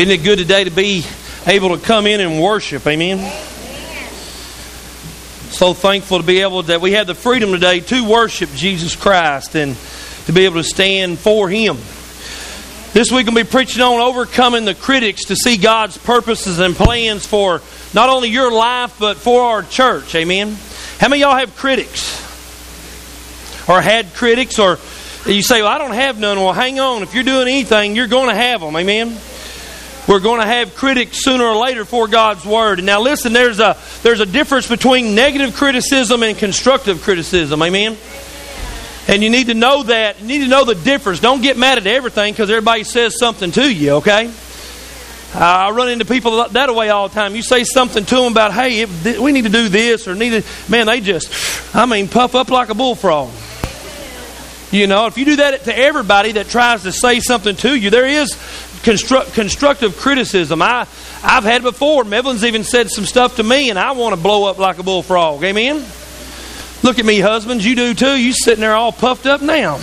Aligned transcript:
Isn't 0.00 0.12
it 0.12 0.24
good 0.24 0.38
today 0.38 0.64
to 0.64 0.70
be 0.70 1.04
able 1.46 1.76
to 1.76 1.84
come 1.84 2.06
in 2.06 2.20
and 2.20 2.40
worship? 2.40 2.86
Amen. 2.86 3.18
So 5.50 5.74
thankful 5.74 6.16
to 6.16 6.24
be 6.24 6.40
able 6.40 6.62
that 6.62 6.80
we 6.80 6.92
have 6.92 7.06
the 7.06 7.14
freedom 7.14 7.52
today 7.52 7.80
to 7.80 8.08
worship 8.08 8.48
Jesus 8.54 8.96
Christ 8.96 9.54
and 9.54 9.76
to 10.24 10.32
be 10.32 10.46
able 10.46 10.54
to 10.54 10.64
stand 10.64 11.18
for 11.18 11.50
Him. 11.50 11.76
This 12.94 13.12
week, 13.12 13.28
I'm 13.28 13.34
to 13.34 13.44
be 13.44 13.50
preaching 13.50 13.82
on 13.82 14.00
overcoming 14.00 14.64
the 14.64 14.74
critics 14.74 15.26
to 15.26 15.36
see 15.36 15.58
God's 15.58 15.98
purposes 15.98 16.60
and 16.60 16.74
plans 16.74 17.26
for 17.26 17.60
not 17.92 18.08
only 18.08 18.30
your 18.30 18.50
life, 18.50 18.98
but 18.98 19.18
for 19.18 19.42
our 19.42 19.62
church. 19.62 20.14
Amen. 20.14 20.56
How 20.98 21.10
many 21.10 21.20
y'all 21.20 21.36
have 21.36 21.54
critics? 21.56 22.18
Or 23.68 23.82
had 23.82 24.14
critics? 24.14 24.58
Or 24.58 24.78
you 25.26 25.42
say, 25.42 25.60
well, 25.60 25.70
I 25.70 25.76
don't 25.76 25.92
have 25.92 26.18
none. 26.18 26.38
Well, 26.38 26.54
hang 26.54 26.80
on. 26.80 27.02
If 27.02 27.12
you're 27.12 27.22
doing 27.22 27.48
anything, 27.48 27.94
you're 27.94 28.06
going 28.06 28.30
to 28.30 28.34
have 28.34 28.62
them. 28.62 28.74
Amen. 28.74 29.18
We're 30.08 30.20
going 30.20 30.40
to 30.40 30.46
have 30.46 30.74
critics 30.74 31.22
sooner 31.22 31.44
or 31.44 31.56
later 31.56 31.84
for 31.84 32.08
God's 32.08 32.44
Word. 32.44 32.78
And 32.78 32.86
now 32.86 33.00
listen, 33.00 33.32
there's 33.32 33.60
a, 33.60 33.76
there's 34.02 34.20
a 34.20 34.26
difference 34.26 34.66
between 34.66 35.14
negative 35.14 35.54
criticism 35.54 36.22
and 36.22 36.36
constructive 36.36 37.02
criticism. 37.02 37.62
Amen. 37.62 37.96
And 39.06 39.22
you 39.22 39.30
need 39.30 39.48
to 39.48 39.54
know 39.54 39.82
that. 39.84 40.20
You 40.20 40.26
need 40.26 40.38
to 40.40 40.48
know 40.48 40.64
the 40.64 40.74
difference. 40.74 41.20
Don't 41.20 41.42
get 41.42 41.56
mad 41.56 41.78
at 41.78 41.86
everything 41.86 42.32
because 42.32 42.50
everybody 42.50 42.84
says 42.84 43.18
something 43.18 43.52
to 43.52 43.72
you, 43.72 43.92
okay? 43.94 44.32
I 45.32 45.70
run 45.70 45.88
into 45.88 46.04
people 46.04 46.48
that 46.48 46.74
way 46.74 46.90
all 46.90 47.08
the 47.08 47.14
time. 47.14 47.36
You 47.36 47.42
say 47.42 47.62
something 47.62 48.04
to 48.04 48.14
them 48.16 48.32
about, 48.32 48.52
hey, 48.52 48.84
we 49.18 49.30
need 49.30 49.44
to 49.44 49.50
do 49.50 49.68
this 49.68 50.08
or 50.08 50.14
need 50.14 50.42
to, 50.42 50.70
man, 50.70 50.86
they 50.86 51.00
just, 51.00 51.74
I 51.74 51.86
mean, 51.86 52.08
puff 52.08 52.34
up 52.34 52.50
like 52.50 52.68
a 52.68 52.74
bullfrog. 52.74 53.30
You 54.72 54.86
know, 54.86 55.06
if 55.06 55.18
you 55.18 55.24
do 55.24 55.36
that 55.36 55.64
to 55.64 55.76
everybody 55.76 56.32
that 56.32 56.48
tries 56.48 56.82
to 56.84 56.92
say 56.92 57.20
something 57.20 57.56
to 57.56 57.74
you, 57.74 57.90
there 57.90 58.06
is 58.06 58.36
construct, 58.82 59.34
constructive 59.34 59.96
criticism. 59.96 60.62
I, 60.62 60.86
I've 61.22 61.44
had 61.44 61.62
before. 61.62 62.04
Mevlin's 62.04 62.44
even 62.44 62.64
said 62.64 62.90
some 62.90 63.04
stuff 63.04 63.36
to 63.36 63.42
me, 63.42 63.70
and 63.70 63.78
I 63.78 63.92
want 63.92 64.14
to 64.14 64.20
blow 64.20 64.44
up 64.44 64.58
like 64.58 64.78
a 64.78 64.82
bullfrog. 64.82 65.42
Amen? 65.44 65.84
Look 66.82 66.98
at 66.98 67.04
me, 67.04 67.20
husbands. 67.20 67.64
You 67.64 67.76
do 67.76 67.94
too. 67.94 68.16
You 68.16 68.32
sitting 68.32 68.60
there 68.60 68.74
all 68.74 68.92
puffed 68.92 69.26
up 69.26 69.42
now. 69.42 69.78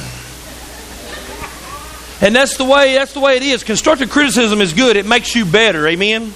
And 2.20 2.36
that's 2.36 2.58
the 2.58 2.66
way 2.66 2.96
that's 2.96 3.14
the 3.14 3.20
way 3.20 3.38
it 3.38 3.44
is. 3.44 3.64
Constructive 3.64 4.10
criticism 4.10 4.60
is 4.60 4.74
good. 4.74 4.96
It 4.96 5.06
makes 5.06 5.36
you 5.36 5.46
better. 5.46 5.88
Amen. 5.88 6.34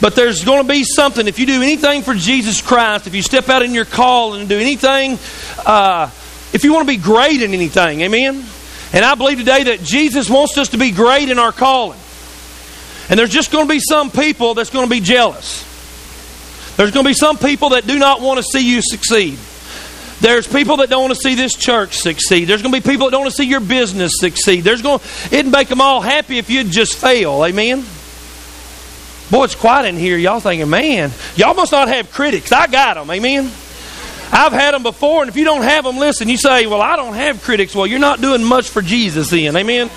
But 0.00 0.14
there's 0.14 0.44
going 0.44 0.62
to 0.62 0.68
be 0.68 0.84
something. 0.84 1.26
If 1.26 1.38
you 1.38 1.46
do 1.46 1.62
anything 1.62 2.02
for 2.02 2.14
Jesus 2.14 2.60
Christ, 2.60 3.06
if 3.06 3.14
you 3.14 3.22
step 3.22 3.48
out 3.48 3.62
in 3.62 3.72
your 3.72 3.86
call 3.86 4.34
and 4.34 4.48
do 4.48 4.58
anything, 4.58 5.18
uh, 5.64 6.10
if 6.52 6.62
you 6.62 6.72
want 6.72 6.86
to 6.86 6.92
be 6.92 7.02
great 7.02 7.42
in 7.42 7.54
anything, 7.54 8.02
amen. 8.02 8.44
And 8.92 9.04
I 9.04 9.14
believe 9.14 9.38
today 9.38 9.64
that 9.64 9.82
Jesus 9.82 10.30
wants 10.30 10.56
us 10.58 10.68
to 10.68 10.78
be 10.78 10.90
great 10.90 11.28
in 11.28 11.38
our 11.38 11.52
calling. 11.52 11.98
And 13.08 13.18
there's 13.18 13.30
just 13.30 13.52
going 13.52 13.66
to 13.66 13.72
be 13.72 13.80
some 13.80 14.10
people 14.10 14.54
that's 14.54 14.70
going 14.70 14.86
to 14.86 14.90
be 14.90 15.00
jealous. 15.00 15.64
There's 16.76 16.90
going 16.90 17.04
to 17.04 17.10
be 17.10 17.14
some 17.14 17.38
people 17.38 17.70
that 17.70 17.86
do 17.86 17.98
not 17.98 18.20
want 18.20 18.38
to 18.38 18.42
see 18.42 18.68
you 18.68 18.82
succeed. 18.82 19.38
There's 20.20 20.46
people 20.46 20.78
that 20.78 20.88
don't 20.88 21.02
want 21.02 21.14
to 21.14 21.20
see 21.20 21.34
this 21.34 21.54
church 21.54 21.98
succeed. 21.98 22.46
There's 22.46 22.62
going 22.62 22.74
to 22.74 22.80
be 22.80 22.88
people 22.88 23.06
that 23.06 23.12
don't 23.12 23.22
want 23.22 23.32
to 23.32 23.36
see 23.36 23.48
your 23.48 23.60
business 23.60 24.12
succeed. 24.16 24.62
There's 24.62 24.82
going 24.82 25.00
it'd 25.30 25.50
make 25.50 25.68
them 25.68 25.80
all 25.80 26.00
happy 26.00 26.38
if 26.38 26.48
you'd 26.48 26.70
just 26.70 26.96
fail. 26.96 27.44
Amen. 27.44 27.84
Boy, 29.30 29.44
it's 29.44 29.54
quiet 29.54 29.86
in 29.86 29.96
here. 29.96 30.16
Y'all 30.16 30.40
thinking, 30.40 30.70
man, 30.70 31.10
y'all 31.34 31.54
must 31.54 31.72
not 31.72 31.88
have 31.88 32.12
critics. 32.12 32.52
I 32.52 32.66
got 32.66 32.94
them. 32.94 33.10
Amen. 33.10 33.50
I've 34.32 34.52
had 34.52 34.74
them 34.74 34.82
before, 34.82 35.22
and 35.22 35.28
if 35.28 35.36
you 35.36 35.44
don't 35.44 35.62
have 35.62 35.84
them, 35.84 35.98
listen, 35.98 36.28
you 36.28 36.36
say, 36.36 36.66
well, 36.66 36.82
I 36.82 36.96
don't 36.96 37.14
have 37.14 37.42
critics. 37.42 37.74
Well, 37.74 37.86
you're 37.86 37.98
not 37.98 38.20
doing 38.20 38.42
much 38.42 38.68
for 38.68 38.82
Jesus 38.82 39.30
then. 39.30 39.56
Amen. 39.56 39.90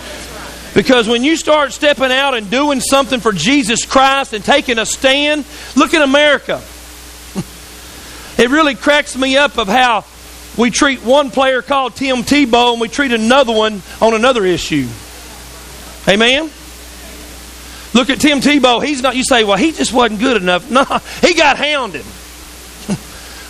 Because 0.75 1.08
when 1.08 1.23
you 1.23 1.35
start 1.35 1.73
stepping 1.73 2.11
out 2.11 2.35
and 2.35 2.50
doing 2.50 2.80
something 2.80 3.19
for 3.19 3.31
Jesus 3.31 3.85
Christ 3.85 4.33
and 4.33 4.45
taking 4.45 4.77
a 4.77 4.85
stand, 4.85 5.45
look 5.75 5.94
at 5.94 6.02
America. 6.02 6.61
It 8.38 8.50
really 8.50 8.73
cracks 8.73 9.17
me 9.17 9.35
up 9.35 9.57
of 9.57 9.67
how 9.67 10.06
we 10.56 10.72
treat 10.72 11.03
one 11.03 11.29
player 11.29 11.61
called 11.61 11.97
Tim 11.97 12.19
Tebow 12.19 12.72
and 12.72 12.79
we 12.79 12.88
treat 12.88 13.11
another 13.11 13.51
one 13.51 13.81
on 14.00 14.13
another 14.13 14.46
issue. 14.46 14.88
Amen? 16.07 16.50
Look 17.94 18.09
at 18.09 18.22
Tim 18.22 18.40
Tebow. 18.40 18.81
He's 18.81 19.01
not, 19.01 19.17
you 19.17 19.25
say, 19.25 19.44
well, 19.44 19.57
he 19.57 19.73
just 19.73 19.91
wasn't 19.91 20.22
good 20.22 20.41
enough. 20.41 20.72
No, 20.72 20.85
he 21.19 21.34
got 21.34 21.57
hounded 21.57 22.06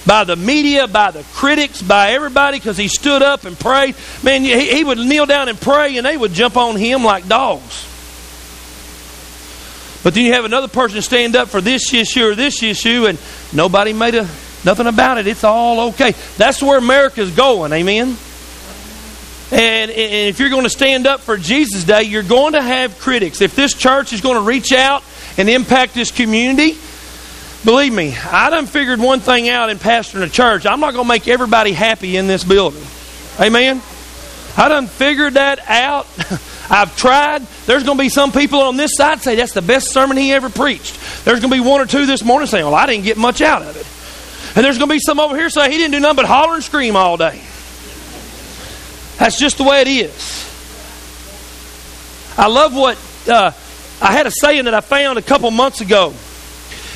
by 0.09 0.23
the 0.23 0.35
media, 0.35 0.87
by 0.87 1.11
the 1.11 1.21
critics, 1.33 1.83
by 1.83 2.13
everybody 2.13 2.57
because 2.57 2.77
he 2.77 2.87
stood 2.87 3.21
up 3.21 3.45
and 3.45 3.57
prayed. 3.59 3.95
Man, 4.23 4.41
he, 4.41 4.75
he 4.75 4.83
would 4.83 4.97
kneel 4.97 5.27
down 5.27 5.49
and 5.49 5.61
pray 5.61 5.97
and 5.97 6.05
they 6.05 6.17
would 6.17 6.33
jump 6.33 6.57
on 6.57 6.77
him 6.77 7.03
like 7.03 7.27
dogs. 7.27 7.85
But 10.03 10.15
then 10.15 10.25
you 10.25 10.33
have 10.33 10.45
another 10.45 10.67
person 10.67 11.03
stand 11.03 11.35
up 11.35 11.49
for 11.49 11.61
this 11.61 11.93
issue 11.93 12.25
or 12.25 12.33
this 12.33 12.63
issue 12.63 13.05
and 13.05 13.19
nobody 13.53 13.93
made 13.93 14.15
a 14.15 14.27
Nothing 14.65 14.87
about 14.87 15.17
it. 15.17 15.27
It's 15.27 15.43
all 15.43 15.89
okay. 15.91 16.13
That's 16.37 16.61
where 16.61 16.77
America's 16.77 17.31
going. 17.31 17.71
Amen. 17.71 18.17
And, 19.51 19.91
and 19.91 20.29
if 20.29 20.39
you're 20.39 20.49
going 20.49 20.63
to 20.63 20.69
stand 20.69 21.07
up 21.07 21.21
for 21.21 21.37
Jesus 21.37 21.85
Day, 21.85 22.03
you're 22.03 22.23
going 22.23 22.53
to 22.53 22.61
have 22.61 22.99
critics. 22.99 23.41
If 23.41 23.55
this 23.55 23.73
church 23.73 24.11
is 24.11 24.21
going 24.21 24.35
to 24.35 24.41
reach 24.41 24.73
out 24.73 25.03
and 25.37 25.49
impact 25.49 25.93
this 25.93 26.11
community, 26.11 26.77
believe 27.65 27.93
me, 27.93 28.15
I 28.15 28.49
done 28.49 28.65
figured 28.65 28.99
one 28.99 29.19
thing 29.19 29.49
out 29.49 29.69
in 29.69 29.77
pastoring 29.77 30.23
a 30.23 30.29
church. 30.29 30.65
I'm 30.65 30.79
not 30.79 30.93
going 30.93 31.05
to 31.05 31.07
make 31.07 31.27
everybody 31.27 31.71
happy 31.71 32.17
in 32.17 32.27
this 32.27 32.43
building. 32.43 32.83
Amen. 33.39 33.81
I 34.57 34.67
done 34.67 34.87
figured 34.87 35.35
that 35.35 35.59
out. 35.67 36.07
I've 36.69 36.95
tried. 36.95 37.41
There's 37.65 37.83
going 37.83 37.97
to 37.97 38.03
be 38.03 38.09
some 38.09 38.31
people 38.31 38.59
on 38.59 38.77
this 38.77 38.91
side 38.95 39.21
say 39.21 39.35
that's 39.35 39.53
the 39.53 39.61
best 39.61 39.91
sermon 39.91 40.17
he 40.17 40.33
ever 40.33 40.49
preached. 40.49 40.97
There's 41.25 41.39
going 41.39 41.51
to 41.51 41.55
be 41.55 41.67
one 41.67 41.81
or 41.81 41.85
two 41.85 42.05
this 42.05 42.23
morning 42.23 42.47
saying, 42.47 42.65
"Well, 42.65 42.75
I 42.75 42.85
didn't 42.85 43.05
get 43.05 43.17
much 43.17 43.41
out 43.41 43.61
of 43.63 43.75
it." 43.75 44.55
And 44.55 44.65
there's 44.65 44.77
going 44.77 44.89
to 44.89 44.95
be 44.95 44.99
some 44.99 45.19
over 45.19 45.35
here 45.35 45.49
say 45.49 45.71
he 45.71 45.77
didn't 45.77 45.93
do 45.93 45.99
nothing 45.99 46.17
but 46.17 46.25
holler 46.25 46.55
and 46.55 46.63
scream 46.63 46.95
all 46.95 47.17
day. 47.17 47.41
That's 49.17 49.37
just 49.39 49.57
the 49.57 49.63
way 49.63 49.81
it 49.81 49.87
is. 49.87 50.45
I 52.37 52.47
love 52.47 52.75
what 52.75 52.97
uh, 53.27 53.51
I 54.01 54.11
had 54.13 54.27
a 54.27 54.31
saying 54.31 54.65
that 54.65 54.73
I 54.73 54.81
found 54.81 55.19
a 55.19 55.21
couple 55.21 55.51
months 55.51 55.81
ago. 55.81 56.13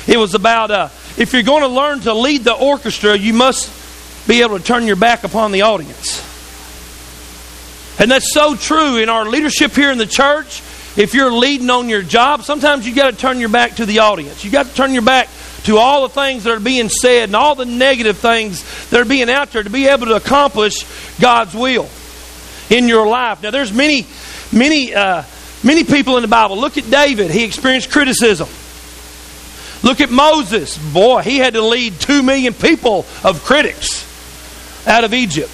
It 0.06 0.18
was 0.18 0.34
about 0.34 0.70
uh, 0.70 0.88
if 1.16 1.32
you're 1.32 1.42
going 1.42 1.62
to 1.62 1.68
learn 1.68 2.00
to 2.00 2.14
lead 2.14 2.44
the 2.44 2.54
orchestra, 2.54 3.16
you 3.16 3.32
must 3.32 4.28
be 4.28 4.42
able 4.42 4.58
to 4.58 4.64
turn 4.64 4.86
your 4.86 4.96
back 4.96 5.24
upon 5.24 5.52
the 5.52 5.62
audience. 5.62 6.22
And 7.98 8.10
that's 8.10 8.32
so 8.32 8.56
true 8.56 8.96
in 8.96 9.08
our 9.08 9.24
leadership 9.24 9.72
here 9.72 9.90
in 9.90 9.98
the 9.98 10.06
church. 10.06 10.62
If 10.96 11.14
you're 11.14 11.32
leading 11.32 11.70
on 11.70 11.88
your 11.88 12.02
job, 12.02 12.42
sometimes 12.42 12.86
you 12.86 12.94
got 12.94 13.10
to 13.10 13.16
turn 13.16 13.40
your 13.40 13.48
back 13.48 13.76
to 13.76 13.86
the 13.86 14.00
audience. 14.00 14.44
You 14.44 14.50
got 14.50 14.66
to 14.66 14.74
turn 14.74 14.92
your 14.92 15.02
back 15.02 15.28
to 15.64 15.78
all 15.78 16.02
the 16.02 16.08
things 16.08 16.44
that 16.44 16.52
are 16.52 16.60
being 16.60 16.88
said 16.88 17.30
and 17.30 17.36
all 17.36 17.54
the 17.54 17.64
negative 17.64 18.18
things 18.18 18.62
that 18.90 19.00
are 19.00 19.04
being 19.04 19.30
out 19.30 19.52
there 19.52 19.62
to 19.62 19.70
be 19.70 19.86
able 19.86 20.06
to 20.06 20.16
accomplish 20.16 20.84
God's 21.20 21.54
will 21.54 21.88
in 22.70 22.88
your 22.88 23.06
life. 23.06 23.42
Now, 23.42 23.50
there's 23.50 23.72
many, 23.72 24.06
many, 24.52 24.94
uh, 24.94 25.22
many 25.62 25.84
people 25.84 26.16
in 26.16 26.22
the 26.22 26.28
Bible. 26.28 26.58
Look 26.58 26.78
at 26.78 26.90
David; 26.90 27.30
he 27.30 27.44
experienced 27.44 27.90
criticism. 27.90 28.48
Look 29.84 30.00
at 30.00 30.10
Moses. 30.10 30.78
Boy, 30.92 31.20
he 31.20 31.36
had 31.36 31.52
to 31.54 31.62
lead 31.62 32.00
two 32.00 32.22
million 32.22 32.54
people 32.54 33.04
of 33.22 33.44
critics 33.44 34.02
out 34.86 35.04
of 35.04 35.12
Egypt. 35.12 35.50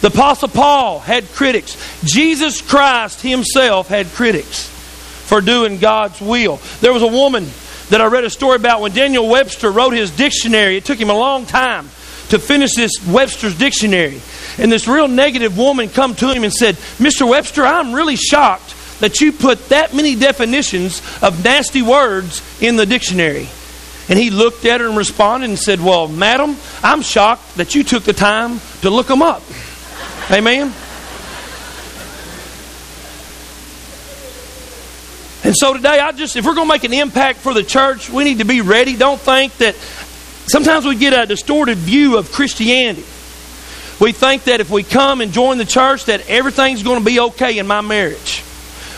The 0.00 0.08
Apostle 0.08 0.48
Paul 0.48 0.98
had 0.98 1.30
critics. 1.32 1.76
Jesus 2.04 2.60
Christ 2.60 3.22
himself 3.22 3.88
had 3.88 4.08
critics 4.08 4.68
for 4.68 5.40
doing 5.40 5.78
God's 5.78 6.20
will. 6.20 6.56
There 6.80 6.92
was 6.92 7.02
a 7.02 7.06
woman 7.06 7.46
that 7.90 8.00
I 8.00 8.06
read 8.06 8.24
a 8.24 8.30
story 8.30 8.56
about 8.56 8.80
when 8.80 8.92
Daniel 8.92 9.28
Webster 9.28 9.70
wrote 9.70 9.94
his 9.94 10.10
dictionary. 10.10 10.76
It 10.76 10.84
took 10.84 10.98
him 10.98 11.10
a 11.10 11.16
long 11.16 11.46
time 11.46 11.86
to 12.30 12.38
finish 12.38 12.74
this 12.74 12.92
Webster's 13.06 13.56
dictionary. 13.56 14.20
And 14.58 14.70
this 14.70 14.88
real 14.88 15.08
negative 15.08 15.56
woman 15.56 15.88
come 15.88 16.14
to 16.16 16.32
him 16.32 16.42
and 16.42 16.52
said, 16.52 16.74
Mr. 16.98 17.28
Webster, 17.28 17.64
I'm 17.64 17.92
really 17.92 18.16
shocked 18.16 18.74
that 19.04 19.20
you 19.20 19.32
put 19.32 19.68
that 19.68 19.92
many 19.92 20.16
definitions 20.16 21.02
of 21.20 21.44
nasty 21.44 21.82
words 21.82 22.40
in 22.62 22.76
the 22.76 22.86
dictionary. 22.86 23.46
And 24.08 24.18
he 24.18 24.30
looked 24.30 24.64
at 24.64 24.80
her 24.80 24.88
and 24.88 24.96
responded 24.96 25.50
and 25.50 25.58
said, 25.58 25.78
Well, 25.78 26.08
madam, 26.08 26.56
I'm 26.82 27.02
shocked 27.02 27.56
that 27.56 27.74
you 27.74 27.84
took 27.84 28.04
the 28.04 28.14
time 28.14 28.60
to 28.80 28.88
look 28.88 29.06
them 29.06 29.20
up. 29.20 29.42
Amen. 30.30 30.72
And 35.44 35.54
so 35.54 35.74
today, 35.74 35.98
I 35.98 36.12
just, 36.12 36.36
if 36.36 36.46
we're 36.46 36.54
going 36.54 36.66
to 36.66 36.72
make 36.72 36.84
an 36.84 36.94
impact 36.94 37.40
for 37.40 37.52
the 37.52 37.62
church, 37.62 38.08
we 38.08 38.24
need 38.24 38.38
to 38.38 38.46
be 38.46 38.62
ready. 38.62 38.96
Don't 38.96 39.20
think 39.20 39.54
that 39.58 39.74
sometimes 40.46 40.86
we 40.86 40.94
get 40.96 41.12
a 41.12 41.26
distorted 41.26 41.76
view 41.76 42.16
of 42.16 42.32
Christianity. 42.32 43.04
We 44.00 44.12
think 44.12 44.44
that 44.44 44.60
if 44.60 44.70
we 44.70 44.82
come 44.82 45.20
and 45.20 45.30
join 45.30 45.58
the 45.58 45.66
church, 45.66 46.06
that 46.06 46.26
everything's 46.30 46.82
going 46.82 47.00
to 47.00 47.04
be 47.04 47.20
okay 47.20 47.58
in 47.58 47.66
my 47.66 47.82
marriage. 47.82 48.42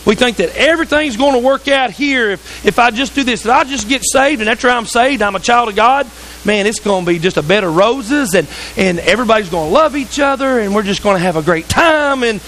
We 0.07 0.15
think 0.15 0.37
that 0.37 0.57
everything's 0.57 1.17
going 1.17 1.33
to 1.33 1.41
work 1.41 1.67
out 1.67 1.91
here 1.91 2.31
if, 2.31 2.65
if 2.65 2.79
I 2.79 2.93
just 2.93 3.17
do 3.17 3.25
this. 3.25 3.45
If 3.45 3.51
I 3.51 3.65
just 3.65 3.89
get 3.89 4.03
saved 4.05 4.41
and 4.41 4.49
after 4.49 4.71
I'm 4.71 4.87
saved, 4.87 5.21
I'm 5.21 5.35
a 5.35 5.41
child 5.41 5.69
of 5.69 5.75
God, 5.75 6.09
man, 6.45 6.67
it's 6.67 6.79
going 6.79 7.05
to 7.05 7.11
be 7.11 7.19
just 7.19 7.37
a 7.37 7.43
bed 7.43 7.65
of 7.65 7.75
roses 7.75 8.35
and, 8.35 8.47
and 8.77 9.01
everybody's 9.01 9.51
going 9.51 9.69
to 9.69 9.75
love 9.75 9.97
each 9.97 10.21
other 10.21 10.61
and 10.61 10.75
we're 10.77 10.85
just 10.85 11.03
going 11.03 11.17
to 11.17 11.21
have 11.21 11.35
a 11.35 11.43
great 11.43 11.69
time. 11.69 12.23
And 12.23 12.41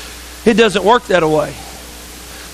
it 0.46 0.54
doesn't 0.54 0.84
work 0.84 1.06
that 1.06 1.28
way. 1.28 1.52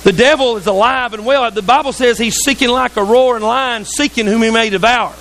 The 0.04 0.12
devil 0.12 0.56
is 0.56 0.66
alive 0.66 1.12
and 1.12 1.26
well. 1.26 1.50
The 1.50 1.62
Bible 1.62 1.92
says 1.92 2.16
he's 2.16 2.36
seeking 2.36 2.70
like 2.70 2.96
a 2.96 3.04
roaring 3.04 3.42
lion, 3.42 3.84
seeking 3.84 4.26
whom 4.26 4.42
he 4.42 4.50
may 4.50 4.70
devour. 4.70 5.14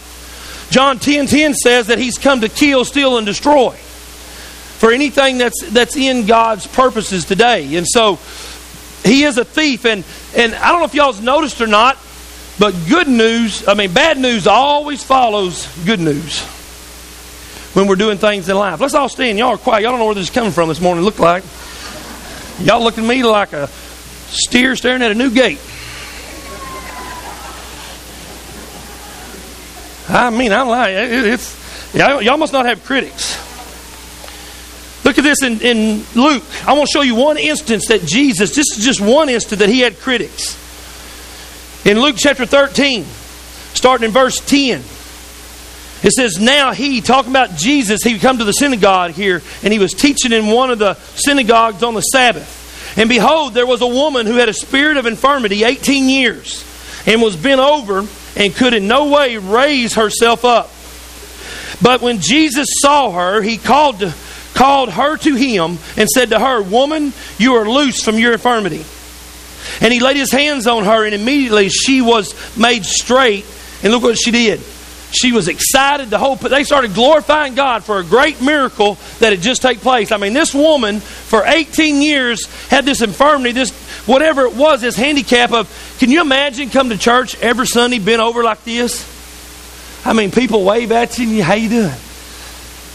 John 0.70 0.98
10 0.98 1.28
10 1.28 1.54
says 1.54 1.88
that 1.88 2.00
he's 2.00 2.18
come 2.18 2.42
to 2.42 2.50
kill, 2.50 2.86
steal, 2.86 3.18
and 3.18 3.26
destroy 3.26 3.72
for 3.72 4.92
anything 4.92 5.38
that's, 5.38 5.62
that's 5.70 5.96
in 5.96 6.26
God's 6.26 6.68
purposes 6.68 7.26
today. 7.26 7.76
And 7.76 7.88
so 7.88 8.20
he 9.04 9.24
is 9.24 9.38
a 9.38 9.46
thief. 9.46 9.86
And, 9.86 10.04
and 10.36 10.54
I 10.56 10.72
don't 10.72 10.80
know 10.80 10.86
if 10.86 10.94
y'all's 10.94 11.22
noticed 11.22 11.62
or 11.62 11.68
not, 11.68 11.98
but 12.60 12.74
good 12.88 13.08
news, 13.08 13.68
I 13.68 13.74
mean, 13.74 13.94
bad 13.94 14.18
news 14.18 14.48
always 14.48 15.04
follows 15.04 15.68
good 15.86 16.00
news 16.00 16.44
when 17.74 17.88
we're 17.88 17.96
doing 17.96 18.18
things 18.18 18.48
in 18.50 18.56
life. 18.56 18.80
Let's 18.80 18.94
all 18.94 19.10
stand. 19.10 19.38
Y'all 19.38 19.50
are 19.50 19.58
quiet. 19.58 19.82
Y'all 19.82 19.92
don't 19.92 20.00
know 20.00 20.06
where 20.06 20.16
this 20.16 20.30
is 20.30 20.34
coming 20.34 20.52
from 20.52 20.70
this 20.70 20.80
morning, 20.80 21.04
look 21.04 21.20
like. 21.20 21.44
Y'all 22.60 22.84
look 22.84 22.98
at 22.98 23.04
me 23.04 23.24
like 23.24 23.54
a 23.54 23.68
steer 23.68 24.76
staring 24.76 25.02
at 25.02 25.12
a 25.12 25.16
new 25.16 25.32
gate. 25.32 25.60
I 30.10 30.30
mean, 30.30 30.52
I'm 30.52 30.68
like, 30.68 30.92
it's, 30.94 31.96
y'all 31.96 32.38
must 32.38 32.54
not 32.54 32.66
have 32.66 32.84
critics. 32.84 33.40
Look 35.04 35.18
at 35.18 35.24
this 35.24 35.44
in, 35.44 35.60
in 35.62 36.04
Luke. 36.16 36.44
I 36.66 36.74
want 36.74 36.88
to 36.90 36.92
show 36.94 37.02
you 37.02 37.16
one 37.16 37.38
instance 37.38 37.88
that 37.88 38.04
Jesus, 38.06 38.56
this 38.56 38.78
is 38.78 38.84
just 38.84 39.02
one 39.02 39.30
instance 39.30 39.60
that 39.60 39.70
he 39.70 39.82
had 39.82 40.00
critics. 40.00 40.58
In 41.86 42.00
Luke 42.00 42.16
chapter 42.18 42.46
13, 42.46 43.04
starting 43.74 44.06
in 44.06 44.12
verse 44.12 44.40
10, 44.40 44.82
it 46.04 46.12
says, 46.12 46.40
Now 46.40 46.72
he, 46.72 47.02
talking 47.02 47.32
about 47.32 47.56
Jesus, 47.56 48.02
he 48.04 48.18
come 48.20 48.38
to 48.38 48.46
the 48.46 48.54
synagogue 48.54 49.12
here, 49.12 49.42
and 49.62 49.74
he 49.74 49.80
was 49.80 49.92
teaching 49.92 50.32
in 50.32 50.48
one 50.48 50.70
of 50.72 50.80
the 50.80 50.94
synagogues 50.96 51.84
on 51.84 51.94
the 51.94 52.02
Sabbath. 52.02 52.62
And 52.98 53.10
behold, 53.10 53.54
there 53.54 53.66
was 53.66 53.82
a 53.82 53.88
woman 53.88 54.26
who 54.26 54.36
had 54.36 54.50
a 54.50 54.54
spirit 54.54 54.98
of 54.98 55.06
infirmity 55.06 55.64
18 55.64 56.08
years, 56.08 56.64
and 57.06 57.22
was 57.22 57.36
bent 57.36 57.60
over, 57.60 58.06
and 58.38 58.56
could 58.56 58.74
in 58.74 58.88
no 58.88 59.10
way 59.10 59.38
raise 59.38 59.96
herself 59.96 60.46
up. 60.46 60.70
But 61.82 62.02
when 62.02 62.22
Jesus 62.22 62.68
saw 62.82 63.12
her, 63.12 63.42
he 63.42 63.58
called 63.58 64.00
to 64.00 64.14
called 64.54 64.90
her 64.90 65.18
to 65.18 65.36
him 65.36 65.78
and 65.98 66.10
said 66.10 66.30
to 66.30 66.40
her, 66.40 66.62
Woman, 66.62 67.14
you 67.38 67.56
are 67.56 67.68
loose 67.68 68.04
from 68.04 68.18
your 68.18 68.34
infirmity. 68.34 68.86
And 69.82 69.94
he 69.94 70.00
laid 70.00 70.18
his 70.18 70.32
hands 70.32 70.68
on 70.68 70.84
her, 70.84 71.06
and 71.06 71.14
immediately 71.14 71.70
she 71.70 72.02
was 72.02 72.34
made 72.58 72.86
straight. 72.86 73.46
And 73.82 73.92
look 73.92 74.04
what 74.04 74.18
she 74.18 74.32
did. 74.32 74.62
She 75.12 75.32
was 75.32 75.48
excited. 75.48 76.10
The 76.10 76.18
whole 76.18 76.36
they 76.36 76.64
started 76.64 76.96
glorifying 76.96 77.54
God 77.54 77.84
for 77.84 78.00
a 78.00 78.04
great 78.04 78.42
miracle 78.42 78.96
that 79.20 79.32
had 79.32 79.42
just 79.42 79.62
taken 79.62 79.82
place. 79.82 80.12
I 80.12 80.18
mean, 80.18 80.34
this 80.34 80.54
woman 80.56 81.02
for 81.02 81.44
18 81.46 82.02
years 82.02 82.48
had 82.68 82.84
this 82.84 83.02
infirmity, 83.02 83.52
this 83.52 83.72
whatever 84.08 84.46
it 84.46 84.56
was, 84.56 84.82
this 84.82 84.96
handicap 84.96 85.52
of. 85.52 85.70
Can 86.00 86.10
you 86.10 86.22
imagine 86.22 86.70
come 86.72 86.90
to 86.90 86.98
church 86.98 87.40
every 87.42 87.68
Sunday 87.68 88.00
bent 88.00 88.22
over 88.22 88.44
like 88.44 88.64
this? 88.64 89.10
I 90.04 90.14
mean, 90.14 90.32
people 90.32 90.64
wave 90.66 90.92
at 90.92 91.18
you 91.20 91.28
and 91.28 91.38
you, 91.38 91.44
how 91.44 91.54
you 91.54 91.70
doing? 91.70 91.94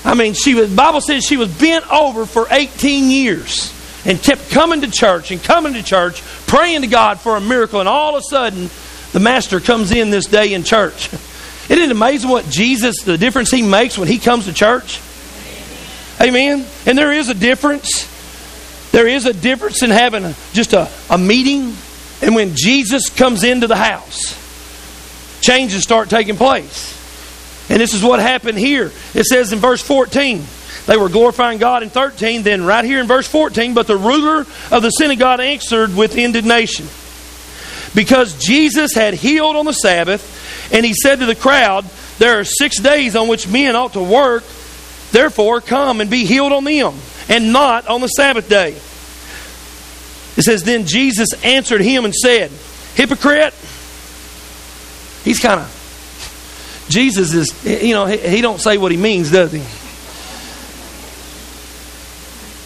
I 0.09 0.15
mean, 0.15 0.33
she 0.33 0.55
was, 0.55 0.75
Bible 0.75 1.03
says 1.03 1.23
she 1.23 1.37
was 1.37 1.55
bent 1.55 1.87
over 1.93 2.25
for 2.25 2.47
18 2.51 3.11
years 3.11 3.75
and 4.07 4.19
kept 4.19 4.49
coming 4.49 4.81
to 4.81 4.91
church 4.91 5.31
and 5.31 5.43
coming 5.43 5.75
to 5.75 5.83
church, 5.83 6.23
praying 6.47 6.81
to 6.81 6.87
God 6.87 7.21
for 7.21 7.37
a 7.37 7.43
miracle. 7.43 7.79
And 7.79 7.87
all 7.87 8.17
of 8.17 8.21
a 8.21 8.23
sudden, 8.23 8.71
the 9.13 9.21
Master 9.21 9.61
comes 9.61 9.93
in 9.93 10.09
this 10.09 10.25
day 10.25 10.55
in 10.55 10.65
church. 10.65 11.13
Isn't 11.69 11.79
it 11.79 11.91
amazing 11.91 12.31
what 12.31 12.49
Jesus, 12.49 13.03
the 13.03 13.19
difference 13.19 13.51
he 13.51 13.61
makes 13.61 13.99
when 13.99 14.09
he 14.09 14.19
comes 14.19 14.47
to 14.47 14.55
church? 14.55 14.99
Amen. 16.23 16.65
And 16.87 16.97
there 16.97 17.13
is 17.13 17.29
a 17.29 17.35
difference. 17.35 18.09
There 18.93 19.07
is 19.07 19.27
a 19.27 19.35
difference 19.35 19.83
in 19.83 19.91
having 19.91 20.35
just 20.55 20.73
a, 20.73 20.91
a 21.11 21.19
meeting 21.19 21.77
and 22.23 22.35
when 22.35 22.55
Jesus 22.57 23.11
comes 23.11 23.45
into 23.45 23.67
the 23.67 23.77
house. 23.77 24.39
Changes 25.43 25.83
start 25.83 26.09
taking 26.09 26.37
place. 26.37 26.98
And 27.69 27.81
this 27.81 27.95
is 27.95 28.03
what 28.03 28.21
happened 28.21 28.59
here. 28.59 28.93
It 29.15 29.25
says 29.25 29.53
in 29.53 29.59
verse 29.59 29.83
14, 29.83 30.43
they 30.87 30.97
were 30.97 31.11
glorifying 31.11 31.59
God 31.59 31.83
in 31.83 31.91
13. 31.91 32.43
Then, 32.43 32.65
right 32.65 32.85
here 32.85 32.99
in 32.99 33.07
verse 33.07 33.29
14, 33.29 33.75
but 33.75 33.87
the 33.87 33.97
ruler 33.97 34.47
of 34.71 34.83
the 34.83 34.91
synagogue 34.91 35.41
answered 35.41 35.95
with 35.95 36.17
indignation. 36.17 36.87
Because 37.95 38.39
Jesus 38.39 38.95
had 38.95 39.13
healed 39.13 39.57
on 39.57 39.67
the 39.67 39.73
Sabbath, 39.73 40.73
and 40.73 40.87
he 40.87 40.95
said 40.95 41.19
to 41.19 41.27
the 41.27 41.35
crowd, 41.35 41.85
There 42.19 42.39
are 42.39 42.45
six 42.45 42.81
days 42.81 43.17
on 43.17 43.29
which 43.29 43.47
men 43.47 43.77
ought 43.77 43.93
to 43.93 44.03
work, 44.03 44.45
therefore 45.13 45.61
come 45.61 46.01
and 46.01 46.11
be 46.11 46.25
healed 46.25 46.53
on 46.53 46.65
them, 46.65 46.95
and 47.29 47.53
not 47.53 47.87
on 47.87 48.01
the 48.01 48.09
Sabbath 48.09 48.49
day. 48.49 48.71
It 50.39 50.43
says, 50.43 50.63
Then 50.63 50.87
Jesus 50.87 51.29
answered 51.45 51.83
him 51.83 52.07
and 52.07 52.15
said, 52.15 52.51
Hypocrite. 52.95 53.53
He's 55.23 55.41
kind 55.41 55.61
of 55.61 55.78
Jesus 56.89 57.35
is, 57.35 57.65
you 57.65 57.95
know, 57.95 58.07
he, 58.07 58.17
he 58.17 58.41
don't 58.41 58.61
say 58.61 58.79
what 58.79 58.91
he 58.91 58.97
means, 58.97 59.31
does 59.31 59.53
he? 59.53 59.63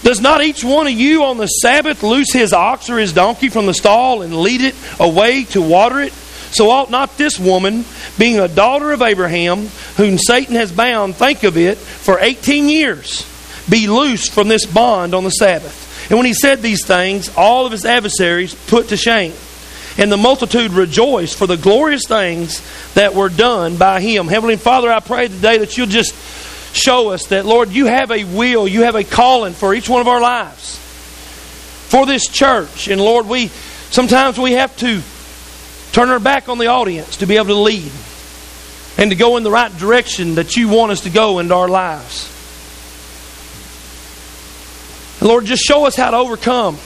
Does 0.07 0.21
not 0.21 0.43
each 0.43 0.65
one 0.65 0.87
of 0.87 0.93
you 0.93 1.25
on 1.25 1.37
the 1.37 1.47
Sabbath 1.47 2.03
loose 2.03 2.33
his 2.33 2.53
ox 2.53 2.91
or 2.91 2.99
his 2.99 3.13
donkey 3.13 3.49
from 3.49 3.67
the 3.67 3.75
stall 3.75 4.23
and 4.23 4.37
lead 4.37 4.61
it 4.61 4.75
away 4.99 5.45
to 5.45 5.63
water 5.63 6.01
it? 6.01 6.13
So 6.53 6.71
ought 6.71 6.91
not 6.91 7.17
this 7.17 7.39
woman, 7.39 7.85
being 8.19 8.39
a 8.39 8.49
daughter 8.49 8.93
of 8.93 9.01
Abraham, 9.01 9.69
whom 9.97 10.19
Satan 10.19 10.57
has 10.57 10.71
bound, 10.73 11.17
think 11.17 11.45
of 11.45 11.57
it, 11.57 11.79
for 11.79 12.19
18 12.19 12.69
years, 12.69 13.27
be 13.71 13.87
loosed 13.87 14.33
from 14.33 14.49
this 14.49 14.67
bond 14.67 15.15
on 15.15 15.25
the 15.25 15.31
Sabbath? 15.31 16.11
And 16.11 16.19
when 16.19 16.27
he 16.27 16.35
said 16.35 16.61
these 16.61 16.85
things, 16.85 17.31
all 17.37 17.65
of 17.65 17.73
his 17.73 17.87
adversaries 17.87 18.55
put 18.67 18.89
to 18.89 18.97
shame 18.97 19.33
and 19.99 20.11
the 20.11 20.17
multitude 20.17 20.73
rejoiced 20.73 21.37
for 21.37 21.47
the 21.47 21.57
glorious 21.57 22.07
things 22.07 22.63
that 22.95 23.15
were 23.15 23.29
done 23.29 23.77
by 23.77 24.01
him. 24.01 24.29
Heavenly 24.29 24.57
Father, 24.57 24.91
I 24.91 25.01
pray 25.01 25.29
today 25.29 25.59
that 25.59 25.77
you'll 25.77 25.87
just 25.87 26.15
show 26.75 27.11
us 27.11 27.27
that, 27.27 27.45
Lord, 27.45 27.71
you 27.71 27.87
have 27.87 28.11
a 28.11 28.25
will, 28.25 28.67
you 28.67 28.83
have 28.83 28.95
a 28.95 29.05
calling 29.05 29.53
for 29.53 29.75
each 29.75 29.89
one 29.89 30.01
of 30.01 30.09
our 30.09 30.21
lives, 30.21 30.79
for 31.89 32.07
this 32.07 32.27
church. 32.27 32.89
And 32.89 33.01
Lord, 33.01 33.27
we 33.27 33.49
sometimes 33.91 34.39
we 34.39 34.53
have 34.53 34.75
to 34.79 35.03
turn 35.93 36.09
our 36.09 36.21
back 36.21 36.49
on 36.49 36.59
the 36.59 36.69
audience 36.69 37.19
to 37.19 37.27
be 37.27 37.37
able 37.37 37.47
to 37.47 37.55
lead 37.55 37.93
and 38.97 39.11
to 39.11 39.17
go 39.17 39.37
in 39.37 39.43
the 39.43 39.51
right 39.51 39.77
direction 39.79 40.37
that 40.37 40.57
you 40.57 40.69
want 40.69 40.93
us 40.93 41.03
to 41.03 41.11
go 41.11 41.39
into 41.39 41.55
our 41.55 41.69
lives. 41.69 42.29
Lord, 45.21 45.45
just 45.45 45.63
show 45.63 45.87
us 45.87 45.95
how 45.95 46.11
to 46.11 46.17
overcome 46.17 46.79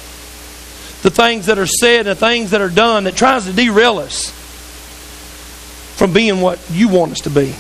the 1.03 1.11
things 1.11 1.47
that 1.47 1.59
are 1.59 1.67
said 1.67 2.07
and 2.07 2.09
the 2.09 2.15
things 2.15 2.51
that 2.51 2.61
are 2.61 2.69
done 2.69 3.05
that 3.05 3.17
tries 3.17 3.45
to 3.45 3.53
derail 3.53 3.99
us 3.99 4.31
from 5.97 6.13
being 6.13 6.41
what 6.41 6.59
you 6.71 6.89
want 6.89 7.13
us 7.13 7.21
to 7.21 7.31
be. 7.31 7.55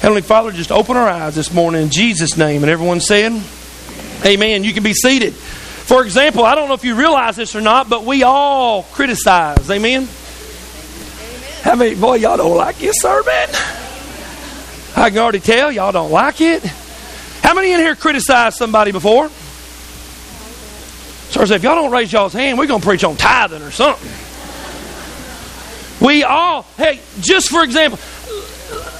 Heavenly 0.00 0.22
Father, 0.22 0.52
just 0.52 0.70
open 0.70 0.96
our 0.96 1.08
eyes 1.08 1.34
this 1.34 1.52
morning 1.52 1.82
in 1.82 1.90
Jesus' 1.90 2.36
name. 2.36 2.62
And 2.62 2.70
everyone 2.70 3.00
said, 3.00 3.42
Amen. 4.24 4.62
You 4.62 4.72
can 4.72 4.82
be 4.82 4.92
seated. 4.92 5.34
For 5.34 6.04
example, 6.04 6.44
I 6.44 6.54
don't 6.54 6.68
know 6.68 6.74
if 6.74 6.84
you 6.84 6.94
realize 6.96 7.36
this 7.36 7.54
or 7.54 7.60
not, 7.60 7.88
but 7.88 8.04
we 8.04 8.22
all 8.22 8.82
criticize. 8.82 9.70
Amen? 9.70 10.02
Amen. 10.02 10.08
How 11.62 11.74
many, 11.76 11.94
boy, 11.94 12.16
y'all 12.16 12.36
don't 12.36 12.56
like 12.56 12.78
this 12.78 12.96
sermon? 13.00 13.48
I 14.96 15.10
can 15.10 15.18
already 15.18 15.40
tell 15.40 15.70
y'all 15.70 15.92
don't 15.92 16.10
like 16.10 16.40
it. 16.40 16.62
How 17.42 17.54
many 17.54 17.72
in 17.72 17.80
here 17.80 17.94
criticized 17.94 18.56
somebody 18.56 18.92
before? 18.92 19.30
So 21.44 21.54
if 21.54 21.62
y'all 21.62 21.74
don't 21.74 21.90
raise 21.90 22.10
y'all's 22.10 22.32
hand, 22.32 22.58
we're 22.58 22.66
going 22.66 22.80
to 22.80 22.86
preach 22.86 23.04
on 23.04 23.16
tithing 23.16 23.60
or 23.62 23.70
something. 23.70 24.10
We 26.06 26.24
all, 26.24 26.62
hey, 26.78 27.00
just 27.20 27.50
for 27.50 27.62
example, 27.62 27.98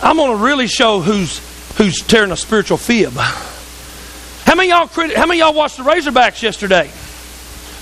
I'm 0.03 0.17
going 0.17 0.37
to 0.37 0.45
really 0.45 0.67
show 0.67 1.01
who's 1.01 1.41
who's 1.77 2.03
tearing 2.03 2.33
a 2.33 2.37
spiritual 2.37 2.77
fib. 2.77 3.13
How 3.15 4.55
many 4.55 4.69
y'all 4.69 4.87
how 4.87 5.27
many 5.27 5.41
y'all 5.41 5.55
watched 5.55 5.79
the 5.79 5.83
Razorbacks 5.83 6.43
yesterday 6.43 6.91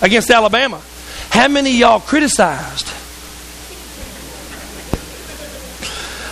against 0.01 0.31
Alabama? 0.31 0.81
How 1.31 1.49
many 1.49 1.77
y'all 1.77 2.01
criticized? 2.01 2.89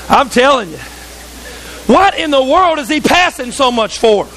I'm 0.09 0.29
telling 0.29 0.71
you. 0.71 0.79
What 1.87 2.17
in 2.19 2.31
the 2.31 2.43
world 2.43 2.79
is 2.79 2.89
he 2.89 3.01
passing 3.01 3.51
so 3.51 3.73
much 3.73 3.99
for? 3.99 4.29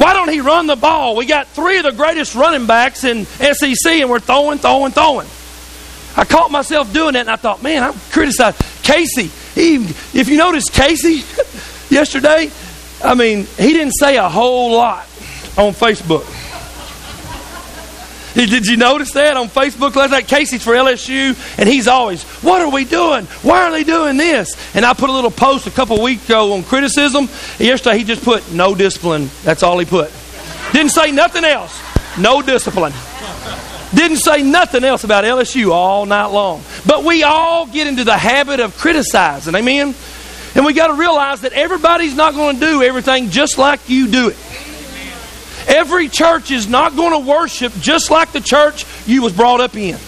Why 0.00 0.14
don't 0.14 0.30
he 0.30 0.40
run 0.40 0.66
the 0.66 0.76
ball? 0.76 1.14
We 1.14 1.26
got 1.26 1.46
three 1.48 1.76
of 1.76 1.82
the 1.82 1.92
greatest 1.92 2.34
running 2.34 2.66
backs 2.66 3.04
in 3.04 3.26
SEC, 3.26 3.86
and 3.86 4.08
we're 4.08 4.18
throwing, 4.18 4.56
throwing, 4.56 4.92
throwing. 4.92 5.28
I 6.16 6.24
caught 6.24 6.50
myself 6.50 6.90
doing 6.90 7.12
that, 7.12 7.20
and 7.20 7.30
I 7.30 7.36
thought, 7.36 7.62
man, 7.62 7.82
I'm 7.82 7.92
criticized. 8.10 8.62
Casey, 8.82 9.26
he, 9.54 9.74
if 10.18 10.30
you 10.30 10.38
noticed 10.38 10.72
Casey 10.72 11.22
yesterday, 11.94 12.50
I 13.04 13.14
mean, 13.14 13.44
he 13.58 13.74
didn't 13.74 13.92
say 13.92 14.16
a 14.16 14.26
whole 14.26 14.72
lot 14.72 15.02
on 15.58 15.74
Facebook. 15.74 16.24
Did 18.34 18.66
you 18.66 18.76
notice 18.76 19.12
that 19.12 19.36
on 19.36 19.48
Facebook 19.48 19.94
last 19.96 20.10
night? 20.10 20.28
Casey's 20.28 20.62
for 20.62 20.72
LSU, 20.72 21.36
and 21.58 21.68
he's 21.68 21.88
always, 21.88 22.22
What 22.42 22.62
are 22.62 22.70
we 22.70 22.84
doing? 22.84 23.26
Why 23.42 23.64
are 23.64 23.70
they 23.70 23.84
doing 23.84 24.16
this? 24.16 24.54
And 24.74 24.84
I 24.84 24.94
put 24.94 25.10
a 25.10 25.12
little 25.12 25.30
post 25.30 25.66
a 25.66 25.70
couple 25.70 26.00
weeks 26.02 26.24
ago 26.26 26.52
on 26.52 26.62
criticism. 26.62 27.28
Yesterday 27.58 27.98
he 27.98 28.04
just 28.04 28.24
put 28.24 28.52
no 28.52 28.74
discipline. 28.74 29.30
That's 29.42 29.62
all 29.62 29.78
he 29.78 29.86
put. 29.86 30.12
Didn't 30.72 30.92
say 30.92 31.10
nothing 31.10 31.44
else. 31.44 31.80
No 32.18 32.42
discipline. 32.42 32.92
Didn't 33.94 34.18
say 34.18 34.42
nothing 34.42 34.84
else 34.84 35.02
about 35.02 35.24
LSU 35.24 35.72
all 35.72 36.06
night 36.06 36.26
long. 36.26 36.62
But 36.86 37.02
we 37.02 37.24
all 37.24 37.66
get 37.66 37.88
into 37.88 38.04
the 38.04 38.16
habit 38.16 38.60
of 38.60 38.76
criticizing. 38.76 39.54
Amen? 39.54 39.94
And 40.54 40.64
we 40.64 40.72
got 40.72 40.88
to 40.88 40.94
realize 40.94 41.40
that 41.42 41.52
everybody's 41.52 42.14
not 42.14 42.34
going 42.34 42.58
to 42.58 42.60
do 42.60 42.82
everything 42.82 43.30
just 43.30 43.58
like 43.58 43.88
you 43.88 44.08
do 44.08 44.28
it. 44.28 44.36
Every 45.70 46.08
church 46.08 46.50
is 46.50 46.68
not 46.68 46.96
going 46.96 47.12
to 47.12 47.30
worship 47.30 47.72
just 47.80 48.10
like 48.10 48.32
the 48.32 48.40
church 48.40 48.84
you 49.06 49.22
was 49.22 49.32
brought 49.32 49.60
up 49.60 49.76
in. 49.76 49.94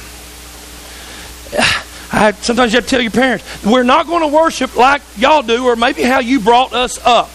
I, 2.15 2.33
sometimes 2.33 2.73
you 2.73 2.79
have 2.79 2.85
to 2.85 2.91
tell 2.91 3.01
your 3.01 3.13
parents, 3.13 3.65
we're 3.65 3.85
not 3.85 4.09
going 4.09 4.23
to 4.23 4.27
worship 4.27 4.77
like 4.77 5.03
y'all 5.17 5.43
do, 5.43 5.65
or 5.65 5.77
maybe 5.77 6.03
how 6.03 6.19
you 6.19 6.41
brought 6.41 6.73
us 6.73 6.99
up. 7.07 7.31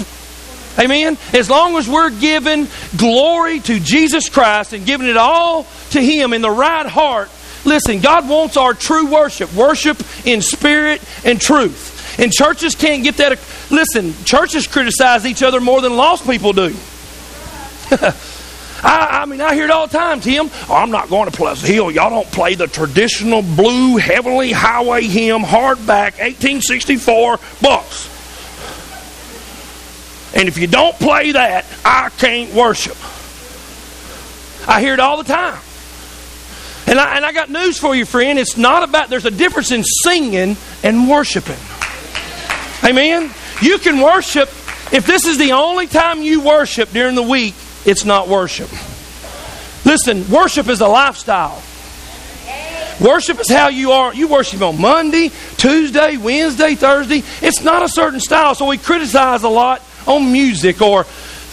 Amen? 0.77 1.17
As 1.33 1.49
long 1.49 1.77
as 1.77 1.89
we're 1.89 2.11
giving 2.11 2.67
glory 2.97 3.61
to 3.61 3.79
Jesus 3.79 4.29
Christ 4.29 4.73
and 4.73 4.85
giving 4.85 5.07
it 5.07 5.17
all 5.17 5.65
to 5.91 6.01
Him 6.01 6.33
in 6.33 6.41
the 6.41 6.51
right 6.51 6.85
heart, 6.85 7.31
listen, 7.65 8.01
God 8.01 8.27
wants 8.29 8.57
our 8.57 8.73
true 8.73 9.09
worship. 9.09 9.51
Worship 9.53 9.97
in 10.27 10.41
spirit 10.41 11.01
and 11.25 11.39
truth. 11.39 12.19
And 12.19 12.31
churches 12.31 12.75
can't 12.75 13.03
get 13.03 13.17
that. 13.17 13.39
Listen, 13.71 14.13
churches 14.25 14.67
criticize 14.67 15.25
each 15.25 15.41
other 15.41 15.61
more 15.61 15.81
than 15.81 15.95
lost 15.95 16.27
people 16.27 16.51
do. 16.51 16.75
I, 18.83 19.21
I, 19.21 19.25
mean, 19.25 19.41
I 19.41 19.55
hear 19.55 19.65
it 19.65 19.71
all 19.71 19.87
the 19.87 19.97
time, 19.97 20.19
Tim. 20.19 20.49
Oh, 20.69 20.75
I'm 20.75 20.91
not 20.91 21.09
going 21.09 21.29
to 21.29 21.35
Pleasant 21.35 21.71
Hill. 21.71 21.89
Y'all 21.89 22.09
don't 22.09 22.31
play 22.31 22.55
the 22.55 22.67
traditional 22.67 23.41
blue 23.41 23.97
heavenly 23.97 24.51
highway 24.51 25.03
hymn, 25.03 25.41
hardback, 25.41 26.19
1864 26.19 27.39
books. 27.61 28.13
And 30.35 30.47
if 30.47 30.57
you 30.57 30.67
don't 30.67 30.95
play 30.97 31.31
that, 31.31 31.65
I 31.83 32.09
can't 32.09 32.53
worship. 32.53 32.97
I 34.69 34.81
hear 34.81 34.93
it 34.93 34.99
all 34.99 35.17
the 35.17 35.23
time. 35.23 35.59
And 36.85 36.99
I, 36.99 37.15
and 37.15 37.25
I 37.25 37.31
got 37.31 37.49
news 37.49 37.77
for 37.79 37.95
you, 37.95 38.05
friend. 38.05 38.37
It's 38.37 38.57
not 38.57 38.83
about, 38.83 39.09
there's 39.09 39.25
a 39.25 39.31
difference 39.31 39.71
in 39.71 39.83
singing 39.83 40.55
and 40.83 41.09
worshiping. 41.09 41.57
Amen? 42.83 43.33
You 43.61 43.79
can 43.79 44.01
worship, 44.01 44.49
if 44.93 45.05
this 45.07 45.25
is 45.25 45.37
the 45.37 45.53
only 45.53 45.87
time 45.87 46.21
you 46.21 46.41
worship 46.41 46.91
during 46.91 47.15
the 47.15 47.23
week, 47.23 47.55
it's 47.87 48.05
not 48.05 48.27
worship. 48.27 48.69
Listen, 49.85 50.29
worship 50.29 50.67
is 50.67 50.81
a 50.81 50.87
lifestyle. 50.87 51.63
Worship 52.99 53.39
is 53.39 53.49
how 53.49 53.69
you 53.69 53.91
are. 53.91 54.13
You 54.13 54.27
worship 54.27 54.61
on 54.61 54.81
Monday, 54.81 55.29
Tuesday, 55.57 56.17
Wednesday, 56.17 56.75
Thursday. 56.75 57.23
It's 57.41 57.63
not 57.63 57.83
a 57.83 57.89
certain 57.89 58.19
style. 58.19 58.55
So 58.55 58.67
we 58.67 58.77
criticize 58.77 59.43
a 59.43 59.49
lot 59.49 59.81
on 60.05 60.31
music 60.31 60.81
or 60.81 61.05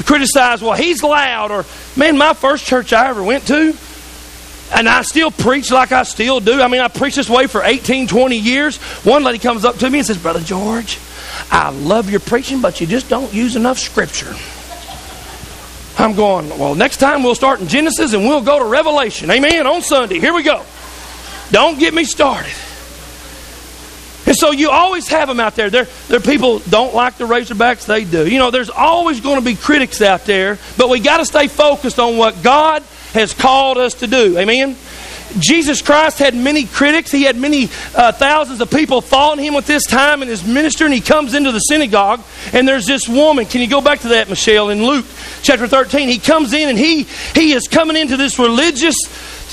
criticize, 0.04 0.62
well, 0.62 0.72
he's 0.72 1.02
loud. 1.02 1.50
Or, 1.50 1.64
man, 1.96 2.16
my 2.16 2.34
first 2.34 2.64
church 2.66 2.92
I 2.92 3.08
ever 3.08 3.22
went 3.22 3.46
to, 3.48 3.76
and 4.74 4.88
I 4.88 5.02
still 5.02 5.30
preach 5.30 5.70
like 5.70 5.92
I 5.92 6.02
still 6.02 6.40
do. 6.40 6.60
I 6.60 6.68
mean, 6.68 6.80
I 6.80 6.88
preached 6.88 7.16
this 7.16 7.30
way 7.30 7.46
for 7.46 7.62
18, 7.62 8.08
20 8.08 8.36
years. 8.36 8.78
One 9.04 9.22
lady 9.22 9.38
comes 9.38 9.64
up 9.64 9.76
to 9.76 9.90
me 9.90 9.98
and 9.98 10.06
says, 10.06 10.18
Brother 10.18 10.40
George, 10.40 10.98
I 11.50 11.70
love 11.70 12.10
your 12.10 12.20
preaching, 12.20 12.60
but 12.60 12.80
you 12.80 12.86
just 12.86 13.08
don't 13.08 13.32
use 13.32 13.54
enough 13.54 13.78
scripture. 13.78 14.34
I'm 15.98 16.14
going, 16.14 16.48
well, 16.58 16.74
next 16.74 16.96
time 16.96 17.22
we'll 17.22 17.34
start 17.34 17.60
in 17.60 17.68
Genesis 17.68 18.14
and 18.14 18.24
we'll 18.24 18.42
go 18.42 18.58
to 18.58 18.64
Revelation. 18.64 19.30
Amen. 19.30 19.66
On 19.66 19.80
Sunday. 19.80 20.18
Here 20.18 20.34
we 20.34 20.42
go. 20.42 20.64
Don't 21.50 21.78
get 21.78 21.94
me 21.94 22.04
started. 22.04 22.52
And 24.26 24.34
so 24.34 24.52
you 24.52 24.70
always 24.70 25.06
have 25.08 25.28
them 25.28 25.38
out 25.38 25.54
there. 25.54 25.68
There, 25.68 25.86
there 26.08 26.20
people 26.20 26.58
don't 26.60 26.94
like 26.94 27.18
the 27.18 27.26
Razorbacks. 27.26 27.86
They 27.86 28.04
do. 28.04 28.26
You 28.26 28.38
know, 28.38 28.50
there's 28.50 28.70
always 28.70 29.20
going 29.20 29.38
to 29.38 29.44
be 29.44 29.54
critics 29.54 30.00
out 30.00 30.24
there, 30.24 30.58
but 30.78 30.88
we 30.88 31.00
got 31.00 31.18
to 31.18 31.26
stay 31.26 31.46
focused 31.46 31.98
on 31.98 32.16
what 32.16 32.42
God 32.42 32.82
has 33.12 33.34
called 33.34 33.76
us 33.76 33.94
to 33.94 34.06
do. 34.06 34.38
Amen. 34.38 34.76
Jesus 35.38 35.82
Christ 35.82 36.18
had 36.18 36.34
many 36.34 36.64
critics. 36.64 37.10
He 37.10 37.22
had 37.22 37.36
many 37.36 37.64
uh, 37.94 38.12
thousands 38.12 38.60
of 38.60 38.70
people 38.70 39.00
following 39.00 39.44
him 39.44 39.54
at 39.54 39.66
this 39.66 39.86
time 39.86 40.22
in 40.22 40.28
his 40.28 40.44
ministry, 40.44 40.86
and 40.86 40.94
he 40.94 41.00
comes 41.00 41.34
into 41.34 41.52
the 41.52 41.60
synagogue, 41.60 42.22
and 42.52 42.66
there's 42.66 42.86
this 42.86 43.08
woman. 43.08 43.46
Can 43.46 43.60
you 43.60 43.68
go 43.68 43.80
back 43.80 44.00
to 44.00 44.08
that, 44.08 44.28
Michelle, 44.28 44.70
in 44.70 44.84
Luke 44.84 45.06
chapter 45.42 45.66
13? 45.66 46.08
He 46.08 46.18
comes 46.18 46.52
in, 46.52 46.68
and 46.68 46.78
he, 46.78 47.04
he 47.34 47.52
is 47.52 47.68
coming 47.68 47.96
into 47.96 48.16
this 48.16 48.38
religious 48.38 48.96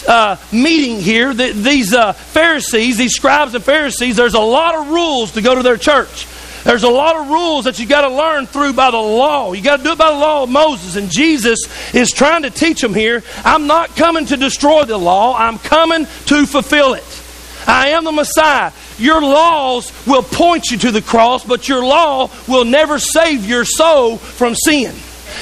uh, 0.08 0.38
meeting 0.52 1.00
here. 1.00 1.34
The, 1.34 1.52
these 1.52 1.94
uh, 1.94 2.14
Pharisees, 2.14 2.98
these 2.98 3.14
scribes 3.14 3.56
and 3.56 3.64
Pharisees, 3.64 4.16
there's 4.16 4.34
a 4.34 4.40
lot 4.40 4.76
of 4.76 4.90
rules 4.90 5.32
to 5.34 5.42
go 5.42 5.56
to 5.56 5.64
their 5.64 5.78
church. 5.78 6.28
There's 6.64 6.84
a 6.84 6.90
lot 6.90 7.16
of 7.16 7.30
rules 7.30 7.66
that 7.66 7.80
you 7.80 7.88
got 7.88 8.02
to 8.02 8.10
learn 8.10 8.46
through 8.46 8.74
by 8.74 8.92
the 8.92 8.98
law. 8.98 9.54
You 9.54 9.62
got 9.62 9.78
to 9.78 9.84
do 9.84 9.92
it 9.92 9.98
by 9.98 10.12
the 10.12 10.18
law 10.18 10.44
of 10.44 10.50
Moses. 10.50 10.96
And 10.96 11.10
Jesus 11.10 11.60
is 11.94 12.12
trying 12.12 12.44
to 12.44 12.50
teach 12.50 12.82
them 12.82 12.94
here 12.94 13.24
I'm 13.44 13.68
not 13.68 13.96
coming 13.96 14.26
to 14.28 14.38
destroy 14.38 14.84
the 14.86 14.98
law, 14.98 15.38
I'm 15.38 15.58
coming 15.60 16.06
to 16.26 16.46
fulfill 16.46 16.94
it. 16.94 17.22
I 17.68 17.90
am 17.90 18.04
the 18.04 18.12
Messiah. 18.12 18.72
Your 18.98 19.22
laws 19.22 19.92
will 20.06 20.24
point 20.24 20.68
you 20.72 20.78
to 20.80 20.92
the 20.92 21.02
cross, 21.02 21.44
but 21.44 21.70
your 21.70 21.84
law 21.84 22.30
will 22.48 22.66
never 22.66 23.00
save 23.00 23.48
your 23.48 23.66
soul 23.66 24.18
from 24.18 24.56
sin. 24.56 24.96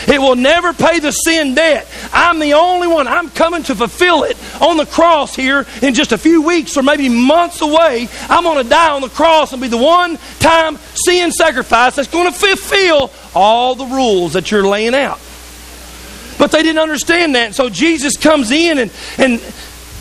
It 0.07 0.19
will 0.19 0.35
never 0.35 0.73
pay 0.73 0.99
the 0.99 1.11
sin 1.11 1.55
debt. 1.55 1.87
I'm 2.11 2.39
the 2.39 2.53
only 2.53 2.87
one. 2.87 3.07
I'm 3.07 3.29
coming 3.29 3.63
to 3.63 3.75
fulfill 3.75 4.23
it 4.23 4.37
on 4.61 4.77
the 4.77 4.85
cross 4.85 5.35
here 5.35 5.65
in 5.81 5.93
just 5.93 6.11
a 6.11 6.17
few 6.17 6.41
weeks 6.41 6.77
or 6.77 6.83
maybe 6.83 7.09
months 7.09 7.61
away. 7.61 8.07
I'm 8.29 8.43
going 8.43 8.63
to 8.63 8.69
die 8.69 8.91
on 8.91 9.01
the 9.01 9.09
cross 9.09 9.53
and 9.53 9.61
be 9.61 9.67
the 9.67 9.77
one 9.77 10.17
time 10.39 10.77
sin 10.95 11.31
sacrifice 11.31 11.95
that's 11.95 12.09
going 12.09 12.31
to 12.31 12.37
fulfill 12.37 13.11
all 13.35 13.75
the 13.75 13.85
rules 13.85 14.33
that 14.33 14.51
you're 14.51 14.67
laying 14.67 14.95
out. 14.95 15.19
But 16.37 16.51
they 16.51 16.63
didn't 16.63 16.79
understand 16.79 17.35
that. 17.35 17.53
So 17.53 17.69
Jesus 17.69 18.15
comes 18.15 18.51
in 18.51 18.79
and, 18.79 18.91
and, 19.17 19.41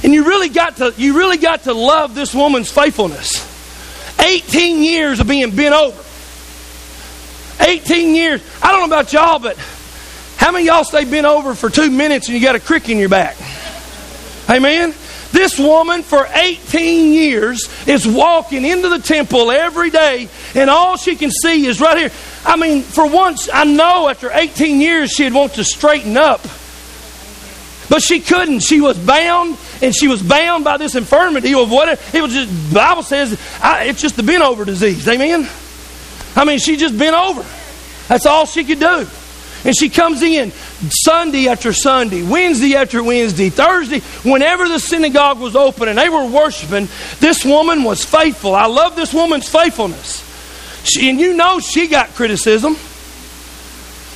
and 0.05 0.15
you 0.15 0.25
really 0.25 0.49
got 0.49 0.77
to 0.77 0.95
you 0.97 1.17
really 1.17 1.37
got 1.37 1.65
to 1.65 1.75
love 1.75 2.15
this 2.15 2.33
woman's 2.35 2.71
faithfulness. 2.71 3.47
18 4.21 4.83
years 4.83 5.21
of 5.21 5.29
being 5.29 5.55
bent 5.55 5.75
over. 5.75 6.05
18 7.61 8.15
years. 8.15 8.43
I 8.63 8.71
don't 8.71 8.89
know 8.89 8.97
about 8.97 9.13
y'all, 9.13 9.39
but 9.39 9.59
how 10.39 10.53
many 10.53 10.67
y'all 10.67 10.85
stay 10.85 11.05
bent 11.05 11.27
over 11.27 11.55
for 11.55 11.69
two 11.69 11.91
minutes 11.91 12.29
and 12.29 12.39
you 12.39 12.43
got 12.43 12.55
a 12.55 12.61
crick 12.61 12.89
in 12.89 12.97
your 12.97 13.09
back? 13.09 13.37
Amen? 14.49 14.95
This 15.33 15.59
woman 15.59 16.03
for 16.03 16.27
18 16.33 17.13
years 17.13 17.69
is 17.87 18.07
walking 18.07 18.65
into 18.65 18.89
the 18.89 19.01
temple 19.01 19.51
every 19.51 19.91
day, 19.91 20.29
and 20.55 20.71
all 20.71 20.97
she 20.97 21.17
can 21.17 21.31
see 21.31 21.67
is 21.67 21.81
right 21.81 21.99
here. 21.99 22.11
I 22.47 22.57
mean, 22.57 22.83
for 22.83 23.07
once, 23.07 23.49
I 23.53 23.65
know 23.65 24.09
after 24.09 24.31
18 24.33 24.81
years 24.81 25.11
she'd 25.11 25.35
want 25.35 25.55
to 25.55 25.65
straighten 25.65 26.17
up. 26.17 26.41
But 27.91 28.01
she 28.03 28.21
couldn't. 28.21 28.61
She 28.61 28.81
was 28.81 28.97
bound, 28.97 29.59
and 29.83 29.95
she 29.95 30.09
was 30.09 30.23
bound 30.23 30.63
by 30.63 30.77
this 30.77 30.95
infirmity 30.95 31.53
of 31.53 31.71
what 31.71 31.99
it 32.15 32.23
was. 32.23 32.33
Just 32.33 32.73
Bible 32.73 33.03
says 33.03 33.39
it's 33.63 34.01
just 34.01 34.17
the 34.17 34.23
bent 34.23 34.43
over 34.43 34.65
disease. 34.65 35.07
Amen. 35.09 35.49
I 36.37 36.45
mean, 36.45 36.59
she 36.59 36.77
just 36.77 36.97
bent 36.97 37.17
over. 37.17 37.45
That's 38.07 38.25
all 38.25 38.47
she 38.47 38.63
could 38.63 38.79
do. 38.79 39.07
And 39.65 39.77
she 39.77 39.89
comes 39.89 40.23
in 40.23 40.53
Sunday 41.05 41.49
after 41.49 41.73
Sunday, 41.73 42.23
Wednesday 42.23 42.77
after 42.77 43.03
Wednesday, 43.03 43.51
Thursday, 43.51 44.01
whenever 44.29 44.69
the 44.69 44.79
synagogue 44.79 45.41
was 45.41 45.57
open 45.57 45.89
and 45.89 45.99
they 45.99 46.09
were 46.09 46.27
worshiping, 46.27 46.89
this 47.19 47.45
woman 47.45 47.83
was 47.83 48.05
faithful. 48.05 48.55
I 48.55 48.67
love 48.67 48.95
this 48.95 49.13
woman's 49.13 49.49
faithfulness. 49.49 50.25
She, 50.85 51.11
and 51.11 51.19
you 51.19 51.35
know 51.35 51.59
she 51.59 51.89
got 51.89 52.11
criticism. 52.11 52.77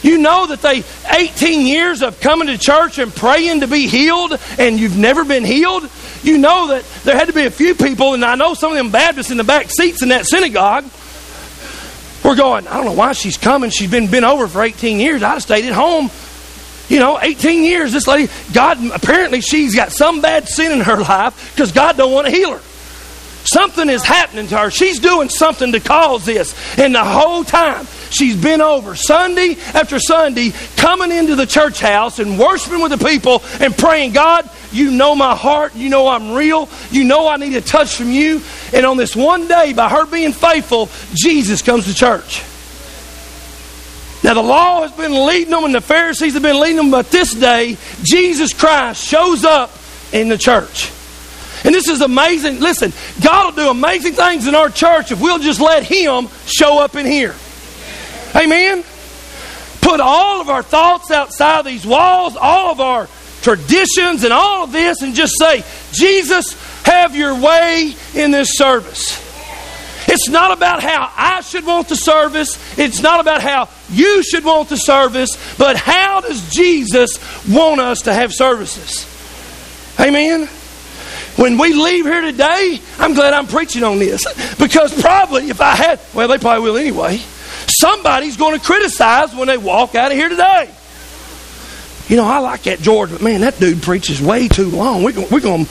You 0.03 0.19
know 0.19 0.47
that 0.47 0.63
they 0.63 0.83
18 1.11 1.67
years 1.67 2.03
of 2.03 2.21
coming 2.21 2.49
to 2.49 2.59
church 2.59 2.99
and 2.99 3.15
praying 3.15 3.61
to 3.61 3.69
be 3.69 3.87
healed 3.87 4.37
and 4.59 4.79
you've 4.79 4.99
never 4.99 5.25
been 5.25 5.45
healed. 5.45 5.89
You 6.23 6.39
know 6.39 6.69
that 6.69 6.85
there 7.05 7.17
had 7.17 7.29
to 7.29 7.33
be 7.33 7.47
a 7.47 7.51
few 7.51 7.75
people, 7.75 8.15
and 8.15 8.25
I 8.25 8.37
know 8.37 8.55
some 8.55 8.73
of 8.73 8.79
them 8.79 8.91
Baptists 8.91 9.31
in 9.31 9.37
the 9.37 9.45
back 9.45 9.71
seats 9.71 10.03
in 10.03 10.09
that 10.11 10.27
synagogue 10.27 10.85
we're 12.25 12.37
going, 12.37 12.67
I 12.69 12.77
don't 12.77 12.85
know 12.85 12.93
why 12.93 13.13
she's 13.13 13.37
coming. 13.37 13.71
She's 13.71 13.91
been 13.91 14.09
been 14.09 14.25
over 14.25 14.47
for 14.47 14.63
18 14.63 15.01
years. 15.01 15.23
I'd 15.23 15.31
have 15.31 15.43
stayed 15.43 15.65
at 15.65 15.73
home. 15.73 16.11
You 16.89 16.99
know, 16.99 17.19
18 17.21 17.65
years. 17.65 17.93
This 17.93 18.07
lady, 18.07 18.33
God, 18.53 18.79
apparently 18.93 19.41
she's 19.41 19.75
got 19.75 19.93
some 19.93 20.21
bad 20.21 20.49
sin 20.49 20.73
in 20.73 20.81
her 20.81 20.97
life 21.01 21.53
because 21.55 21.73
God 21.73 21.97
don't 21.97 22.13
want 22.13 22.27
to 22.27 22.33
heal 22.33 22.53
her. 22.53 22.61
Something 23.45 23.89
is 23.89 24.05
happening 24.05 24.47
to 24.49 24.59
her. 24.59 24.71
She's 24.71 25.01
doing 25.01 25.29
something 25.29 25.73
to 25.73 25.81
cause 25.81 26.25
this. 26.25 26.55
And 26.79 26.95
the 26.95 27.05
whole 27.05 27.43
time, 27.43 27.87
she's 28.13 28.37
been 28.37 28.61
over 28.61 28.95
Sunday 28.95 29.57
after 29.75 29.99
Sunday, 29.99 30.53
coming 30.77 31.11
into 31.11 31.35
the 31.35 31.47
church 31.47 31.81
house 31.81 32.19
and 32.19 32.39
worshiping 32.39 32.81
with 32.81 32.99
the 32.99 33.05
people 33.05 33.43
and 33.61 33.77
praying, 33.77 34.13
God, 34.13 34.49
you 34.73 34.91
know 34.91 35.15
my 35.15 35.35
heart. 35.37 35.75
You 35.75 35.89
know 35.89 36.09
I'm 36.09 36.33
real. 36.33 36.69
You 36.91 37.05
know 37.05 37.29
I 37.29 37.37
need 37.37 37.55
a 37.55 37.61
touch 37.61 37.97
from 37.97 38.11
you. 38.11 38.41
And 38.73 38.87
on 38.87 38.97
this 38.97 39.15
one 39.15 39.47
day, 39.47 39.73
by 39.73 39.89
her 39.89 40.07
being 40.07 40.33
faithful, 40.33 40.89
Jesus 41.15 41.63
comes 41.63 41.87
to 41.87 41.95
church. 41.95 42.43
Now, 44.25 44.35
the 44.35 44.43
law 44.43 44.83
has 44.83 44.93
been 44.93 45.27
leading 45.27 45.51
them 45.51 45.65
and 45.65 45.75
the 45.75 45.81
Pharisees 45.81 46.35
have 46.35 46.43
been 46.43 46.61
leading 46.61 46.77
them, 46.77 46.91
but 46.91 47.11
this 47.11 47.35
day, 47.35 47.77
Jesus 48.05 48.53
Christ 48.53 49.05
shows 49.05 49.45
up 49.45 49.73
in 50.13 50.29
the 50.29 50.39
church. 50.39 50.93
And 51.65 51.75
this 51.75 51.89
is 51.89 52.01
amazing. 52.01 52.61
Listen, 52.61 52.93
God 53.23 53.55
will 53.55 53.65
do 53.65 53.71
amazing 53.71 54.15
things 54.15 54.47
in 54.47 54.55
our 54.55 54.69
church 54.69 55.13
if 55.13 55.21
we'll 55.21 55.39
just 55.39 55.61
let 55.61 55.85
Him 55.85 56.29
show 56.47 56.79
up 56.79 56.97
in 56.97 57.07
here. 57.07 57.35
Amen? 58.43 58.85
Put 59.81 60.01
all 60.01 60.41
of 60.41 60.49
our 60.49 60.63
thoughts 60.63 61.11
outside 61.11 61.61
of 61.61 61.67
these 61.67 61.87
walls, 61.87 62.37
all 62.37 62.73
of 62.73 62.81
our 62.81 63.09
traditions 63.43 64.25
and 64.25 64.33
all 64.33 64.65
of 64.65 64.73
this 64.73 65.03
and 65.03 65.15
just 65.15 65.35
say, 65.39 65.65
Jesus, 65.93 66.55
have 66.85 67.15
your 67.15 67.35
way 67.41 67.95
in 68.15 68.31
this 68.31 68.57
service. 68.57 69.21
It's 70.09 70.29
not 70.29 70.57
about 70.57 70.83
how 70.83 71.11
I 71.17 71.41
should 71.41 71.65
want 71.65 71.89
the 71.89 71.97
service. 71.97 72.59
It's 72.79 73.01
not 73.01 73.21
about 73.21 73.41
how 73.41 73.69
you 73.91 74.23
should 74.23 74.45
want 74.45 74.69
the 74.69 74.77
service, 74.77 75.31
but 75.57 75.77
how 75.77 76.21
does 76.21 76.51
Jesus 76.51 77.19
want 77.49 77.81
us 77.81 78.03
to 78.03 78.13
have 78.13 78.33
services? 78.33 79.07
Amen. 80.01 80.49
When 81.37 81.57
we 81.57 81.73
leave 81.73 82.05
here 82.05 82.21
today, 82.21 82.79
I'm 82.99 83.15
glad 83.15 83.33
I'm 83.33 83.47
preaching 83.47 83.85
on 83.85 83.99
this 83.99 84.27
because 84.59 85.01
probably 85.01 85.49
if 85.49 85.61
I 85.61 85.75
had, 85.77 86.01
well, 86.13 86.29
they 86.29 86.39
probably 86.39 86.71
will 86.71 86.77
anyway, 86.77 87.21
somebody's 87.67 88.37
going 88.37 88.59
to 88.59 88.65
criticize 88.65 89.35
when 89.35 89.49
they 89.49 89.59
walk 89.59 89.95
out 89.95 90.11
of 90.11 90.17
here 90.17 90.29
today. 90.29 90.71
You 92.09 92.17
know, 92.17 92.25
I 92.25 92.39
like 92.39 92.65
that 92.65 92.81
George, 92.81 93.11
but 93.11 93.23
man, 93.23 93.41
that 93.43 93.59
dude 93.59 93.83
preaches 93.83 94.21
way 94.21 94.49
too 94.49 94.69
long. 94.69 95.03
We're, 95.03 95.19
we're 95.29 95.41
going, 95.41 95.67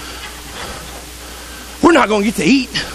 we're 1.83 1.91
not 1.91 2.07
going 2.07 2.23
to 2.23 2.25
get 2.25 2.35
to 2.35 2.45
eat. 2.45 2.85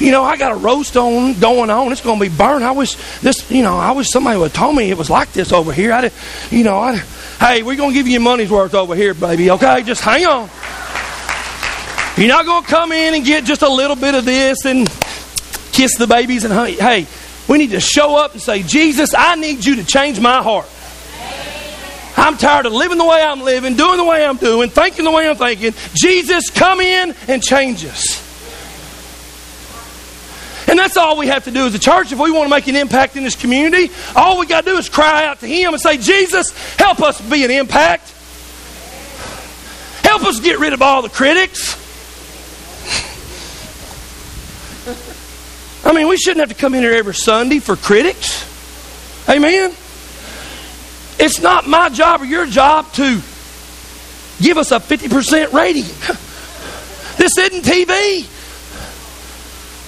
You 0.00 0.12
know, 0.12 0.22
I 0.22 0.36
got 0.36 0.52
a 0.52 0.56
roast 0.56 0.96
on 0.96 1.38
going 1.38 1.70
on. 1.70 1.90
It's 1.90 2.00
going 2.00 2.18
to 2.18 2.24
be 2.28 2.34
burned. 2.34 2.64
I 2.64 2.70
wish 2.70 2.94
this, 3.20 3.50
you 3.50 3.62
know, 3.62 3.76
I 3.76 3.92
wish 3.92 4.08
somebody 4.10 4.38
would 4.38 4.52
have 4.52 4.52
told 4.52 4.76
me 4.76 4.90
it 4.90 4.96
was 4.96 5.10
like 5.10 5.32
this 5.32 5.52
over 5.52 5.72
here. 5.72 5.92
I, 5.92 6.02
did, 6.02 6.12
you 6.50 6.64
know, 6.64 6.78
I, 6.78 6.96
hey, 7.40 7.62
we're 7.62 7.76
going 7.76 7.90
to 7.90 7.94
give 7.94 8.06
you 8.06 8.20
money's 8.20 8.50
worth 8.50 8.74
over 8.74 8.94
here, 8.94 9.12
baby. 9.12 9.50
Okay, 9.50 9.82
just 9.82 10.00
hang 10.00 10.24
on. 10.26 10.48
You're 12.16 12.28
not 12.28 12.46
going 12.46 12.62
to 12.62 12.68
come 12.68 12.92
in 12.92 13.14
and 13.14 13.24
get 13.24 13.44
just 13.44 13.62
a 13.62 13.68
little 13.68 13.96
bit 13.96 14.14
of 14.14 14.24
this 14.24 14.64
and 14.64 14.88
kiss 15.72 15.96
the 15.96 16.06
babies 16.06 16.44
and. 16.44 16.52
Hey, 16.52 17.06
we 17.48 17.58
need 17.58 17.70
to 17.70 17.80
show 17.80 18.16
up 18.16 18.32
and 18.32 18.42
say, 18.42 18.62
Jesus, 18.62 19.14
I 19.16 19.36
need 19.36 19.64
you 19.64 19.76
to 19.76 19.84
change 19.84 20.20
my 20.20 20.42
heart. 20.42 20.68
I'm 22.16 22.36
tired 22.36 22.66
of 22.66 22.72
living 22.72 22.98
the 22.98 23.04
way 23.04 23.22
I'm 23.22 23.40
living, 23.42 23.76
doing 23.76 23.96
the 23.96 24.04
way 24.04 24.24
I'm 24.24 24.36
doing, 24.36 24.70
thinking 24.70 25.04
the 25.04 25.10
way 25.10 25.28
I'm 25.28 25.36
thinking. 25.36 25.72
Jesus, 25.94 26.50
come 26.50 26.80
in 26.80 27.14
and 27.28 27.42
change 27.42 27.84
us. 27.84 28.24
And 30.68 30.78
that's 30.78 30.98
all 30.98 31.16
we 31.16 31.28
have 31.28 31.44
to 31.44 31.50
do 31.50 31.64
as 31.64 31.74
a 31.74 31.78
church. 31.78 32.12
If 32.12 32.18
we 32.18 32.30
want 32.30 32.44
to 32.44 32.50
make 32.50 32.66
an 32.66 32.76
impact 32.76 33.16
in 33.16 33.22
this 33.22 33.36
community, 33.36 33.90
all 34.14 34.38
we 34.38 34.46
got 34.46 34.64
to 34.64 34.70
do 34.72 34.76
is 34.76 34.88
cry 34.88 35.24
out 35.26 35.40
to 35.40 35.46
Him 35.46 35.72
and 35.72 35.80
say, 35.80 35.96
Jesus, 35.96 36.50
help 36.76 37.00
us 37.00 37.20
be 37.20 37.44
an 37.44 37.50
impact. 37.50 38.12
Help 40.02 40.24
us 40.24 40.40
get 40.40 40.58
rid 40.58 40.72
of 40.72 40.82
all 40.82 41.00
the 41.02 41.08
critics. 41.08 41.77
I 45.88 45.94
mean, 45.94 46.06
we 46.06 46.18
shouldn't 46.18 46.40
have 46.40 46.50
to 46.50 46.54
come 46.54 46.74
in 46.74 46.82
here 46.82 46.92
every 46.92 47.14
Sunday 47.14 47.60
for 47.60 47.74
critics. 47.74 48.44
Amen. 49.26 49.70
It's 51.18 51.40
not 51.40 51.66
my 51.66 51.88
job 51.88 52.20
or 52.20 52.26
your 52.26 52.44
job 52.44 52.92
to 52.92 53.22
give 54.38 54.58
us 54.58 54.70
a 54.70 54.80
50% 54.80 55.52
rating. 55.54 55.84
This 57.16 57.36
isn't 57.36 57.64
TV. 57.64 58.28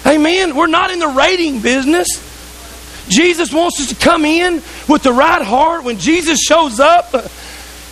Amen. 0.04 0.56
We're 0.56 0.66
not 0.66 0.90
in 0.90 0.98
the 0.98 1.06
rating 1.06 1.60
business. 1.60 2.08
Jesus 3.08 3.52
wants 3.52 3.80
us 3.80 3.90
to 3.90 3.94
come 3.94 4.24
in 4.24 4.54
with 4.88 5.04
the 5.04 5.12
right 5.12 5.40
heart. 5.40 5.84
When 5.84 5.96
Jesus 5.96 6.40
shows 6.40 6.80
up, 6.80 7.14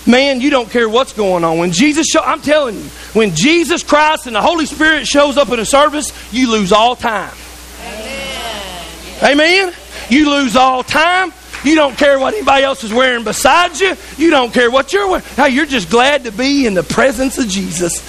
man, 0.08 0.40
you 0.40 0.50
don't 0.50 0.68
care 0.68 0.88
what's 0.88 1.12
going 1.12 1.44
on. 1.44 1.58
When 1.58 1.70
Jesus 1.70 2.08
show, 2.08 2.20
I'm 2.20 2.42
telling 2.42 2.74
you, 2.78 2.88
when 3.12 3.36
Jesus 3.36 3.84
Christ 3.84 4.26
and 4.26 4.34
the 4.34 4.42
Holy 4.42 4.66
Spirit 4.66 5.06
shows 5.06 5.36
up 5.36 5.50
in 5.50 5.60
a 5.60 5.64
service, 5.64 6.12
you 6.32 6.50
lose 6.50 6.72
all 6.72 6.96
time. 6.96 7.32
Amen. 7.80 8.84
Amen. 9.22 9.74
You 10.10 10.30
lose 10.30 10.56
all 10.56 10.82
time. 10.82 11.32
You 11.64 11.74
don't 11.74 11.96
care 11.96 12.18
what 12.18 12.34
anybody 12.34 12.64
else 12.64 12.84
is 12.84 12.92
wearing 12.92 13.24
beside 13.24 13.78
you. 13.80 13.96
You 14.16 14.30
don't 14.30 14.54
care 14.54 14.70
what 14.70 14.92
you're 14.92 15.08
wearing. 15.08 15.24
Hey, 15.36 15.50
you're 15.50 15.66
just 15.66 15.90
glad 15.90 16.24
to 16.24 16.32
be 16.32 16.66
in 16.66 16.74
the 16.74 16.84
presence 16.84 17.36
of 17.38 17.48
Jesus. 17.48 18.00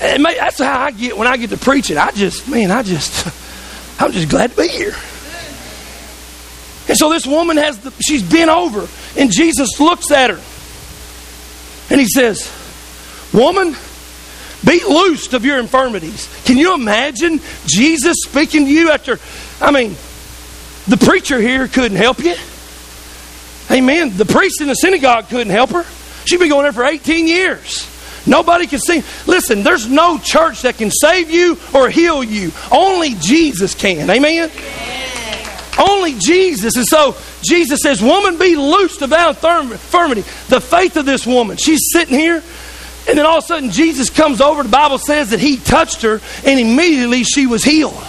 And 0.00 0.24
that's 0.24 0.58
how 0.58 0.80
I 0.80 0.90
get 0.90 1.16
when 1.16 1.26
I 1.26 1.36
get 1.36 1.50
to 1.50 1.56
preaching. 1.56 1.96
I 1.96 2.10
just, 2.12 2.48
man, 2.48 2.70
I 2.70 2.82
just, 2.82 3.26
I'm 4.00 4.12
just 4.12 4.28
glad 4.28 4.50
to 4.50 4.56
be 4.56 4.68
here. 4.68 4.94
And 6.88 6.96
so 6.96 7.10
this 7.10 7.26
woman 7.26 7.56
has, 7.56 7.78
the, 7.78 7.90
she's 8.00 8.22
been 8.22 8.48
over, 8.48 8.88
and 9.16 9.30
Jesus 9.30 9.78
looks 9.78 10.10
at 10.10 10.30
her, 10.30 10.40
and 11.90 12.00
he 12.00 12.06
says, 12.06 12.50
"Woman, 13.34 13.76
be 14.64 14.82
loosed 14.84 15.34
of 15.34 15.44
your 15.44 15.58
infirmities." 15.58 16.28
Can 16.44 16.56
you 16.56 16.74
imagine 16.74 17.40
Jesus 17.66 18.16
speaking 18.24 18.64
to 18.64 18.70
you 18.70 18.90
after? 18.90 19.18
I 19.60 19.70
mean, 19.70 19.96
the 20.86 20.96
preacher 20.96 21.40
here 21.40 21.68
couldn't 21.68 21.96
help 21.96 22.20
you. 22.20 22.34
Amen. 23.70 24.16
The 24.16 24.24
priest 24.24 24.60
in 24.60 24.68
the 24.68 24.74
synagogue 24.74 25.28
couldn't 25.28 25.52
help 25.52 25.70
her. 25.70 25.84
She'd 26.24 26.38
been 26.38 26.48
going 26.48 26.62
there 26.62 26.72
for 26.72 26.84
18 26.84 27.26
years. 27.26 27.86
Nobody 28.26 28.66
can 28.66 28.78
see. 28.78 29.02
Listen, 29.26 29.62
there's 29.62 29.88
no 29.88 30.18
church 30.18 30.62
that 30.62 30.76
can 30.76 30.90
save 30.90 31.30
you 31.30 31.58
or 31.74 31.88
heal 31.88 32.22
you. 32.22 32.52
Only 32.70 33.14
Jesus 33.14 33.74
can. 33.74 34.10
Amen? 34.10 34.50
Only 35.78 36.14
Jesus. 36.18 36.76
And 36.76 36.86
so 36.86 37.16
Jesus 37.42 37.80
says, 37.82 38.02
Woman, 38.02 38.38
be 38.38 38.56
loosed 38.56 39.00
of 39.02 39.10
thy 39.10 39.28
infirmity. 39.30 40.22
The 40.48 40.60
faith 40.60 40.96
of 40.96 41.06
this 41.06 41.26
woman. 41.26 41.56
She's 41.56 41.88
sitting 41.92 42.18
here, 42.18 42.42
and 43.08 43.18
then 43.18 43.26
all 43.26 43.38
of 43.38 43.44
a 43.44 43.46
sudden 43.46 43.70
Jesus 43.70 44.10
comes 44.10 44.40
over. 44.40 44.62
The 44.62 44.68
Bible 44.68 44.98
says 44.98 45.30
that 45.30 45.40
he 45.40 45.56
touched 45.56 46.02
her, 46.02 46.20
and 46.44 46.60
immediately 46.60 47.24
she 47.24 47.46
was 47.46 47.64
healed. 47.64 48.04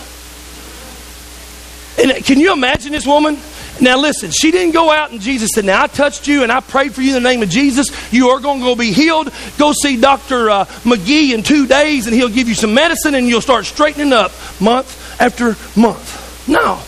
And 1.97 2.23
can 2.23 2.39
you 2.39 2.53
imagine 2.53 2.91
this 2.91 3.05
woman? 3.05 3.37
Now, 3.81 3.97
listen, 3.97 4.31
she 4.31 4.51
didn't 4.51 4.73
go 4.73 4.91
out 4.91 5.11
and 5.11 5.21
Jesus 5.21 5.51
said, 5.53 5.63
Now 5.65 5.83
I 5.83 5.87
touched 5.87 6.27
you 6.27 6.43
and 6.43 6.51
I 6.51 6.59
prayed 6.59 6.93
for 6.93 7.01
you 7.01 7.15
in 7.15 7.23
the 7.23 7.29
name 7.29 7.41
of 7.41 7.49
Jesus. 7.49 7.87
You 8.11 8.29
are 8.29 8.39
going 8.39 8.59
to 8.59 8.65
go 8.65 8.75
be 8.75 8.91
healed. 8.91 9.31
Go 9.57 9.71
see 9.71 9.99
Dr. 9.99 10.49
Uh, 10.49 10.65
McGee 10.65 11.33
in 11.33 11.43
two 11.43 11.65
days 11.65 12.05
and 12.05 12.13
he'll 12.13 12.29
give 12.29 12.49
you 12.49 12.55
some 12.55 12.73
medicine 12.73 13.15
and 13.15 13.27
you'll 13.27 13.41
start 13.41 13.65
straightening 13.65 14.11
up 14.11 14.31
month 14.59 15.21
after 15.21 15.55
month. 15.79 16.47
No. 16.47 16.81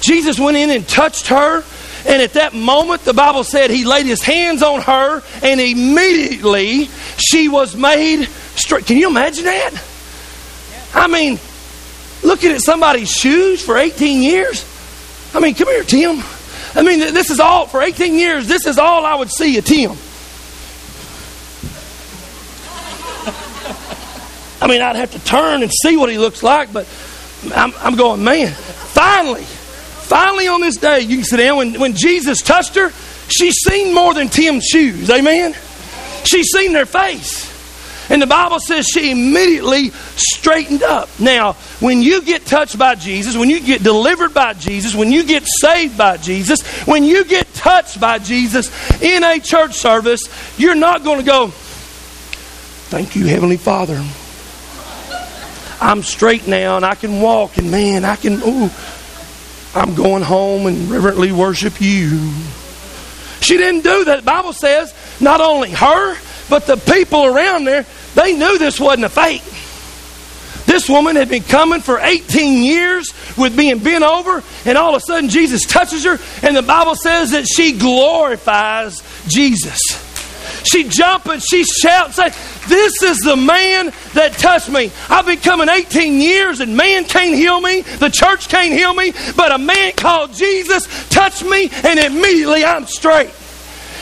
Jesus 0.00 0.38
went 0.38 0.56
in 0.56 0.70
and 0.70 0.88
touched 0.88 1.28
her. 1.28 1.62
And 2.06 2.20
at 2.20 2.34
that 2.34 2.52
moment, 2.52 3.02
the 3.04 3.14
Bible 3.14 3.44
said 3.44 3.70
he 3.70 3.84
laid 3.84 4.06
his 4.06 4.22
hands 4.22 4.62
on 4.62 4.82
her 4.82 5.22
and 5.42 5.60
immediately 5.60 6.90
she 7.16 7.48
was 7.48 7.74
made 7.74 8.26
straight. 8.56 8.86
Can 8.86 8.98
you 8.98 9.08
imagine 9.08 9.44
that? 9.44 9.82
I 10.94 11.06
mean, 11.08 11.38
looking 12.22 12.52
at 12.52 12.60
somebody's 12.60 13.10
shoes 13.10 13.64
for 13.64 13.76
18 13.78 14.22
years. 14.22 14.64
I 15.34 15.40
mean, 15.40 15.54
come 15.54 15.68
here, 15.68 15.82
Tim. 15.82 16.22
I 16.74 16.82
mean, 16.82 17.00
this 17.00 17.30
is 17.30 17.40
all, 17.40 17.66
for 17.66 17.82
18 17.82 18.14
years, 18.14 18.48
this 18.48 18.66
is 18.66 18.78
all 18.78 19.04
I 19.06 19.14
would 19.14 19.30
see 19.30 19.56
of 19.58 19.64
Tim. 19.64 19.96
I 24.60 24.66
mean, 24.66 24.80
I'd 24.80 24.96
have 24.96 25.12
to 25.12 25.24
turn 25.24 25.62
and 25.62 25.70
see 25.82 25.96
what 25.96 26.10
he 26.10 26.18
looks 26.18 26.42
like, 26.42 26.72
but 26.72 26.88
I'm, 27.54 27.72
I'm 27.78 27.96
going, 27.96 28.24
man, 28.24 28.52
finally, 28.52 29.44
finally 30.04 30.48
on 30.48 30.60
this 30.60 30.76
day, 30.76 31.00
you 31.00 31.16
can 31.16 31.24
sit 31.24 31.38
down. 31.38 31.56
When, 31.56 31.80
when 31.80 31.94
Jesus 31.94 32.40
touched 32.42 32.74
her, 32.76 32.90
she's 33.28 33.56
seen 33.56 33.94
more 33.94 34.14
than 34.14 34.28
Tim's 34.28 34.64
shoes. 34.64 35.10
Amen? 35.10 35.54
She's 36.24 36.48
seen 36.52 36.72
their 36.72 36.86
face. 36.86 37.52
And 38.10 38.20
the 38.20 38.26
Bible 38.26 38.60
says 38.60 38.86
she 38.86 39.10
immediately 39.10 39.90
straightened 40.16 40.82
up. 40.82 41.08
Now, 41.18 41.54
when 41.80 42.02
you 42.02 42.20
get 42.20 42.44
touched 42.44 42.78
by 42.78 42.96
Jesus, 42.96 43.36
when 43.36 43.48
you 43.48 43.60
get 43.60 43.82
delivered 43.82 44.34
by 44.34 44.52
Jesus, 44.52 44.94
when 44.94 45.10
you 45.10 45.24
get 45.24 45.44
saved 45.46 45.96
by 45.96 46.18
Jesus, 46.18 46.62
when 46.86 47.04
you 47.04 47.24
get 47.24 47.52
touched 47.54 47.98
by 47.98 48.18
Jesus 48.18 48.70
in 49.00 49.24
a 49.24 49.40
church 49.40 49.74
service, 49.74 50.28
you're 50.58 50.74
not 50.74 51.02
going 51.02 51.20
to 51.20 51.24
go, 51.24 51.50
Thank 52.88 53.16
you, 53.16 53.26
Heavenly 53.26 53.56
Father. 53.56 54.04
I'm 55.80 56.02
straight 56.02 56.46
now 56.46 56.76
and 56.76 56.84
I 56.84 56.94
can 56.94 57.20
walk, 57.20 57.56
and 57.56 57.70
man, 57.70 58.04
I 58.04 58.16
can, 58.16 58.34
ooh, 58.42 58.70
I'm 59.74 59.94
going 59.94 60.22
home 60.22 60.66
and 60.66 60.88
reverently 60.90 61.32
worship 61.32 61.80
you. 61.80 62.32
She 63.40 63.56
didn't 63.56 63.82
do 63.82 64.04
that. 64.04 64.16
The 64.16 64.22
Bible 64.22 64.52
says 64.52 64.94
not 65.20 65.40
only 65.40 65.70
her, 65.70 66.16
but 66.48 66.66
the 66.66 66.76
people 66.76 67.24
around 67.26 67.64
there, 67.64 67.84
they 68.14 68.36
knew 68.36 68.58
this 68.58 68.78
wasn't 68.78 69.04
a 69.04 69.08
fake. 69.08 69.42
This 70.66 70.88
woman 70.88 71.16
had 71.16 71.28
been 71.28 71.42
coming 71.42 71.80
for 71.80 71.98
18 71.98 72.62
years 72.62 73.12
with 73.36 73.56
being 73.56 73.78
bent 73.80 74.02
over, 74.02 74.42
and 74.64 74.78
all 74.78 74.94
of 74.94 75.02
a 75.02 75.04
sudden 75.04 75.28
Jesus 75.28 75.66
touches 75.66 76.04
her, 76.04 76.18
and 76.42 76.56
the 76.56 76.62
Bible 76.62 76.94
says 76.94 77.32
that 77.32 77.46
she 77.46 77.72
glorifies 77.72 79.02
Jesus. 79.28 80.03
She 80.64 80.84
jumping, 80.84 81.40
she 81.40 81.64
shouting, 81.64 82.12
saying, 82.12 82.32
This 82.68 83.02
is 83.02 83.18
the 83.18 83.36
man 83.36 83.92
that 84.14 84.32
touched 84.32 84.70
me. 84.70 84.90
I've 85.10 85.26
been 85.26 85.38
coming 85.38 85.68
18 85.68 86.20
years 86.20 86.60
and 86.60 86.76
man 86.76 87.04
can't 87.04 87.34
heal 87.34 87.60
me, 87.60 87.82
the 87.82 88.10
church 88.10 88.48
can't 88.48 88.72
heal 88.72 88.94
me, 88.94 89.12
but 89.36 89.52
a 89.52 89.58
man 89.58 89.92
called 89.92 90.32
Jesus 90.32 90.86
touched 91.08 91.44
me, 91.44 91.70
and 91.84 91.98
immediately 91.98 92.64
I'm 92.64 92.86
straight. 92.86 93.30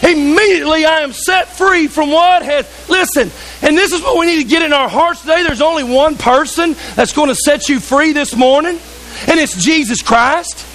Immediately 0.02 0.84
I 0.84 1.00
am 1.00 1.12
set 1.12 1.56
free 1.56 1.86
from 1.86 2.10
what 2.10 2.42
has. 2.42 2.66
Listen, 2.88 3.30
and 3.62 3.78
this 3.78 3.92
is 3.92 4.02
what 4.02 4.18
we 4.18 4.26
need 4.26 4.42
to 4.42 4.48
get 4.48 4.62
in 4.62 4.72
our 4.72 4.88
hearts 4.88 5.20
today. 5.20 5.44
There's 5.44 5.60
only 5.60 5.84
one 5.84 6.16
person 6.16 6.74
that's 6.96 7.12
going 7.12 7.28
to 7.28 7.36
set 7.36 7.68
you 7.68 7.78
free 7.78 8.12
this 8.12 8.34
morning, 8.34 8.80
and 9.28 9.38
it's 9.38 9.62
Jesus 9.62 10.02
Christ. 10.02 10.66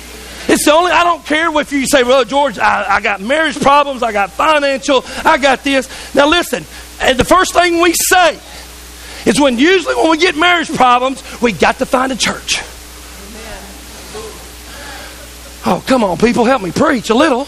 It's 0.47 0.63
the 0.63 0.71
only, 0.71 0.91
I 0.91 1.03
don't 1.03 1.25
care 1.25 1.53
if 1.59 1.73
you 1.73 1.85
say, 1.85 2.03
well, 2.03 2.23
George, 2.23 2.57
I, 2.57 2.95
I 2.95 3.01
got 3.01 3.19
marriage 3.19 3.59
problems, 3.59 4.01
I 4.01 4.13
got 4.13 4.31
financial, 4.31 5.03
I 5.25 5.37
got 5.37 5.63
this. 5.63 5.89
Now 6.15 6.29
listen, 6.29 6.63
and 7.01 7.19
the 7.19 7.25
first 7.25 7.53
thing 7.53 7.81
we 7.81 7.93
say 7.93 8.39
is 9.25 9.41
when 9.41 9.57
usually 9.57 9.95
when 9.95 10.09
we 10.09 10.17
get 10.17 10.37
marriage 10.37 10.73
problems, 10.73 11.21
we 11.41 11.51
got 11.51 11.79
to 11.79 11.85
find 11.85 12.13
a 12.13 12.15
church. 12.15 12.61
Oh, 15.65 15.83
come 15.85 16.01
on, 16.05 16.17
people, 16.17 16.45
help 16.45 16.61
me 16.61 16.71
preach 16.71 17.09
a 17.09 17.13
little. 17.13 17.45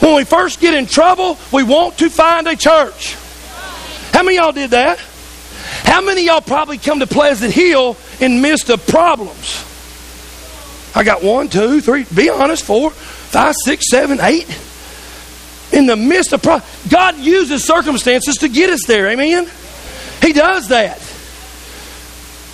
When 0.00 0.14
we 0.14 0.24
first 0.24 0.58
get 0.58 0.72
in 0.72 0.86
trouble, 0.86 1.36
we 1.52 1.64
want 1.64 1.98
to 1.98 2.08
find 2.08 2.46
a 2.46 2.56
church. 2.56 3.14
How 4.12 4.22
many 4.22 4.36
y'all 4.36 4.52
did 4.52 4.70
that? 4.70 4.98
How 5.82 6.00
many 6.00 6.24
y'all 6.24 6.40
probably 6.40 6.78
come 6.78 7.00
to 7.00 7.06
Pleasant 7.06 7.52
Hill 7.52 7.96
in 8.20 8.40
midst 8.40 8.70
of 8.70 8.86
problems? 8.86 9.65
I 10.96 11.04
got 11.04 11.22
one, 11.22 11.50
two, 11.50 11.82
three, 11.82 12.04
be 12.04 12.30
honest, 12.30 12.64
four, 12.64 12.90
five, 12.90 13.54
six, 13.62 13.90
seven, 13.90 14.18
eight. 14.22 14.48
In 15.70 15.84
the 15.84 15.94
midst 15.94 16.32
of 16.32 16.42
problems, 16.42 16.88
God 16.88 17.18
uses 17.18 17.64
circumstances 17.64 18.36
to 18.36 18.48
get 18.48 18.70
us 18.70 18.80
there. 18.86 19.06
Amen? 19.08 19.46
He 20.22 20.32
does 20.32 20.68
that. 20.68 20.98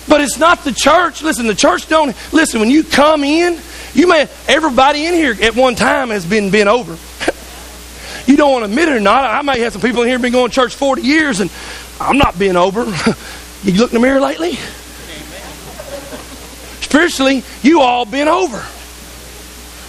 But 0.09 0.19
it's 0.19 0.37
not 0.37 0.65
the 0.65 0.73
church. 0.73 1.23
Listen, 1.23 1.47
the 1.47 1.55
church 1.55 1.87
don't 1.87 2.13
listen, 2.33 2.59
when 2.59 2.69
you 2.69 2.83
come 2.83 3.23
in, 3.23 3.57
you 3.93 4.07
may 4.07 4.27
everybody 4.45 5.05
in 5.05 5.13
here 5.13 5.35
at 5.41 5.55
one 5.55 5.75
time 5.75 6.09
has 6.09 6.25
been 6.25 6.49
been 6.49 6.67
over. 6.67 6.97
you 8.29 8.35
don't 8.35 8.51
want 8.51 8.65
to 8.65 8.69
admit 8.69 8.89
it 8.89 8.97
or 8.97 8.99
not. 8.99 9.23
I 9.23 9.41
may 9.41 9.61
have 9.61 9.71
some 9.71 9.81
people 9.81 10.01
in 10.01 10.09
here 10.09 10.19
been 10.19 10.33
going 10.33 10.49
to 10.49 10.55
church 10.55 10.75
40 10.75 11.01
years 11.01 11.39
and 11.39 11.49
I'm 11.97 12.17
not 12.17 12.37
being 12.37 12.57
over. 12.57 12.81
you 13.63 13.79
look 13.79 13.93
in 13.93 14.01
the 14.01 14.05
mirror 14.05 14.19
lately? 14.19 14.57
Spiritually, 16.93 17.43
you 17.63 17.81
all 17.81 18.05
been 18.05 18.27
over. 18.27 18.63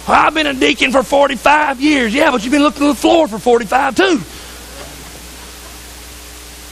Well, 0.07 0.25
I've 0.25 0.33
been 0.33 0.47
a 0.47 0.55
deacon 0.55 0.91
for 0.91 1.03
45 1.03 1.79
years. 1.79 2.11
Yeah, 2.11 2.31
but 2.31 2.43
you've 2.43 2.51
been 2.51 2.63
looking 2.63 2.81
at 2.81 2.87
the 2.87 2.95
floor 2.95 3.27
for 3.27 3.37
45 3.37 3.95
too. 3.95 4.21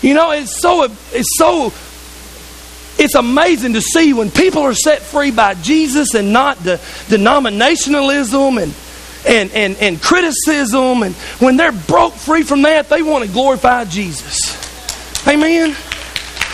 You 0.08 0.16
know, 0.16 0.32
it's 0.32 0.60
so 0.60 0.86
it's 0.86 1.38
so 1.38 1.72
it's 2.98 3.14
amazing 3.14 3.74
to 3.74 3.82
see 3.82 4.14
when 4.14 4.32
people 4.32 4.64
are 4.64 4.74
set 4.74 5.04
free 5.04 5.30
by 5.30 5.54
Jesus 5.54 6.16
and 6.16 6.34
not 6.34 6.58
the 6.64 6.78
denominationalism 7.10 8.60
and 8.60 8.74
and, 9.28 9.52
and, 9.52 9.78
and 9.78 10.02
criticism 10.02 11.04
and 11.04 11.14
when 11.38 11.58
they're 11.58 11.72
broke 11.72 12.16
free 12.16 12.42
from 12.42 12.64
that, 12.64 12.90
they 12.90 13.04
want 13.04 13.24
to 13.24 13.32
glorify 13.32 13.86
Jesus. 13.86 14.58
Amen. 15.28 15.76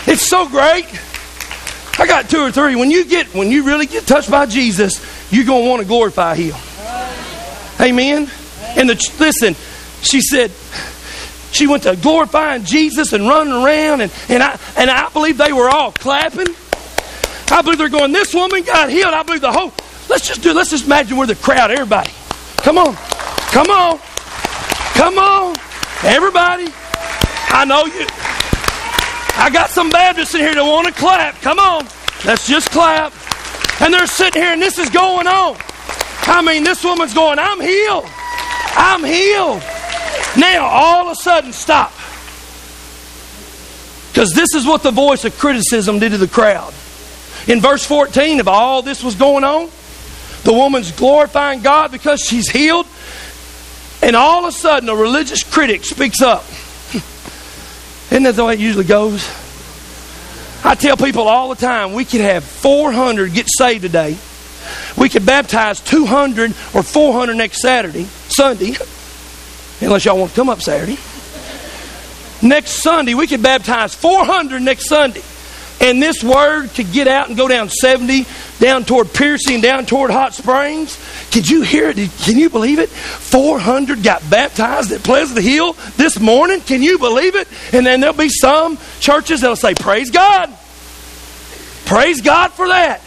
It's 0.05 0.27
so 0.27 0.49
great. 0.49 0.85
I 1.99 2.07
got 2.07 2.29
two 2.29 2.39
or 2.39 2.51
three. 2.51 2.75
When 2.75 2.89
you 2.89 3.05
get 3.05 3.33
when 3.33 3.51
you 3.51 3.63
really 3.63 3.85
get 3.85 4.07
touched 4.07 4.31
by 4.31 4.45
Jesus, 4.45 4.99
you're 5.31 5.45
gonna 5.45 5.67
want 5.67 5.81
to 5.81 5.87
glorify 5.87 6.35
Him. 6.35 6.55
Amen. 7.79 8.29
And 8.77 8.89
the 8.89 8.95
listen, 9.19 9.55
she 10.01 10.21
said 10.21 10.51
she 11.51 11.67
went 11.67 11.83
to 11.83 11.95
glorifying 11.95 12.63
Jesus 12.63 13.11
and 13.11 13.27
running 13.27 13.53
around, 13.53 14.01
and, 14.01 14.11
and 14.29 14.41
I 14.41 14.57
and 14.77 14.89
I 14.89 15.09
believe 15.09 15.37
they 15.37 15.51
were 15.51 15.69
all 15.69 15.91
clapping. 15.91 16.47
I 17.51 17.61
believe 17.61 17.79
they're 17.79 17.89
going. 17.89 18.11
This 18.11 18.33
woman 18.33 18.63
got 18.63 18.89
healed. 18.89 19.13
I 19.13 19.23
believe 19.23 19.41
the 19.41 19.51
whole. 19.51 19.73
Let's 20.09 20.27
just 20.27 20.41
do. 20.41 20.53
Let's 20.53 20.69
just 20.69 20.85
imagine 20.85 21.17
we're 21.17 21.25
the 21.25 21.35
crowd. 21.35 21.69
Everybody, 21.69 22.11
come 22.57 22.77
on, 22.77 22.95
come 23.51 23.69
on, 23.69 23.99
come 24.93 25.17
on, 25.17 25.55
everybody. 26.03 26.67
I 27.51 27.65
know 27.65 27.85
you. 27.85 28.38
I 29.39 29.49
got 29.49 29.69
some 29.69 29.89
Baptists 29.89 30.35
in 30.35 30.41
here 30.41 30.53
that 30.53 30.61
want 30.61 30.87
to 30.87 30.93
clap. 30.93 31.35
Come 31.41 31.59
on. 31.59 31.87
Let's 32.25 32.45
just 32.45 32.71
clap. 32.71 33.13
And 33.81 33.93
they're 33.93 34.05
sitting 34.05 34.41
here 34.41 34.51
and 34.51 34.61
this 34.61 34.77
is 34.77 34.89
going 34.89 35.27
on. 35.27 35.55
I 36.23 36.41
mean, 36.41 36.65
this 36.65 36.83
woman's 36.83 37.13
going, 37.13 37.39
I'm 37.39 37.61
healed. 37.61 38.03
I'm 38.75 39.03
healed. 39.03 39.63
Now, 40.37 40.65
all 40.65 41.07
of 41.07 41.13
a 41.13 41.15
sudden, 41.15 41.53
stop. 41.53 41.93
Because 44.09 44.33
this 44.33 44.53
is 44.53 44.65
what 44.65 44.83
the 44.83 44.91
voice 44.91 45.23
of 45.23 45.37
criticism 45.37 45.99
did 45.99 46.11
to 46.11 46.17
the 46.17 46.27
crowd. 46.27 46.73
In 47.47 47.61
verse 47.61 47.85
14, 47.85 48.41
if 48.41 48.47
all 48.47 48.81
this 48.81 49.01
was 49.01 49.15
going 49.15 49.45
on, 49.45 49.69
the 50.43 50.51
woman's 50.53 50.91
glorifying 50.91 51.61
God 51.61 51.93
because 51.93 52.19
she's 52.19 52.49
healed. 52.49 52.87
And 54.01 54.17
all 54.17 54.45
of 54.45 54.49
a 54.49 54.51
sudden, 54.51 54.89
a 54.89 54.95
religious 54.95 55.43
critic 55.43 55.85
speaks 55.85 56.21
up. 56.21 56.43
Isn't 58.11 58.23
that 58.23 58.35
the 58.35 58.45
way 58.45 58.53
it 58.53 58.59
usually 58.59 58.85
goes? 58.85 59.29
I 60.63 60.75
tell 60.75 60.97
people 60.97 61.27
all 61.27 61.49
the 61.49 61.55
time 61.55 61.93
we 61.93 62.05
could 62.05 62.21
have 62.21 62.43
400 62.43 63.33
get 63.33 63.47
saved 63.47 63.83
today. 63.83 64.17
We 64.97 65.09
could 65.09 65.25
baptize 65.25 65.79
200 65.79 66.51
or 66.73 66.83
400 66.83 67.35
next 67.35 67.61
Saturday, 67.61 68.03
Sunday, 68.03 68.75
unless 69.81 70.05
y'all 70.05 70.17
want 70.17 70.31
to 70.31 70.35
come 70.35 70.49
up 70.49 70.61
Saturday. 70.61 70.97
Next 72.41 72.71
Sunday, 72.71 73.13
we 73.13 73.27
could 73.27 73.43
baptize 73.43 73.93
400 73.93 74.61
next 74.61 74.87
Sunday. 74.87 75.21
And 75.81 76.03
this 76.03 76.23
word 76.23 76.69
could 76.73 76.91
get 76.91 77.07
out 77.07 77.29
and 77.29 77.37
go 77.37 77.47
down 77.47 77.69
70, 77.69 78.25
down 78.59 78.83
toward 78.83 79.07
Pearcy 79.07 79.53
and 79.53 79.63
down 79.63 79.85
toward 79.85 80.11
Hot 80.11 80.33
Springs. 80.33 80.97
Could 81.31 81.49
you 81.49 81.61
hear 81.61 81.89
it? 81.89 81.95
Can 82.23 82.37
you 82.37 82.49
believe 82.49 82.79
it? 82.79 82.89
400 82.89 84.03
got 84.03 84.27
baptized 84.29 84.91
at 84.91 85.03
Pleasant 85.03 85.39
Hill 85.39 85.73
this 85.95 86.19
morning. 86.19 86.59
Can 86.59 86.83
you 86.83 86.99
believe 86.99 87.35
it? 87.35 87.47
And 87.71 87.85
then 87.85 88.01
there'll 88.01 88.15
be 88.15 88.29
some 88.29 88.77
churches 88.99 89.41
that'll 89.41 89.55
say, 89.55 89.73
Praise 89.73 90.11
God. 90.11 90.49
Praise 91.85 92.21
God 92.21 92.51
for 92.51 92.67
that. 92.67 93.01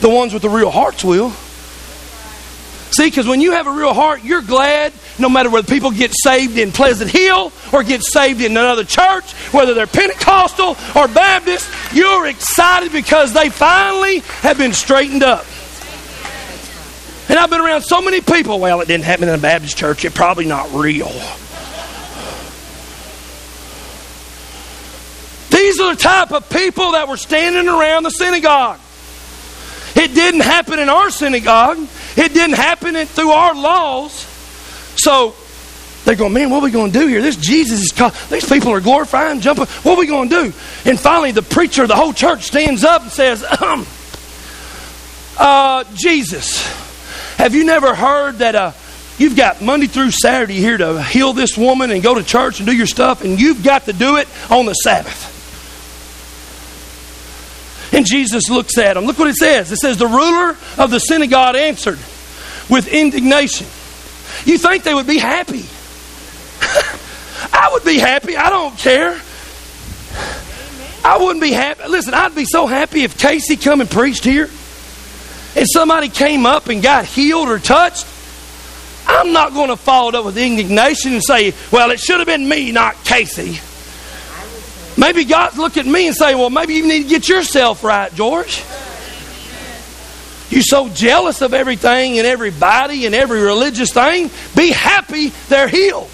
The 0.00 0.10
ones 0.10 0.32
with 0.32 0.42
the 0.42 0.50
real 0.50 0.70
hearts 0.70 1.04
will. 1.04 1.30
See, 2.90 3.06
because 3.06 3.26
when 3.26 3.40
you 3.40 3.52
have 3.52 3.66
a 3.66 3.72
real 3.72 3.94
heart, 3.94 4.24
you're 4.24 4.42
glad 4.42 4.92
no 5.18 5.28
matter 5.28 5.50
whether 5.50 5.66
people 5.66 5.90
get 5.90 6.12
saved 6.12 6.58
in 6.58 6.72
Pleasant 6.72 7.10
Hill 7.10 7.52
or 7.72 7.82
get 7.82 8.02
saved 8.02 8.40
in 8.40 8.52
another 8.52 8.84
church, 8.84 9.32
whether 9.52 9.74
they're 9.74 9.86
Pentecostal 9.86 10.76
or 10.96 11.08
Baptist, 11.08 11.70
you're 11.92 12.26
excited 12.26 12.92
because 12.92 13.32
they 13.32 13.48
finally 13.48 14.20
have 14.42 14.58
been 14.58 14.72
straightened 14.72 15.22
up. 15.22 15.44
And 17.28 17.38
I've 17.38 17.48
been 17.48 17.60
around 17.60 17.82
so 17.82 18.02
many 18.02 18.20
people. 18.20 18.60
Well, 18.60 18.80
it 18.80 18.88
didn't 18.88 19.04
happen 19.04 19.28
in 19.28 19.34
a 19.34 19.38
Baptist 19.38 19.76
church. 19.76 20.04
It's 20.04 20.14
probably 20.14 20.46
not 20.46 20.72
real. 20.72 21.08
These 25.50 25.80
are 25.80 25.94
the 25.94 26.00
type 26.00 26.32
of 26.32 26.50
people 26.50 26.92
that 26.92 27.08
were 27.08 27.16
standing 27.16 27.68
around 27.68 28.02
the 28.02 28.10
synagogue. 28.10 28.80
It 29.96 30.12
didn't 30.14 30.40
happen 30.40 30.78
in 30.78 30.88
our 30.88 31.10
synagogue. 31.10 31.78
It 32.16 32.34
didn't 32.34 32.56
happen 32.56 32.94
through 33.06 33.30
our 33.30 33.54
laws. 33.54 34.26
So 35.04 35.34
they're 36.06 36.16
going, 36.16 36.32
man, 36.32 36.48
what 36.48 36.62
are 36.62 36.64
we 36.64 36.70
going 36.70 36.90
to 36.90 36.98
do 36.98 37.06
here? 37.06 37.20
This 37.20 37.36
Jesus 37.36 37.82
is 37.82 37.92
called, 37.92 38.14
these 38.30 38.48
people 38.48 38.72
are 38.72 38.80
glorifying, 38.80 39.40
jumping. 39.40 39.66
What 39.66 39.98
are 39.98 40.00
we 40.00 40.06
going 40.06 40.30
to 40.30 40.44
do? 40.44 40.52
And 40.86 40.98
finally, 40.98 41.30
the 41.30 41.42
preacher 41.42 41.86
the 41.86 41.94
whole 41.94 42.14
church 42.14 42.44
stands 42.44 42.84
up 42.84 43.02
and 43.02 43.10
says, 43.12 43.44
um, 43.60 43.86
uh, 45.38 45.84
Jesus, 45.94 46.66
have 47.36 47.54
you 47.54 47.64
never 47.64 47.94
heard 47.94 48.36
that 48.36 48.54
uh, 48.54 48.72
you've 49.18 49.36
got 49.36 49.60
Monday 49.60 49.88
through 49.88 50.10
Saturday 50.10 50.54
here 50.56 50.78
to 50.78 51.02
heal 51.02 51.34
this 51.34 51.58
woman 51.58 51.90
and 51.90 52.02
go 52.02 52.14
to 52.14 52.22
church 52.22 52.60
and 52.60 52.66
do 52.66 52.74
your 52.74 52.86
stuff, 52.86 53.22
and 53.24 53.38
you've 53.38 53.62
got 53.62 53.84
to 53.84 53.92
do 53.92 54.16
it 54.16 54.26
on 54.50 54.64
the 54.64 54.72
Sabbath? 54.72 55.32
And 57.92 58.06
Jesus 58.06 58.48
looks 58.48 58.78
at 58.78 58.96
him. 58.96 59.04
Look 59.04 59.18
what 59.18 59.28
it 59.28 59.36
says. 59.36 59.70
It 59.70 59.76
says, 59.76 59.98
The 59.98 60.06
ruler 60.06 60.56
of 60.78 60.90
the 60.90 60.98
synagogue 60.98 61.56
answered 61.56 61.98
with 62.70 62.88
indignation. 62.88 63.66
You 64.44 64.58
think 64.58 64.84
they 64.84 64.94
would 64.94 65.06
be 65.06 65.18
happy? 65.18 65.64
I 67.52 67.70
would 67.72 67.84
be 67.84 67.98
happy. 67.98 68.36
I 68.36 68.50
don't 68.50 68.76
care. 68.76 69.20
I 71.04 71.18
wouldn't 71.18 71.42
be 71.42 71.52
happy. 71.52 71.86
Listen, 71.88 72.14
I'd 72.14 72.34
be 72.34 72.44
so 72.44 72.66
happy 72.66 73.04
if 73.04 73.18
Casey 73.18 73.56
come 73.56 73.80
and 73.80 73.90
preached 73.90 74.24
here 74.24 74.48
and 75.56 75.66
somebody 75.70 76.08
came 76.08 76.46
up 76.46 76.68
and 76.68 76.82
got 76.82 77.04
healed 77.04 77.48
or 77.48 77.58
touched. 77.58 78.06
I'm 79.06 79.32
not 79.32 79.52
going 79.52 79.68
to 79.68 79.76
follow 79.76 80.08
it 80.08 80.14
up 80.14 80.24
with 80.24 80.38
indignation 80.38 81.12
and 81.12 81.22
say, 81.22 81.52
well, 81.70 81.90
it 81.90 82.00
should 82.00 82.18
have 82.18 82.26
been 82.26 82.48
me, 82.48 82.72
not 82.72 82.96
Casey. 83.04 83.60
Maybe 84.96 85.24
God's 85.24 85.58
look 85.58 85.76
at 85.76 85.86
me 85.86 86.06
and 86.06 86.16
say, 86.16 86.34
well, 86.34 86.50
maybe 86.50 86.74
you 86.74 86.86
need 86.86 87.04
to 87.04 87.08
get 87.08 87.28
yourself 87.28 87.84
right, 87.84 88.12
George. 88.14 88.64
You're 90.50 90.62
so 90.62 90.88
jealous 90.88 91.40
of 91.42 91.54
everything 91.54 92.18
and 92.18 92.26
everybody 92.26 93.06
and 93.06 93.14
every 93.14 93.40
religious 93.40 93.92
thing. 93.92 94.30
Be 94.54 94.70
happy 94.70 95.32
they're 95.48 95.68
healed. 95.68 96.10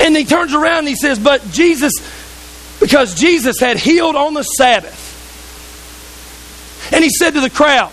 And 0.00 0.16
he 0.16 0.24
turns 0.24 0.52
around 0.52 0.80
and 0.80 0.88
he 0.88 0.96
says, 0.96 1.18
But 1.18 1.42
Jesus, 1.50 1.92
because 2.80 3.14
Jesus 3.14 3.58
had 3.58 3.78
healed 3.78 4.16
on 4.16 4.34
the 4.34 4.42
Sabbath. 4.42 5.04
And 6.92 7.02
he 7.02 7.10
said 7.10 7.30
to 7.32 7.40
the 7.40 7.50
crowd, 7.50 7.92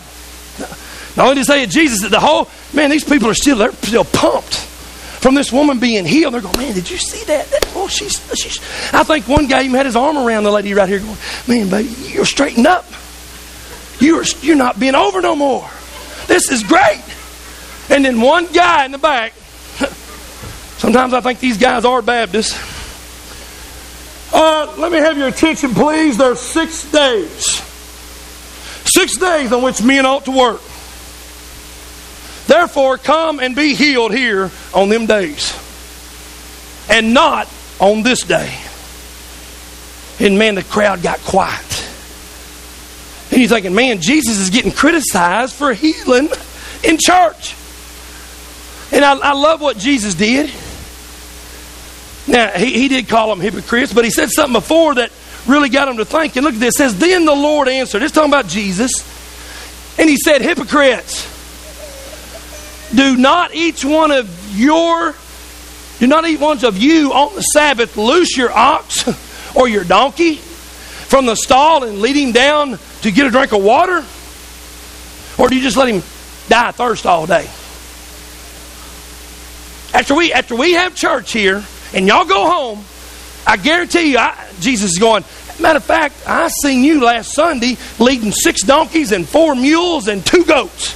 not 1.16 1.26
only 1.26 1.36
did 1.36 1.46
say 1.46 1.64
it, 1.64 1.70
Jesus, 1.70 2.10
the 2.10 2.20
whole, 2.20 2.50
man, 2.74 2.90
these 2.90 3.04
people 3.04 3.30
are 3.30 3.36
still, 3.36 3.58
they're 3.58 3.72
still 3.72 4.04
pumped 4.04 4.56
from 4.56 5.36
this 5.36 5.52
woman 5.52 5.80
being 5.80 6.06
healed. 6.06 6.34
They're 6.34 6.42
going, 6.42 6.58
man, 6.58 6.74
did 6.74 6.90
you 6.90 6.98
see 6.98 7.24
that? 7.26 7.48
that 7.48 7.72
oh, 7.76 7.88
she's, 7.88 8.20
she's. 8.36 8.60
I 8.94 9.04
think 9.04 9.28
one 9.28 9.48
guy 9.48 9.64
even 9.64 9.76
had 9.76 9.86
his 9.86 9.96
arm 9.96 10.18
around 10.18 10.44
the 10.44 10.52
lady 10.52 10.74
right 10.74 10.90
here 10.90 11.00
going, 11.00 11.18
man, 11.48 11.70
baby, 11.70 11.90
you're 12.12 12.26
straightened 12.26 12.68
up. 12.68 12.86
You're, 14.00 14.24
you're 14.42 14.56
not 14.56 14.80
being 14.80 14.96
over 14.96 15.22
no 15.22 15.36
more. 15.36 15.70
This 16.28 16.52
is 16.52 16.64
great. 16.64 17.04
And 17.90 18.06
then 18.06 18.22
one 18.22 18.48
guy 18.48 18.86
in 18.86 18.92
the 18.92 18.98
back, 18.98 19.34
sometimes 20.78 21.14
I 21.14 21.22
think 21.22 21.40
these 21.40 21.58
guys 21.58 21.86
are 21.86 22.02
Baptists. 22.02 22.72
Uh, 24.34 24.74
let 24.78 24.92
me 24.92 24.98
have 24.98 25.18
your 25.18 25.28
attention, 25.28 25.74
please. 25.74 26.18
There's 26.18 26.40
six 26.40 26.90
days. 26.92 27.62
Six 28.86 29.18
days 29.18 29.52
on 29.52 29.62
which 29.62 29.84
men 29.84 30.06
ought 30.06 30.26
to 30.26 30.32
work. 30.32 30.62
Therefore, 32.48 32.98
come 32.98 33.40
and 33.40 33.56
be 33.56 33.76
healed 33.76 34.14
here 34.14 34.52
on 34.74 34.90
them 34.90 35.06
days, 35.06 35.58
and 36.90 37.14
not 37.14 37.48
on 37.80 38.04
this 38.04 38.22
day. 38.22 38.54
And 40.20 40.38
man, 40.38 40.56
the 40.56 40.64
crowd 40.64 41.02
got 41.02 41.20
quiet. 41.20 41.73
And 43.34 43.42
you're 43.42 43.50
thinking, 43.50 43.74
man, 43.74 44.00
Jesus 44.00 44.38
is 44.38 44.52
getting 44.52 44.72
criticized 44.72 45.56
for 45.56 45.74
healing 45.74 46.30
in 46.84 47.00
church. 47.00 47.56
And 48.92 49.04
I, 49.04 49.18
I 49.18 49.34
love 49.34 49.60
what 49.60 49.76
Jesus 49.76 50.14
did. 50.14 50.52
Now, 52.28 52.52
he, 52.52 52.74
he 52.74 52.88
did 52.90 53.10
call 53.10 53.30
them 53.30 53.42
hypocrites, 53.42 53.92
but 53.92 54.06
he 54.06 54.12
said 54.12 54.30
something 54.30 54.54
before 54.54 54.94
that 54.94 55.12
really 55.48 55.70
got 55.70 55.86
them 55.86 55.98
to 55.98 56.06
think. 56.06 56.36
And 56.36 56.46
look 56.46 56.54
at 56.54 56.60
this. 56.60 56.76
It 56.76 56.78
says, 56.78 57.00
Then 57.00 57.26
the 57.26 57.34
Lord 57.34 57.68
answered. 57.68 58.04
It's 58.04 58.14
talking 58.14 58.30
about 58.30 58.46
Jesus. 58.46 58.92
And 59.98 60.08
he 60.08 60.18
said, 60.18 60.44
Hypocrites, 60.44 61.28
do 62.94 63.18
not 63.18 63.56
each 63.56 63.84
one 63.84 64.12
of 64.12 64.56
your, 64.56 65.16
do 65.98 66.06
not 66.06 66.28
each 66.28 66.40
one 66.40 66.64
of 66.64 66.78
you 66.78 67.14
on 67.14 67.34
the 67.34 67.42
Sabbath 67.42 67.98
loose 67.98 68.38
your 68.38 68.52
ox 68.52 69.10
or 69.56 69.68
your 69.68 69.84
donkey 69.84 70.36
from 70.36 71.26
the 71.26 71.36
stall 71.36 71.84
and 71.84 72.00
lead 72.00 72.16
him 72.16 72.32
down 72.32 72.78
to 73.04 73.12
get 73.12 73.28
a 73.28 73.30
drink 73.30 73.54
of 73.54 73.64
water? 73.64 74.04
Or 75.38 75.50
do 75.50 75.56
you 75.56 75.62
just 75.62 75.78
let 75.78 75.88
him 75.88 76.02
die 76.50 76.70
of 76.70 76.76
thirst 76.76 77.06
all 77.06 77.26
day? 77.26 77.46
After 79.94 80.16
we, 80.16 80.34
after 80.34 80.56
we 80.56 80.74
have 80.74 80.96
church 80.96 81.32
here 81.32 81.64
and 81.94 82.08
y'all 82.08 82.26
go 82.26 82.50
home, 82.50 82.84
I 83.46 83.58
guarantee 83.58 84.12
you, 84.12 84.18
I, 84.18 84.50
Jesus 84.60 84.92
is 84.92 84.98
going, 84.98 85.24
matter 85.60 85.78
of 85.78 85.84
fact, 85.84 86.16
I 86.26 86.48
seen 86.48 86.84
you 86.84 87.04
last 87.04 87.34
Sunday 87.34 87.78
leading 88.00 88.32
six 88.32 88.62
donkeys 88.64 89.12
and 89.12 89.28
four 89.28 89.54
mules 89.56 90.08
and 90.08 90.26
two 90.26 90.46
goats 90.46 90.96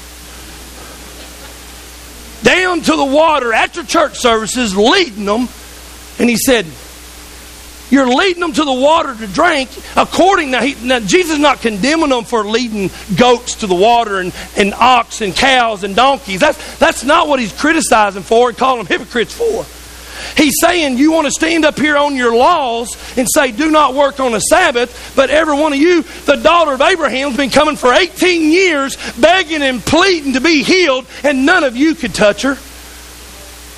down 2.44 2.82
to 2.82 2.96
the 2.96 3.06
water 3.06 3.52
after 3.54 3.84
church 3.84 4.18
services, 4.18 4.76
leading 4.76 5.26
them. 5.26 5.50
And 6.20 6.30
he 6.30 6.38
said, 6.38 6.66
you're 7.90 8.08
leading 8.08 8.42
them 8.42 8.54
to 8.54 8.64
the 8.66 8.74
water 8.74 9.16
to 9.16 9.28
drink 9.28 9.70
according 9.96 10.52
now, 10.52 10.62
he, 10.62 10.76
now 10.86 11.00
Jesus 11.00 11.34
is 11.34 11.40
not 11.40 11.62
condemning 11.62 12.10
them 12.10 12.24
for 12.24 12.44
leading 12.44 12.90
goats 13.16 13.56
to 13.56 13.68
the 13.68 13.76
water 13.76 14.20
and, 14.20 14.34
and 14.56 14.74
ox 14.74 15.22
and 15.22 15.36
cows 15.36 15.84
and 15.84 15.96
donkeys. 15.96 16.40
That's, 16.40 16.80
that's 16.80 17.04
not 17.04 17.28
what 17.28 17.40
he's 17.40 17.54
criticizing 17.54 18.24
for 18.24 18.50
and 18.50 18.58
calling 18.58 18.84
them 18.84 18.88
hypocrites 18.88 19.34
for. 19.34 19.66
He's 20.36 20.56
saying 20.62 20.98
you 20.98 21.12
want 21.12 21.26
to 21.26 21.32
stand 21.32 21.66
up 21.66 21.78
here 21.78 21.98
on 21.98 22.16
your 22.16 22.36
laws 22.36 22.96
and 23.18 23.28
say, 23.32 23.52
do 23.52 23.70
not 23.72 23.94
work 23.94 24.20
on 24.20 24.32
the 24.32 24.40
Sabbath, 24.40 25.14
but 25.16 25.30
every 25.30 25.56
one 25.56 25.74
of 25.74 25.80
you, 25.80 26.02
the 26.26 26.36
daughter 26.36 26.74
of 26.74 26.82
Abraham's 26.82 27.38
been 27.38 27.50
coming 27.50 27.76
for 27.76 27.94
18 27.94 28.52
years, 28.52 28.98
begging 29.20 29.62
and 29.62 29.82
pleading 29.82 30.34
to 30.34 30.42
be 30.42 30.64
healed, 30.64 31.06
and 31.24 31.46
none 31.46 31.64
of 31.64 31.76
you 31.76 31.96
could 31.96 32.14
touch 32.14 32.42
her. 32.42 32.58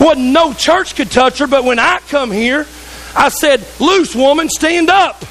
Wasn't 0.04 0.28
no 0.28 0.54
church 0.54 0.96
could 0.96 1.12
touch 1.12 1.40
her, 1.40 1.48
but 1.48 1.66
when 1.66 1.78
I 1.78 2.00
come 2.08 2.32
here, 2.32 2.66
I 3.16 3.30
said, 3.30 3.66
Loose 3.80 4.16
woman, 4.16 4.50
stand 4.50 4.90
up. 4.90 5.24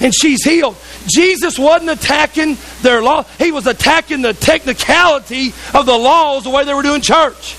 And 0.00 0.14
she's 0.14 0.44
healed. 0.44 0.76
Jesus 1.12 1.58
wasn't 1.58 1.90
attacking 1.90 2.56
their 2.82 3.02
law, 3.02 3.22
he 3.38 3.52
was 3.52 3.66
attacking 3.66 4.22
the 4.22 4.34
technicality 4.34 5.48
of 5.74 5.86
the 5.86 5.96
laws 5.96 6.44
the 6.44 6.50
way 6.50 6.64
they 6.64 6.74
were 6.74 6.82
doing 6.82 7.00
church. 7.00 7.56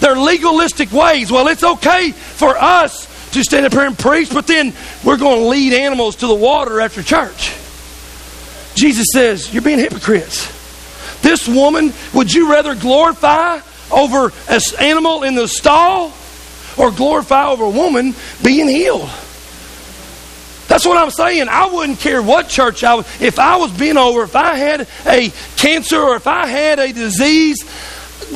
Their 0.00 0.16
legalistic 0.16 0.92
ways. 0.92 1.30
Well, 1.30 1.48
it's 1.48 1.64
okay 1.64 2.12
for 2.12 2.56
us 2.56 3.06
to 3.32 3.42
stand 3.42 3.66
up 3.66 3.72
here 3.72 3.82
and 3.82 3.98
preach, 3.98 4.32
but 4.32 4.46
then 4.46 4.72
we're 5.04 5.16
going 5.16 5.40
to 5.40 5.48
lead 5.48 5.72
animals 5.72 6.16
to 6.16 6.26
the 6.26 6.34
water 6.34 6.80
after 6.80 7.02
church. 7.02 7.54
Jesus 8.74 9.06
says, 9.12 9.52
You're 9.52 9.62
being 9.62 9.78
hypocrites. 9.78 10.56
This 11.20 11.48
woman, 11.48 11.92
would 12.14 12.32
you 12.32 12.50
rather 12.50 12.74
glorify 12.74 13.60
over 13.90 14.32
an 14.48 14.60
animal 14.80 15.24
in 15.24 15.34
the 15.34 15.48
stall 15.48 16.12
or 16.78 16.90
glorify 16.90 17.48
over 17.48 17.64
a 17.64 17.70
woman 17.70 18.14
being 18.42 18.68
healed. 18.68 19.10
That's 20.68 20.84
what 20.84 20.98
I'm 20.98 21.10
saying. 21.10 21.48
I 21.48 21.66
wouldn't 21.66 21.98
care 21.98 22.22
what 22.22 22.48
church 22.48 22.84
I 22.84 22.94
was. 22.94 23.20
If 23.20 23.38
I 23.38 23.56
was 23.56 23.72
being 23.72 23.96
over, 23.96 24.22
if 24.22 24.36
I 24.36 24.54
had 24.54 24.86
a 25.06 25.32
cancer 25.56 25.98
or 25.98 26.16
if 26.16 26.26
I 26.26 26.46
had 26.46 26.78
a 26.78 26.92
disease, 26.92 27.64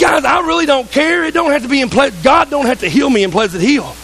God, 0.01 0.25
I 0.25 0.47
really 0.47 0.65
don't 0.65 0.91
care. 0.91 1.25
It 1.25 1.35
don't 1.35 1.51
have 1.51 1.63
to 1.63 1.69
be 1.69 1.83
in 1.83 1.91
Pleasant. 1.91 2.25
God 2.25 2.49
don't 2.49 2.67
have 2.67 2.81
to 2.81 2.89
heal 2.89 3.11
me 3.11 3.23
in 3.23 3.31
Pleasant 3.31 3.63
Hill. 3.63 3.95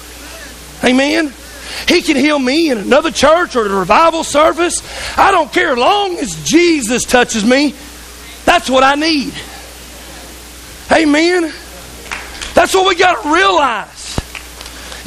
Amen. 0.84 1.32
He 1.86 2.02
can 2.02 2.16
heal 2.16 2.38
me 2.38 2.70
in 2.70 2.78
another 2.78 3.10
church 3.10 3.56
or 3.56 3.64
a 3.64 3.68
revival 3.68 4.24
service. 4.24 4.82
I 5.18 5.30
don't 5.30 5.52
care. 5.52 5.74
Long 5.76 6.16
as 6.18 6.34
Jesus 6.44 7.04
touches 7.04 7.44
me, 7.44 7.74
that's 8.44 8.68
what 8.68 8.82
I 8.82 8.94
need. 8.94 9.32
Amen. 10.92 11.52
That's 12.54 12.74
what 12.74 12.86
we 12.88 12.94
got 12.94 13.22
to 13.22 13.32
realize. 13.32 13.97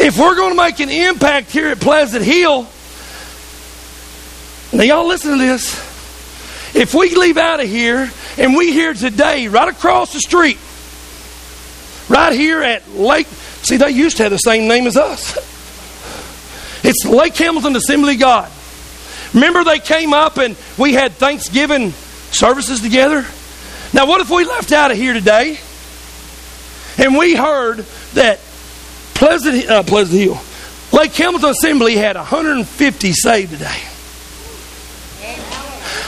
If 0.03 0.17
we're 0.17 0.35
going 0.35 0.49
to 0.49 0.57
make 0.57 0.79
an 0.79 0.89
impact 0.89 1.51
here 1.51 1.67
at 1.67 1.79
Pleasant 1.79 2.25
Hill, 2.25 2.67
now 4.73 4.81
y'all 4.83 5.07
listen 5.07 5.33
to 5.33 5.37
this. 5.37 5.75
If 6.75 6.95
we 6.95 7.13
leave 7.13 7.37
out 7.37 7.59
of 7.59 7.69
here 7.69 8.09
and 8.39 8.55
we 8.55 8.71
here 8.73 8.95
today, 8.95 9.47
right 9.47 9.69
across 9.69 10.11
the 10.11 10.19
street, 10.19 10.57
right 12.09 12.33
here 12.33 12.63
at 12.63 12.89
Lake, 12.89 13.27
see, 13.27 13.77
they 13.77 13.91
used 13.91 14.17
to 14.17 14.23
have 14.23 14.31
the 14.31 14.39
same 14.39 14.67
name 14.67 14.87
as 14.87 14.97
us. 14.97 15.37
It's 16.83 17.05
Lake 17.05 17.37
Hamilton 17.37 17.75
Assembly 17.75 18.15
God. 18.15 18.51
Remember, 19.35 19.63
they 19.63 19.77
came 19.77 20.15
up 20.15 20.37
and 20.37 20.57
we 20.79 20.93
had 20.93 21.11
Thanksgiving 21.11 21.91
services 22.31 22.81
together? 22.81 23.23
Now, 23.93 24.07
what 24.07 24.19
if 24.19 24.31
we 24.31 24.45
left 24.45 24.71
out 24.71 24.89
of 24.89 24.97
here 24.97 25.13
today 25.13 25.59
and 26.97 27.15
we 27.15 27.35
heard 27.35 27.85
that 28.15 28.39
Pleasant, 29.21 29.69
uh, 29.69 29.83
Pleasant 29.83 30.19
Hill. 30.19 30.41
Lake 30.91 31.13
Hamilton 31.13 31.51
Assembly 31.51 31.95
had 31.95 32.15
150 32.15 33.13
saved 33.13 33.51
today. 33.51 33.67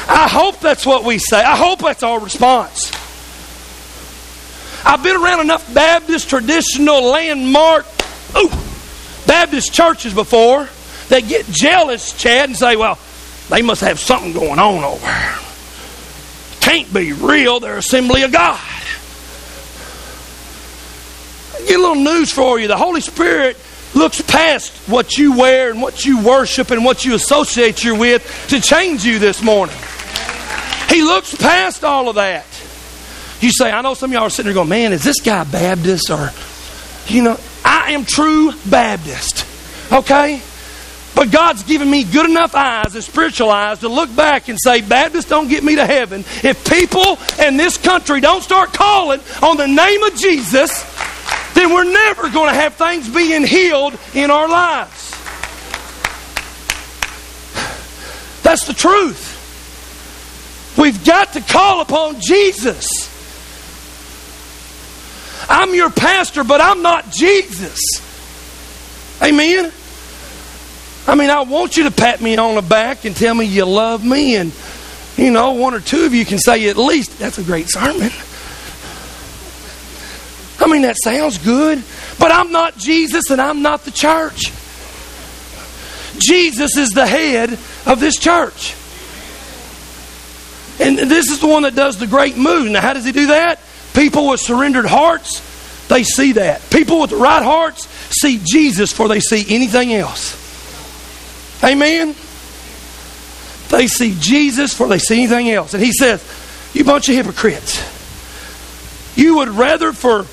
I 0.10 0.28
hope 0.28 0.60
that's 0.60 0.84
what 0.84 1.04
we 1.04 1.19
say. 1.19 1.38
I 1.38 1.56
hope 1.56 1.78
that's 1.78 2.02
our 2.02 2.19
response. 2.19 2.91
I've 4.84 5.04
been 5.04 5.15
around 5.15 5.41
enough 5.41 5.71
Baptist 5.76 6.28
traditional 6.28 7.04
landmark 7.04 7.86
ooh, 8.36 8.49
Baptist 9.28 9.71
churches 9.71 10.15
before 10.15 10.67
that 11.10 11.28
get 11.28 11.45
jealous, 11.45 12.13
Chad, 12.13 12.49
and 12.49 12.58
say, 12.58 12.76
well, 12.76 12.97
they 13.52 13.62
must 13.62 13.82
have 13.82 13.99
something 13.99 14.34
going 14.34 14.58
on 14.58 14.84
over 14.84 15.06
there. 15.06 15.38
Can't 16.62 16.91
be 16.91 17.13
real. 17.13 17.60
They're 17.60 17.78
assembly 17.78 18.23
of 18.23 18.32
God 18.32 18.72
get 21.67 21.80
a 21.80 21.82
little 21.82 22.04
news 22.04 22.32
for 22.32 22.60
you. 22.60 22.67
The 22.67 22.78
Holy 22.78 23.02
Spirit 23.02 23.58
looks 23.95 24.21
past 24.21 24.71
what 24.89 25.17
you 25.17 25.38
wear 25.38 25.69
and 25.69 25.82
what 25.82 26.06
you 26.06 26.23
worship 26.23 26.71
and 26.71 26.84
what 26.84 27.06
you 27.06 27.15
associate 27.15 27.84
you 27.84 27.95
with 27.95 28.47
to 28.49 28.60
change 28.60 29.06
you 29.06 29.19
this 29.19 29.41
morning. 29.43 29.76
He 30.89 31.04
looks 31.04 31.36
past 31.36 31.84
all 31.84 32.10
of 32.10 32.15
that. 32.15 32.45
You 33.39 33.52
say, 33.52 33.71
I 33.71 33.82
know 33.82 33.93
some 33.93 34.12
of 34.12 34.13
y'all 34.13 34.23
are 34.23 34.30
sitting 34.30 34.47
there 34.47 34.54
going, 34.54 34.69
man, 34.69 34.93
is 34.93 35.04
this 35.04 35.19
guy 35.19 35.43
Baptist? 35.43 36.10
Or, 36.10 36.32
you 37.08 37.23
know, 37.23 37.39
I 37.65 37.91
am 37.91 38.06
true 38.06 38.52
Baptist. 38.69 39.45
Okay? 39.91 40.41
But 41.15 41.32
God's 41.32 41.63
given 41.63 41.89
me 41.89 42.04
good 42.04 42.30
enough 42.30 42.56
eyes 42.56 42.95
and 42.95 43.04
spiritual 43.04 43.52
eyes 43.52 43.80
to 43.80 43.89
look 43.89 44.15
back 44.15 44.49
and 44.49 44.58
say, 44.60 44.82
Baptist, 44.82 45.30
don't 45.30 45.47
get 45.47 45.63
me 45.63 45.76
to 45.76 45.86
heaven. 45.86 46.21
If 46.43 46.67
people 46.67 47.19
in 47.43 47.58
this 47.58 47.78
country 47.78 48.19
don't 48.19 48.41
start 48.41 48.73
calling 48.73 49.19
on 49.41 49.58
the 49.58 49.67
name 49.67 50.04
of 50.04 50.15
Jesus, 50.15 50.71
then 51.53 51.73
we're 51.73 51.83
never 51.83 52.29
going 52.29 52.49
to 52.49 52.55
have 52.55 52.75
things 52.75 53.07
being 53.09 53.43
healed 53.43 53.97
in 54.13 54.31
our 54.31 54.47
lives. 54.47 55.11
That's 58.43 58.67
the 58.67 58.73
truth. 58.73 59.31
We've 60.77 61.03
got 61.05 61.33
to 61.33 61.41
call 61.41 61.81
upon 61.81 62.19
Jesus. 62.19 62.87
I'm 65.49 65.73
your 65.73 65.89
pastor, 65.89 66.43
but 66.43 66.61
I'm 66.61 66.81
not 66.81 67.11
Jesus. 67.11 67.79
Amen. 69.21 69.71
I 71.05 71.15
mean, 71.15 71.29
I 71.29 71.41
want 71.41 71.77
you 71.77 71.83
to 71.83 71.91
pat 71.91 72.21
me 72.21 72.37
on 72.37 72.55
the 72.55 72.61
back 72.61 73.05
and 73.05 73.15
tell 73.15 73.35
me 73.35 73.45
you 73.45 73.65
love 73.65 74.05
me, 74.05 74.35
and 74.35 74.51
you 75.17 75.31
know, 75.31 75.51
one 75.51 75.73
or 75.73 75.79
two 75.79 76.05
of 76.05 76.13
you 76.13 76.25
can 76.25 76.39
say 76.39 76.67
at 76.69 76.77
least, 76.77 77.19
that's 77.19 77.37
a 77.37 77.43
great 77.43 77.69
sermon. 77.69 78.11
Mean, 80.73 80.81
that 80.81 80.97
sounds 81.03 81.38
good, 81.38 81.83
but 82.17 82.31
I'm 82.31 82.51
not 82.51 82.79
Jesus 82.79 83.29
and 83.29 83.39
I'm 83.39 83.62
not 83.62 83.86
the 83.86 83.91
church. 83.91 84.51
Jesus 86.17 86.75
is 86.77 86.89
the 86.89 87.05
head 87.05 87.51
of 87.86 87.99
this 87.99 88.17
church. 88.17 88.73
And 90.79 90.97
this 90.97 91.29
is 91.29 91.41
the 91.41 91.45
one 91.45 91.62
that 91.62 91.75
does 91.75 91.99
the 91.99 92.07
great 92.07 92.38
move. 92.38 92.71
Now, 92.71 92.81
how 92.81 92.93
does 92.93 93.05
he 93.05 93.12
do 93.12 93.27
that? 93.27 93.59
People 93.93 94.29
with 94.29 94.39
surrendered 94.39 94.88
hearts, 94.88 95.88
they 95.89 96.03
see 96.03 96.31
that. 96.31 96.67
People 96.71 97.01
with 97.01 97.12
right 97.12 97.43
hearts 97.43 97.86
see 98.09 98.41
Jesus 98.43 98.91
before 98.91 99.09
they 99.09 99.19
see 99.19 99.45
anything 99.53 99.93
else. 99.93 100.33
Amen? 101.63 102.15
They 103.69 103.86
see 103.86 104.17
Jesus 104.19 104.73
before 104.73 104.88
they 104.88 104.97
see 104.97 105.19
anything 105.19 105.51
else. 105.51 105.75
And 105.75 105.83
he 105.83 105.91
says, 105.91 106.27
You 106.73 106.83
bunch 106.83 107.09
of 107.09 107.15
hypocrites. 107.15 107.79
You 109.15 109.36
would 109.36 109.49
rather 109.49 109.93
for 109.93 110.25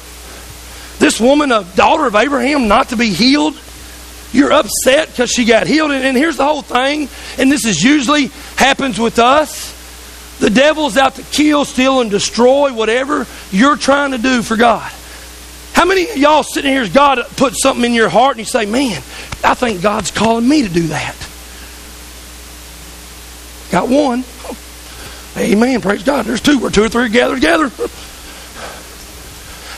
this 1.01 1.21
woman, 1.21 1.51
a 1.51 1.65
daughter 1.75 2.07
of 2.07 2.15
Abraham, 2.15 2.69
not 2.69 2.91
to 2.91 2.97
be 2.97 3.11
healed 3.11 3.59
you're 4.33 4.53
upset 4.53 5.09
because 5.09 5.31
she 5.31 5.45
got 5.45 5.67
healed. 5.67 5.91
And, 5.91 6.05
and 6.05 6.17
here's 6.17 6.37
the 6.37 6.45
whole 6.45 6.63
thing, 6.63 7.09
and 7.39 7.51
this 7.51 7.65
is 7.65 7.83
usually 7.83 8.27
happens 8.57 8.99
with 8.99 9.19
us. 9.19 9.77
The 10.39 10.51
devil's 10.51 10.97
out 10.97 11.17
to 11.17 11.23
kill, 11.23 11.65
steal, 11.65 12.01
and 12.01 12.11
destroy 12.11 12.73
whatever 12.73 13.27
you're 13.51 13.77
trying 13.77 14.13
to 14.13 14.19
do 14.19 14.43
for 14.43 14.57
God. 14.57 14.91
How 15.75 15.85
many 15.85 16.09
of 16.11 16.17
y'all 16.17 16.43
sitting 16.43 16.71
here, 16.71 16.89
God 16.89 17.25
put 17.37 17.55
something 17.57 17.85
in 17.85 17.93
your 17.93 18.09
heart 18.09 18.33
and 18.33 18.41
you 18.41 18.45
say, 18.45 18.67
Man, 18.67 19.03
I 19.45 19.55
think 19.55 19.83
God's 19.83 20.11
calling 20.11 20.49
me 20.49 20.63
to 20.63 20.69
do 20.69 20.89
that? 20.89 21.17
Got 23.71 23.89
one. 23.89 24.25
Amen. 25.37 25.81
Praise 25.81 26.03
God. 26.03 26.25
There's 26.25 26.41
two. 26.41 26.59
Where 26.59 26.71
two 26.71 26.83
or 26.83 26.89
three 26.89 27.09
gathered 27.09 27.37
together. 27.37 27.71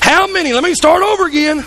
How 0.02 0.26
many? 0.26 0.52
Let 0.52 0.64
me 0.64 0.74
start 0.74 1.04
over 1.04 1.26
again. 1.26 1.58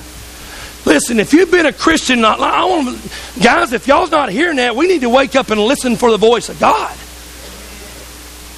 Listen, 0.86 1.22
if 1.22 1.32
you've 1.32 1.50
been 1.50 1.66
a 1.66 1.72
Christian, 1.72 2.20
not 2.20 2.42
I 2.42 2.66
want 2.66 3.02
guys, 3.42 3.72
if 3.72 3.88
y'all's 3.88 4.12
not 4.12 4.28
hearing 4.28 4.58
that, 4.58 4.76
we 4.76 4.88
need 4.88 5.02
to 5.02 5.10
wake 5.10 5.38
up 5.38 5.52
and 5.52 5.62
listen 5.62 5.96
for 5.96 6.12
the 6.12 6.18
voice 6.18 6.50
of 6.50 6.60
God. 6.60 6.94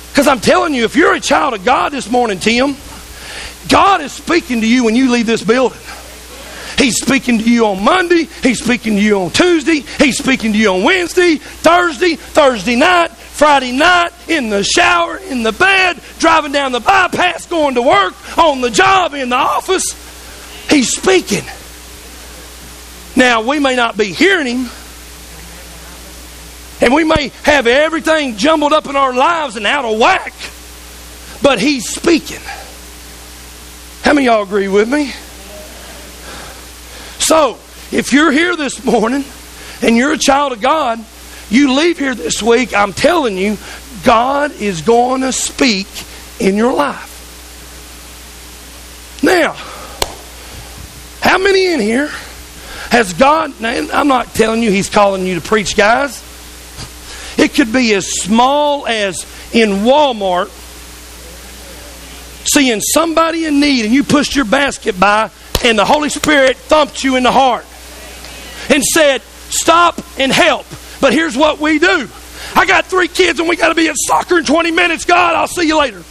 Because 0.10 0.28
I'm 0.28 0.40
telling 0.40 0.74
you, 0.74 0.84
if 0.84 0.96
you're 0.96 1.14
a 1.14 1.20
child 1.20 1.54
of 1.54 1.64
God 1.64 1.92
this 1.92 2.10
morning, 2.10 2.40
Tim, 2.40 2.76
God 3.70 4.02
is 4.02 4.12
speaking 4.12 4.62
to 4.62 4.68
you 4.68 4.84
when 4.84 4.96
you 4.96 5.12
leave 5.12 5.28
this 5.28 5.44
building. 5.44 5.78
He's 6.80 6.98
speaking 6.98 7.38
to 7.38 7.48
you 7.48 7.68
on 7.68 7.84
Monday. 7.84 8.24
He's 8.42 8.64
speaking 8.64 8.96
to 8.96 9.02
you 9.02 9.22
on 9.22 9.30
Tuesday. 9.30 9.82
He's 10.04 10.18
speaking 10.18 10.54
to 10.54 10.58
you 10.58 10.74
on 10.74 10.84
Wednesday, 10.84 11.36
Thursday, 11.36 12.16
Thursday 12.16 12.76
night, 12.76 13.12
Friday 13.38 13.72
night, 13.72 14.10
in 14.28 14.50
the 14.50 14.64
shower, 14.64 15.18
in 15.18 15.44
the 15.44 15.52
bed, 15.52 16.00
driving 16.18 16.52
down 16.52 16.72
the 16.72 16.80
bypass, 16.80 17.46
going 17.46 17.76
to 17.76 17.84
work, 17.84 18.16
on 18.36 18.62
the 18.62 18.72
job, 18.72 19.14
in 19.14 19.30
the 19.30 19.36
office. 19.36 19.94
He's 20.72 20.90
speaking. 20.90 21.44
Now, 23.16 23.48
we 23.48 23.60
may 23.60 23.76
not 23.76 23.96
be 23.96 24.06
hearing 24.06 24.48
Him, 24.48 24.70
and 26.82 26.92
we 26.96 27.04
may 27.04 27.32
have 27.44 27.68
everything 27.68 28.38
jumbled 28.38 28.74
up 28.74 28.88
in 28.88 28.96
our 28.96 29.14
lives 29.14 29.56
and 29.56 29.68
out 29.68 29.86
of 29.86 30.00
whack, 30.00 30.34
but 31.44 31.60
He's 31.60 31.88
speaking. 31.88 32.42
How 34.02 34.14
many 34.14 34.26
y'all 34.26 34.42
agree 34.42 34.68
with 34.68 34.90
me? 34.90 35.12
So, 37.20 37.60
if 37.92 38.14
you're 38.14 38.32
here 38.32 38.56
this 38.56 38.84
morning 38.84 39.26
and 39.84 39.96
you're 39.96 40.14
a 40.14 40.18
child 40.18 40.54
of 40.54 40.62
God, 40.62 41.06
you 41.50 41.74
leave 41.74 41.98
here 41.98 42.16
this 42.16 42.42
week, 42.42 42.74
I'm 42.74 42.94
telling 42.94 43.38
you, 43.38 43.58
God 44.04 44.52
is 44.54 44.82
going 44.82 45.22
to 45.22 45.32
speak 45.32 45.88
in 46.40 46.56
your 46.56 46.74
life. 46.74 47.14
Now, 49.24 49.54
how 51.22 51.38
many 51.38 51.74
in 51.74 51.80
here 51.80 52.10
has 52.90 53.14
God, 53.14 53.54
I'm 53.64 54.08
not 54.08 54.34
telling 54.34 54.64
you 54.64 54.72
He's 54.72 54.90
calling 54.90 55.26
you 55.26 55.36
to 55.36 55.42
preach, 55.42 55.76
guys. 55.76 56.24
It 57.38 57.54
could 57.54 57.72
be 57.72 57.94
as 57.94 58.08
small 58.08 58.88
as 58.88 59.26
in 59.54 59.70
Walmart 59.86 60.50
seeing 62.48 62.80
somebody 62.82 63.46
in 63.46 63.60
need 63.60 63.86
and 63.86 63.94
you 63.94 64.04
pushed 64.04 64.36
your 64.36 64.46
basket 64.46 65.00
by 65.00 65.30
and 65.64 65.78
the 65.78 65.86
Holy 65.86 66.10
Spirit 66.10 66.58
thumped 66.58 67.04
you 67.04 67.16
in 67.16 67.24
the 67.24 67.32
heart 67.32 67.66
and 68.74 68.84
said, 68.84 69.22
Stop 69.50 70.02
and 70.20 70.32
help. 70.32 70.66
But 71.00 71.14
here's 71.14 71.38
what 71.38 71.60
we 71.60 71.80
do 71.80 72.10
I 72.56 72.66
got 72.66 72.86
three 72.86 73.08
kids 73.08 73.40
and 73.40 73.48
we 73.48 73.56
got 73.56 73.70
to 73.70 73.76
be 73.76 73.88
at 73.88 73.96
soccer 73.98 74.38
in 74.38 74.46
20 74.46 74.72
minutes. 74.72 75.06
God, 75.06 75.36
I'll 75.36 75.48
see 75.48 75.68
you 75.68 75.78
later. 75.78 76.04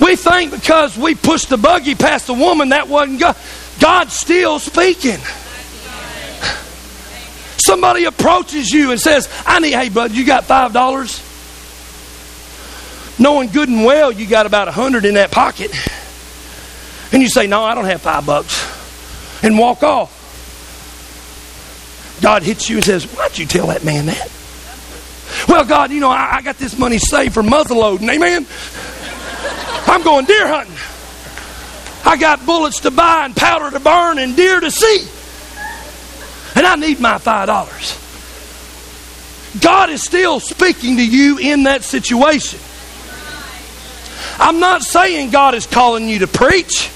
We 0.00 0.16
think 0.16 0.52
because 0.52 0.96
we 0.96 1.14
pushed 1.14 1.50
the 1.50 1.58
buggy 1.58 1.94
past 1.94 2.28
the 2.28 2.34
woman, 2.34 2.70
that 2.70 2.88
wasn't 2.88 3.20
God. 3.20 3.36
God's 3.80 4.14
still 4.14 4.58
speaking. 4.58 5.18
Somebody 7.58 8.04
approaches 8.04 8.70
you 8.70 8.92
and 8.92 9.00
says, 9.00 9.28
I 9.44 9.60
need, 9.60 9.74
hey, 9.74 9.90
bud, 9.90 10.12
you 10.12 10.24
got 10.24 10.44
$5? 10.44 11.24
Knowing 13.20 13.50
good 13.50 13.68
and 13.68 13.84
well 13.84 14.10
you 14.12 14.26
got 14.26 14.46
about 14.46 14.68
a 14.68 14.70
100 14.70 15.04
in 15.04 15.14
that 15.14 15.30
pocket. 15.30 15.70
And 17.12 17.22
you 17.22 17.28
say, 17.28 17.46
No, 17.46 17.62
I 17.62 17.74
don't 17.74 17.86
have 17.86 18.02
five 18.02 18.26
bucks. 18.26 18.76
And 19.42 19.58
walk 19.58 19.82
off. 19.82 20.16
God 22.20 22.42
hits 22.42 22.68
you 22.68 22.76
and 22.76 22.84
says, 22.84 23.04
Why'd 23.04 23.38
you 23.38 23.46
tell 23.46 23.68
that 23.68 23.84
man 23.84 24.06
that? 24.06 24.30
Well, 25.48 25.64
God, 25.64 25.90
you 25.90 26.00
know, 26.00 26.10
I, 26.10 26.36
I 26.36 26.42
got 26.42 26.58
this 26.58 26.76
money 26.78 26.98
saved 26.98 27.34
for 27.34 27.42
muzzle 27.42 27.78
loading. 27.78 28.08
Amen? 28.08 28.46
I'm 29.86 30.02
going 30.02 30.24
deer 30.24 30.46
hunting. 30.48 30.74
I 32.04 32.16
got 32.16 32.44
bullets 32.46 32.80
to 32.80 32.90
buy 32.90 33.24
and 33.24 33.36
powder 33.36 33.70
to 33.70 33.80
burn 33.80 34.18
and 34.18 34.34
deer 34.36 34.60
to 34.60 34.70
see. 34.70 35.06
And 36.56 36.66
I 36.66 36.76
need 36.76 37.00
my 37.00 37.18
$5. 37.18 38.06
God 39.60 39.90
is 39.90 40.02
still 40.02 40.40
speaking 40.40 40.96
to 40.96 41.06
you 41.06 41.38
in 41.38 41.64
that 41.64 41.84
situation. 41.84 42.58
I'm 44.38 44.60
not 44.60 44.82
saying 44.82 45.30
God 45.30 45.54
is 45.54 45.66
calling 45.66 46.08
you 46.08 46.20
to 46.20 46.26
preach. 46.26 46.90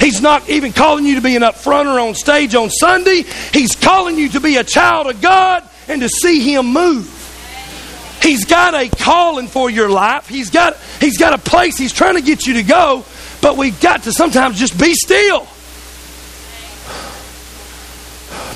He's 0.00 0.20
not 0.20 0.48
even 0.48 0.72
calling 0.72 1.06
you 1.06 1.16
to 1.16 1.20
be 1.20 1.36
an 1.36 1.42
up 1.42 1.56
front 1.56 1.88
or 1.88 1.98
on 1.98 2.14
stage 2.14 2.54
on 2.54 2.70
Sunday. 2.70 3.22
He's 3.52 3.74
calling 3.74 4.16
you 4.16 4.28
to 4.30 4.40
be 4.40 4.56
a 4.56 4.64
child 4.64 5.06
of 5.08 5.20
God 5.20 5.62
and 5.88 6.00
to 6.02 6.08
see 6.08 6.40
Him 6.40 6.66
move. 6.72 7.12
He's 8.22 8.44
got 8.44 8.74
a 8.74 8.88
calling 8.88 9.46
for 9.46 9.70
your 9.70 9.88
life. 9.88 10.28
He's 10.28 10.50
got, 10.50 10.76
he's 11.00 11.18
got 11.18 11.32
a 11.32 11.38
place 11.38 11.76
He's 11.78 11.92
trying 11.92 12.16
to 12.16 12.22
get 12.22 12.46
you 12.46 12.54
to 12.54 12.62
go, 12.62 13.04
but 13.40 13.56
we've 13.56 13.80
got 13.80 14.02
to 14.04 14.12
sometimes 14.12 14.58
just 14.58 14.78
be 14.78 14.94
still. 14.94 15.46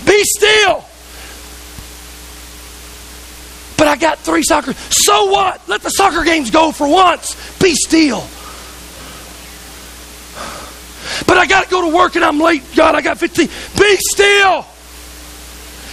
Be 0.07 0.23
still. 0.25 0.85
But 3.77 3.89
I 3.89 3.97
got 3.97 4.19
three 4.19 4.43
soccer. 4.43 4.75
So 4.75 5.31
what? 5.31 5.67
Let 5.69 5.83
the 5.83 5.89
soccer 5.91 6.25
games 6.25 6.51
go 6.51 6.73
for 6.73 6.87
once. 6.87 7.35
Be 7.59 7.75
still. 7.75 8.25
But 11.27 11.39
I 11.39 11.47
got 11.47 11.65
to 11.65 11.71
go 11.71 11.91
to 11.91 11.97
work 11.97 12.17
and 12.17 12.25
I'm 12.25 12.39
late. 12.41 12.63
God, 12.75 12.95
I 12.95 13.01
got 13.01 13.19
15. 13.19 13.47
Be 13.47 13.97
still. 14.11 14.67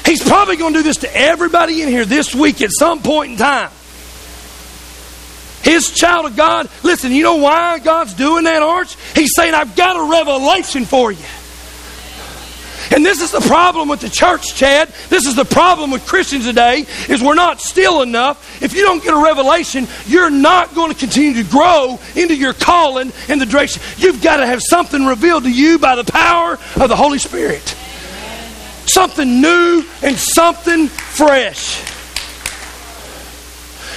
He's 0.06 0.24
probably 0.24 0.56
going 0.56 0.74
to 0.74 0.80
do 0.80 0.84
this 0.84 0.98
to 0.98 1.18
everybody 1.18 1.82
in 1.82 1.90
here 1.90 2.06
this 2.06 2.34
week 2.34 2.62
at 2.62 2.70
some 2.72 3.02
point 3.02 3.32
in 3.32 3.38
time. 3.38 3.70
His 5.64 5.92
child 5.92 6.28
of 6.28 6.38
God, 6.38 6.70
listen, 6.84 7.12
you 7.12 7.24
know 7.24 7.36
why 7.36 7.80
God's 7.80 8.14
doing 8.14 8.46
that, 8.46 8.62
Arch? 8.62 8.96
He's 9.14 9.32
saying, 9.36 9.54
I've 9.54 9.76
got 9.76 9.98
a 9.98 10.10
revelation 10.10 10.86
for 10.86 11.12
you. 11.12 11.26
And 12.92 13.06
this 13.06 13.22
is 13.22 13.32
the 13.32 13.42
problem 13.42 13.90
with 13.90 14.02
the 14.02 14.10
church, 14.10 14.56
Chad. 14.56 14.90
This 15.10 15.26
is 15.26 15.36
the 15.36 15.46
problem 15.46 15.92
with 15.92 16.06
Christians 16.06 16.46
today 16.46 16.86
is 17.10 17.22
we're 17.22 17.36
not 17.36 17.62
still 17.62 18.02
enough. 18.02 18.62
If 18.62 18.74
you 18.74 18.82
don't 18.82 19.04
get 19.04 19.14
a 19.14 19.24
revelation, 19.24 19.88
you're 20.06 20.30
not 20.30 20.74
going 20.76 20.92
to 20.92 20.98
continue 20.98 21.44
to 21.44 21.50
grow 21.50 22.00
into 22.16 22.36
your 22.36 22.54
calling 22.54 23.12
and 23.28 23.42
the 23.42 23.46
direction. 23.46 23.82
You've 23.98 24.22
got 24.22 24.38
to 24.38 24.46
have 24.46 24.62
something 24.62 25.06
revealed 25.06 25.44
to 25.44 25.52
you 25.52 25.80
by 25.80 25.96
the 25.96 26.04
power 26.04 26.54
of 26.76 26.90
the 26.90 26.96
Holy 26.96 27.20
Spirit 27.20 27.76
something 28.88 29.42
new 29.42 29.84
and 30.02 30.18
something 30.18 30.88
fresh. 30.88 31.80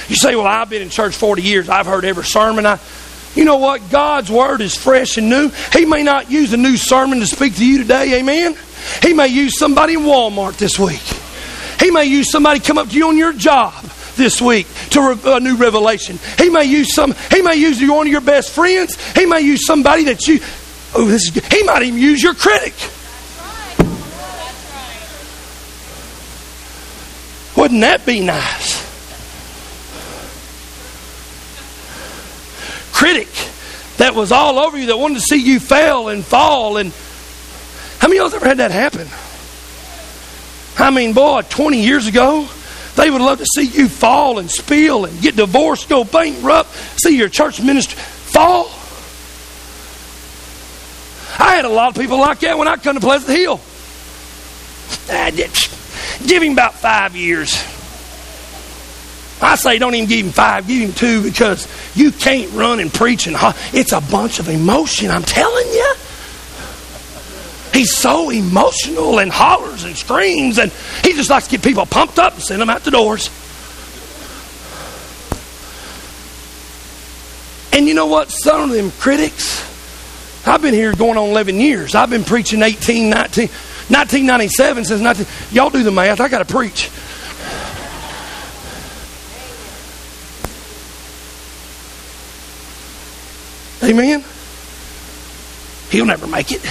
You 0.09 0.15
say, 0.15 0.35
Well, 0.35 0.45
I've 0.45 0.69
been 0.69 0.81
in 0.81 0.89
church 0.89 1.15
40 1.15 1.41
years. 1.41 1.69
I've 1.69 1.85
heard 1.85 2.05
every 2.05 2.25
sermon. 2.25 2.65
I, 2.65 2.79
you 3.33 3.45
know 3.45 3.57
what? 3.57 3.89
God's 3.89 4.29
word 4.29 4.61
is 4.61 4.75
fresh 4.75 5.17
and 5.17 5.29
new. 5.29 5.49
He 5.71 5.85
may 5.85 6.03
not 6.03 6.29
use 6.29 6.51
a 6.53 6.57
new 6.57 6.75
sermon 6.75 7.19
to 7.21 7.25
speak 7.25 7.55
to 7.55 7.65
you 7.65 7.77
today, 7.77 8.19
amen? 8.19 8.57
He 9.01 9.13
may 9.13 9.27
use 9.27 9.57
somebody 9.57 9.93
in 9.93 10.01
Walmart 10.01 10.57
this 10.57 10.77
week. 10.79 11.01
He 11.79 11.91
may 11.91 12.05
use 12.05 12.31
somebody 12.31 12.59
come 12.59 12.77
up 12.77 12.89
to 12.89 12.95
you 12.95 13.07
on 13.07 13.17
your 13.17 13.33
job 13.33 13.73
this 14.15 14.41
week 14.41 14.67
to 14.91 15.01
re- 15.01 15.35
a 15.35 15.39
new 15.39 15.55
revelation. 15.55 16.19
He 16.37 16.49
may 16.49 16.65
use 16.65 16.93
some. 16.93 17.13
He 17.31 17.41
may 17.41 17.55
use 17.55 17.81
one 17.81 18.07
of 18.07 18.11
your 18.11 18.21
best 18.21 18.51
friends. 18.51 18.95
He 19.13 19.25
may 19.25 19.41
use 19.41 19.65
somebody 19.65 20.05
that 20.05 20.27
you. 20.27 20.39
Oh, 20.93 21.05
this 21.05 21.23
is. 21.23 21.45
He 21.47 21.63
might 21.63 21.83
even 21.83 21.99
use 21.99 22.21
your 22.21 22.33
critic. 22.33 22.73
Wouldn't 27.55 27.81
that 27.81 28.05
be 28.05 28.21
nice? 28.21 28.81
Critic 32.93 33.29
that 34.01 34.15
was 34.15 34.31
all 34.31 34.57
over 34.57 34.79
you, 34.79 34.87
that 34.87 34.97
wanted 34.97 35.15
to 35.15 35.21
see 35.21 35.37
you 35.37 35.59
fail 35.59 36.09
and 36.09 36.25
fall. 36.25 36.77
And 36.77 36.91
how 38.01 38.07
many 38.07 38.19
of 38.19 38.31
y'all 38.31 38.35
ever 38.35 38.47
had 38.47 38.57
that 38.57 38.71
happen? 38.71 39.07
I 40.83 40.89
mean, 40.89 41.13
boy, 41.13 41.43
20 41.47 41.83
years 41.83 42.07
ago, 42.07 42.49
they 42.95 43.11
would 43.11 43.21
love 43.21 43.37
to 43.37 43.45
see 43.45 43.65
you 43.65 43.87
fall 43.87 44.39
and 44.39 44.49
spill 44.49 45.05
and 45.05 45.21
get 45.21 45.35
divorced, 45.35 45.87
go 45.87 46.03
bankrupt, 46.03 46.73
see 46.99 47.15
your 47.15 47.29
church 47.29 47.61
ministry 47.61 47.99
fall. 47.99 48.71
I 51.37 51.53
had 51.53 51.65
a 51.65 51.69
lot 51.69 51.95
of 51.95 52.01
people 52.01 52.17
like 52.17 52.39
that 52.39 52.57
when 52.57 52.67
I 52.67 52.77
come 52.77 52.95
to 52.95 53.01
Pleasant 53.01 53.37
Hill. 53.37 53.59
I 55.07 55.29
did. 55.29 55.51
Give 56.27 56.41
him 56.41 56.53
about 56.53 56.73
five 56.73 57.15
years. 57.15 57.53
I 59.43 59.57
say 59.57 59.77
don't 59.77 59.93
even 59.93 60.09
give 60.09 60.25
him 60.25 60.31
five, 60.31 60.65
give 60.65 60.81
him 60.81 60.93
two 60.93 61.21
because 61.21 61.67
you 61.95 62.11
can't 62.11 62.51
run 62.53 62.79
and 62.79 62.91
preach 62.91 63.27
and 63.27 63.37
it's 63.73 63.91
a 63.91 64.01
bunch 64.01 64.39
of 64.39 64.49
emotion, 64.49 65.11
I'm 65.11 65.21
telling 65.21 65.67
you. 65.67 65.93
He's 67.73 67.95
so 67.95 68.29
emotional 68.29 69.19
and 69.19 69.31
hollers 69.31 69.85
and 69.85 69.95
screams, 69.95 70.59
and 70.59 70.71
he 71.03 71.13
just 71.13 71.29
likes 71.29 71.45
to 71.45 71.51
get 71.51 71.63
people 71.63 71.85
pumped 71.85 72.19
up 72.19 72.33
and 72.33 72.43
send 72.43 72.61
them 72.61 72.69
out 72.69 72.83
the 72.83 72.91
doors. 72.91 73.29
And 77.73 77.87
you 77.87 77.93
know 77.93 78.07
what? 78.07 78.29
Some 78.29 78.69
of 78.69 78.75
them 78.75 78.91
critics, 78.91 79.65
I've 80.45 80.61
been 80.61 80.73
here 80.73 80.93
going 80.93 81.17
on 81.17 81.29
11 81.29 81.59
years. 81.59 81.95
I've 81.95 82.09
been 82.09 82.25
preaching 82.25 82.61
18, 82.61 83.09
19, 83.09 83.47
1997 83.47 84.85
since 84.85 85.01
19. 85.01 85.25
Y'all 85.51 85.69
do 85.69 85.81
the 85.81 85.91
math. 85.91 86.19
I 86.19 86.27
got 86.27 86.39
to 86.39 86.53
preach. 86.53 86.89
Amen. 93.83 94.23
He'll 95.89 96.05
never 96.05 96.27
make 96.27 96.51
it. 96.51 96.61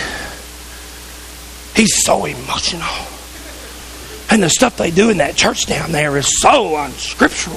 He's 1.81 2.05
so 2.05 2.27
emotional. 2.27 3.07
And 4.29 4.43
the 4.43 4.51
stuff 4.51 4.77
they 4.77 4.91
do 4.91 5.09
in 5.09 5.17
that 5.17 5.35
church 5.35 5.65
down 5.65 5.93
there 5.93 6.15
is 6.19 6.29
so 6.43 6.77
unscriptural. 6.77 7.57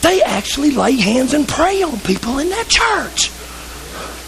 They 0.00 0.22
actually 0.22 0.70
lay 0.70 0.92
hands 0.92 1.34
and 1.34 1.46
pray 1.46 1.82
on 1.82 2.00
people 2.00 2.38
in 2.38 2.48
that 2.48 2.66
church. 2.66 3.30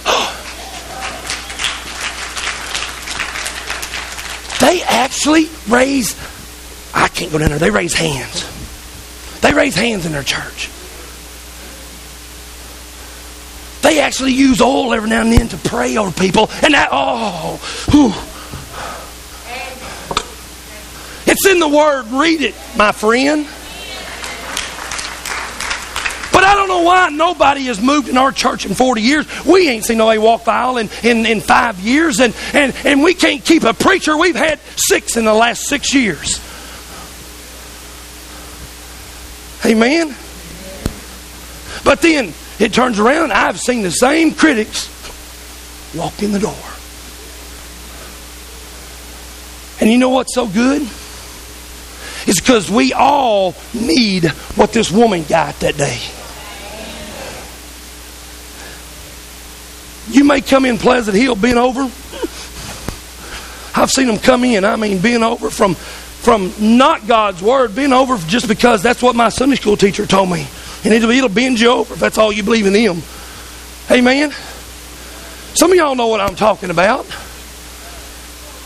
they 4.60 4.82
actually 4.82 5.48
raise, 5.70 6.14
I 6.94 7.08
can't 7.08 7.32
go 7.32 7.38
down 7.38 7.48
there, 7.48 7.58
they 7.58 7.70
raise 7.70 7.94
hands. 7.94 8.44
They 9.40 9.54
raise 9.54 9.74
hands 9.74 10.04
in 10.04 10.12
their 10.12 10.22
church. 10.22 10.68
They 13.84 14.00
actually 14.00 14.32
use 14.32 14.62
oil 14.62 14.94
every 14.94 15.10
now 15.10 15.20
and 15.20 15.30
then 15.30 15.46
to 15.48 15.58
pray 15.58 15.98
over 15.98 16.10
people. 16.10 16.48
And 16.62 16.72
that, 16.72 16.88
oh, 16.90 17.56
whew. 17.90 18.14
It's 21.26 21.46
in 21.46 21.58
the 21.58 21.68
Word. 21.68 22.06
Read 22.06 22.40
it, 22.40 22.54
my 22.78 22.92
friend. 22.92 23.44
But 26.32 26.44
I 26.44 26.54
don't 26.54 26.68
know 26.68 26.80
why 26.80 27.10
nobody 27.10 27.64
has 27.64 27.78
moved 27.78 28.08
in 28.08 28.16
our 28.16 28.32
church 28.32 28.64
in 28.64 28.72
40 28.72 29.02
years. 29.02 29.44
We 29.44 29.68
ain't 29.68 29.84
seen 29.84 29.98
nobody 29.98 30.18
walk 30.18 30.44
the 30.44 30.52
aisle 30.52 30.78
in, 30.78 30.88
in, 31.02 31.26
in 31.26 31.42
five 31.42 31.78
years, 31.78 32.20
and, 32.20 32.34
and, 32.54 32.74
and 32.86 33.02
we 33.02 33.12
can't 33.12 33.44
keep 33.44 33.64
a 33.64 33.74
preacher. 33.74 34.16
We've 34.16 34.34
had 34.34 34.60
six 34.76 35.18
in 35.18 35.26
the 35.26 35.34
last 35.34 35.64
six 35.64 35.92
years. 35.92 36.40
Amen? 39.66 40.16
But 41.84 42.00
then 42.00 42.32
it 42.58 42.72
turns 42.72 42.98
around, 42.98 43.32
I've 43.32 43.58
seen 43.58 43.82
the 43.82 43.90
same 43.90 44.34
critics 44.34 44.90
walk 45.94 46.22
in 46.22 46.32
the 46.32 46.38
door. 46.38 46.54
And 49.80 49.90
you 49.90 49.98
know 49.98 50.10
what's 50.10 50.34
so 50.34 50.46
good? 50.46 50.82
It's 52.26 52.40
because 52.40 52.70
we 52.70 52.92
all 52.92 53.54
need 53.74 54.24
what 54.56 54.72
this 54.72 54.90
woman 54.90 55.24
got 55.24 55.58
that 55.60 55.76
day. 55.76 55.98
You 60.08 60.24
may 60.24 60.40
come 60.40 60.64
in 60.64 60.78
Pleasant 60.78 61.16
Hill 61.16 61.34
bent 61.34 61.58
over. 61.58 61.82
I've 63.76 63.90
seen 63.90 64.06
them 64.06 64.18
come 64.18 64.44
in, 64.44 64.64
I 64.64 64.76
mean, 64.76 65.00
bent 65.00 65.22
over 65.22 65.50
from, 65.50 65.74
from 65.74 66.52
not 66.60 67.06
God's 67.06 67.42
Word, 67.42 67.74
bent 67.74 67.92
over 67.92 68.16
just 68.28 68.46
because 68.46 68.82
that's 68.82 69.02
what 69.02 69.16
my 69.16 69.28
Sunday 69.28 69.56
school 69.56 69.76
teacher 69.76 70.06
told 70.06 70.30
me. 70.30 70.46
And 70.84 70.92
it'll, 70.92 71.10
it'll 71.10 71.28
bend 71.28 71.58
you 71.58 71.70
over 71.70 71.94
if 71.94 72.00
that's 72.00 72.18
all 72.18 72.32
you 72.32 72.42
believe 72.42 72.66
in 72.66 72.74
Him. 72.74 73.02
Amen? 73.90 74.32
Some 75.54 75.70
of 75.70 75.76
y'all 75.76 75.94
know 75.94 76.08
what 76.08 76.20
I'm 76.20 76.36
talking 76.36 76.70
about. 76.70 77.06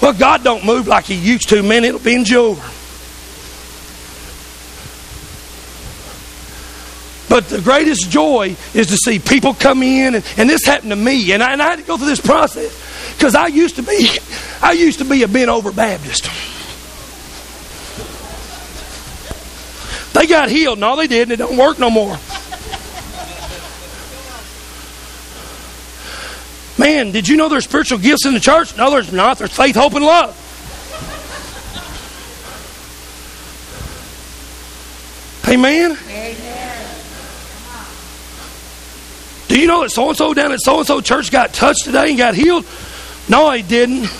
Well, 0.03 0.12
God 0.12 0.43
don't 0.43 0.64
move 0.64 0.89
like 0.89 1.05
He 1.05 1.14
used 1.14 1.49
to, 1.51 1.62
man. 1.62 1.85
It'll 1.85 2.01
bend 2.01 2.29
you 2.29 2.39
over. 2.39 2.71
But 7.29 7.49
the 7.49 7.61
greatest 7.61 8.11
joy 8.11 8.57
is 8.75 8.87
to 8.89 8.97
see 8.97 9.19
people 9.19 9.55
come 9.55 9.83
in, 9.83 10.14
and, 10.14 10.25
and 10.37 10.49
this 10.49 10.64
happened 10.64 10.91
to 10.91 10.97
me, 10.97 11.33
and 11.33 11.43
I, 11.43 11.53
and 11.53 11.62
I 11.62 11.71
had 11.71 11.79
to 11.79 11.85
go 11.85 11.97
through 11.97 12.07
this 12.07 12.21
process 12.21 12.73
because 13.14 13.35
I 13.35 13.49
used 13.49 13.77
to 13.77 13.83
be, 13.83 14.09
I 14.62 14.73
used 14.73 14.99
to 15.01 15.05
be 15.05 15.23
a 15.23 15.29
bent 15.29 15.51
over 15.51 15.71
Baptist. 15.71 16.29
They 20.19 20.27
got 20.27 20.51
healed. 20.51 20.81
No, 20.81 20.97
they 20.97 21.07
didn't. 21.07 21.31
It 21.31 21.37
don't 21.37 21.57
work 21.57 21.79
no 21.79 21.91
more. 21.91 22.19
Man, 26.77 27.12
did 27.12 27.29
you 27.29 27.37
know 27.37 27.49
there's 27.49 27.62
spiritual 27.62 27.99
gifts 27.99 28.27
in 28.27 28.35
the 28.35 28.41
church? 28.41 28.77
No, 28.77 28.91
there's 28.91 29.12
not. 29.12 29.39
There's 29.39 29.57
faith, 29.57 29.77
hope, 29.77 29.95
and 29.95 30.05
love. 30.05 30.35
Amen. 35.47 35.97
Amen. 36.09 36.97
Do 39.47 39.61
you 39.61 39.69
know 39.69 39.83
that 39.83 39.91
so 39.91 40.09
and 40.09 40.16
so 40.16 40.35
down 40.35 40.51
at 40.51 40.61
so 40.61 40.79
and 40.79 40.87
so 40.87 41.01
church 41.01 41.31
got 41.31 41.55
touched 41.55 41.85
today 41.85 42.09
and 42.09 42.19
got 42.19 42.35
healed? 42.35 42.66
No, 43.29 43.53
he 43.53 43.62
didn't. 43.62 44.11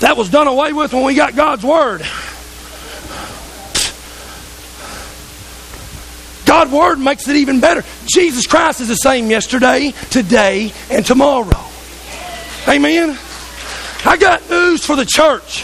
That 0.00 0.18
was 0.18 0.28
done 0.28 0.48
away 0.48 0.74
with 0.74 0.92
when 0.92 1.04
we 1.04 1.14
got 1.14 1.34
God's 1.34 1.64
word. 1.64 2.06
God's 6.52 6.70
Word 6.70 6.98
makes 6.98 7.26
it 7.28 7.36
even 7.36 7.60
better. 7.60 7.82
Jesus 8.04 8.46
Christ 8.46 8.82
is 8.82 8.88
the 8.88 8.94
same 8.96 9.30
yesterday, 9.30 9.94
today, 10.10 10.70
and 10.90 11.02
tomorrow. 11.02 11.64
Amen. 12.68 13.18
I 14.04 14.18
got 14.18 14.50
news 14.50 14.84
for 14.84 14.94
the 14.94 15.06
church. 15.06 15.62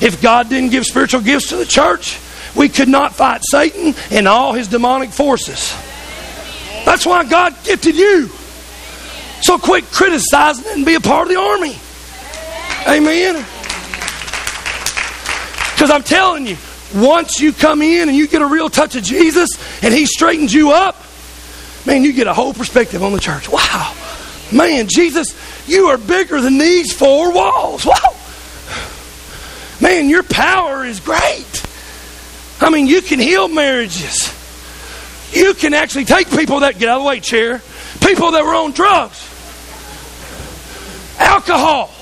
If 0.00 0.20
God 0.20 0.48
didn't 0.48 0.70
give 0.70 0.84
spiritual 0.84 1.20
gifts 1.20 1.50
to 1.50 1.56
the 1.56 1.64
church, 1.64 2.18
we 2.56 2.68
could 2.68 2.88
not 2.88 3.14
fight 3.14 3.42
Satan 3.48 3.94
and 4.10 4.26
all 4.26 4.52
his 4.52 4.66
demonic 4.66 5.10
forces. 5.10 5.72
That's 6.84 7.06
why 7.06 7.22
God 7.24 7.54
gifted 7.62 7.94
you. 7.94 8.26
So 9.42 9.58
quit 9.58 9.84
criticizing 9.92 10.66
and 10.72 10.84
be 10.84 10.96
a 10.96 11.00
part 11.00 11.28
of 11.28 11.34
the 11.34 11.38
army. 11.38 11.76
Amen. 12.88 13.46
Because 15.72 15.92
I'm 15.92 16.02
telling 16.02 16.48
you, 16.48 16.56
once 16.96 17.40
you 17.40 17.52
come 17.52 17.82
in 17.82 18.08
and 18.08 18.16
you 18.16 18.26
get 18.26 18.42
a 18.42 18.46
real 18.46 18.68
touch 18.68 18.96
of 18.96 19.02
Jesus 19.02 19.50
and 19.82 19.92
He 19.92 20.06
straightens 20.06 20.52
you 20.52 20.72
up, 20.72 20.96
man, 21.86 22.02
you 22.02 22.12
get 22.12 22.26
a 22.26 22.34
whole 22.34 22.54
perspective 22.54 23.02
on 23.02 23.12
the 23.12 23.20
church. 23.20 23.48
Wow. 23.48 23.94
Man, 24.52 24.86
Jesus, 24.88 25.34
you 25.68 25.86
are 25.86 25.98
bigger 25.98 26.40
than 26.40 26.58
these 26.58 26.92
four 26.92 27.32
walls. 27.32 27.84
Wow. 27.84 28.14
Man, 29.80 30.08
your 30.08 30.22
power 30.22 30.84
is 30.84 31.00
great. 31.00 31.64
I 32.60 32.70
mean, 32.70 32.86
you 32.86 33.02
can 33.02 33.18
heal 33.18 33.48
marriages. 33.48 34.32
You 35.32 35.54
can 35.54 35.74
actually 35.74 36.06
take 36.06 36.30
people 36.30 36.60
that 36.60 36.78
get 36.78 36.88
out 36.88 36.98
of 36.98 37.02
the 37.02 37.08
way, 37.08 37.20
chair, 37.20 37.60
people 38.00 38.30
that 38.30 38.44
were 38.44 38.54
on 38.54 38.72
drugs, 38.72 39.20
alcohol. 41.18 41.92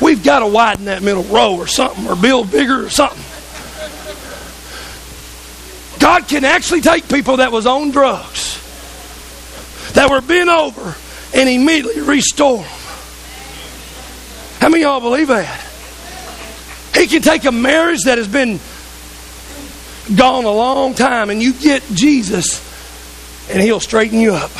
We've 0.00 0.22
got 0.22 0.40
to 0.40 0.46
widen 0.46 0.86
that 0.86 1.02
middle 1.02 1.24
row 1.24 1.56
or 1.56 1.66
something, 1.66 2.06
or 2.06 2.16
build 2.16 2.50
bigger 2.50 2.86
or 2.86 2.90
something. 2.90 3.22
God 6.08 6.26
can 6.26 6.42
actually 6.46 6.80
take 6.80 7.06
people 7.06 7.36
that 7.36 7.52
was 7.52 7.66
on 7.66 7.90
drugs, 7.90 8.58
that 9.92 10.08
were 10.08 10.22
bent 10.22 10.48
over, 10.48 10.96
and 11.34 11.48
immediately 11.50 12.00
restore 12.00 12.62
them. 12.62 12.78
How 14.58 14.70
many 14.70 14.84
y'all 14.84 15.00
believe 15.00 15.28
that? 15.28 15.60
He 16.94 17.08
can 17.08 17.20
take 17.20 17.44
a 17.44 17.52
marriage 17.52 18.04
that 18.06 18.16
has 18.16 18.26
been 18.26 18.58
gone 20.16 20.46
a 20.46 20.50
long 20.50 20.94
time 20.94 21.28
and 21.28 21.42
you 21.42 21.52
get 21.52 21.82
Jesus 21.92 22.58
and 23.50 23.60
he'll 23.60 23.78
straighten 23.78 24.18
you 24.18 24.32
up. 24.32 24.50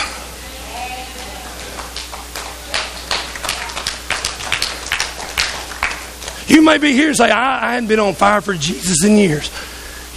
You 6.46 6.60
may 6.60 6.76
be 6.76 6.92
here 6.92 7.08
and 7.08 7.16
say, 7.16 7.30
I, 7.30 7.68
I 7.70 7.72
hadn't 7.72 7.88
been 7.88 8.00
on 8.00 8.12
fire 8.12 8.42
for 8.42 8.52
Jesus 8.52 9.02
in 9.02 9.16
years. 9.16 9.50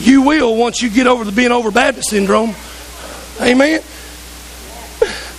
You 0.02 0.24
will 0.24 0.56
once 0.56 0.82
you 0.82 0.89
get 0.89 1.06
over 1.06 1.24
the 1.24 1.32
being 1.32 1.52
over 1.52 1.70
Baptist 1.70 2.10
syndrome. 2.10 2.56
Amen. 3.39 3.82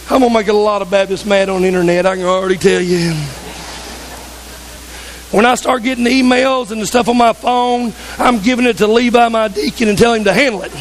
I'm 0.08 0.20
going 0.20 0.30
to 0.30 0.38
make 0.38 0.46
a 0.46 0.52
lot 0.52 0.82
of 0.82 0.90
Baptists 0.90 1.24
mad 1.24 1.48
on 1.48 1.62
the 1.62 1.66
internet, 1.66 2.06
I 2.06 2.14
can 2.14 2.24
already 2.24 2.58
tell 2.58 2.80
you. 2.80 3.12
When 5.32 5.46
I 5.46 5.56
start 5.56 5.82
getting 5.82 6.04
the 6.04 6.10
emails 6.10 6.70
and 6.70 6.80
the 6.80 6.86
stuff 6.86 7.08
on 7.08 7.16
my 7.16 7.32
phone, 7.32 7.92
I'm 8.18 8.38
giving 8.40 8.66
it 8.66 8.76
to 8.78 8.86
Levi, 8.86 9.28
my 9.28 9.48
deacon, 9.48 9.88
and 9.88 9.98
tell 9.98 10.14
him 10.14 10.24
to 10.24 10.32
handle 10.32 10.62
it. 10.62 10.72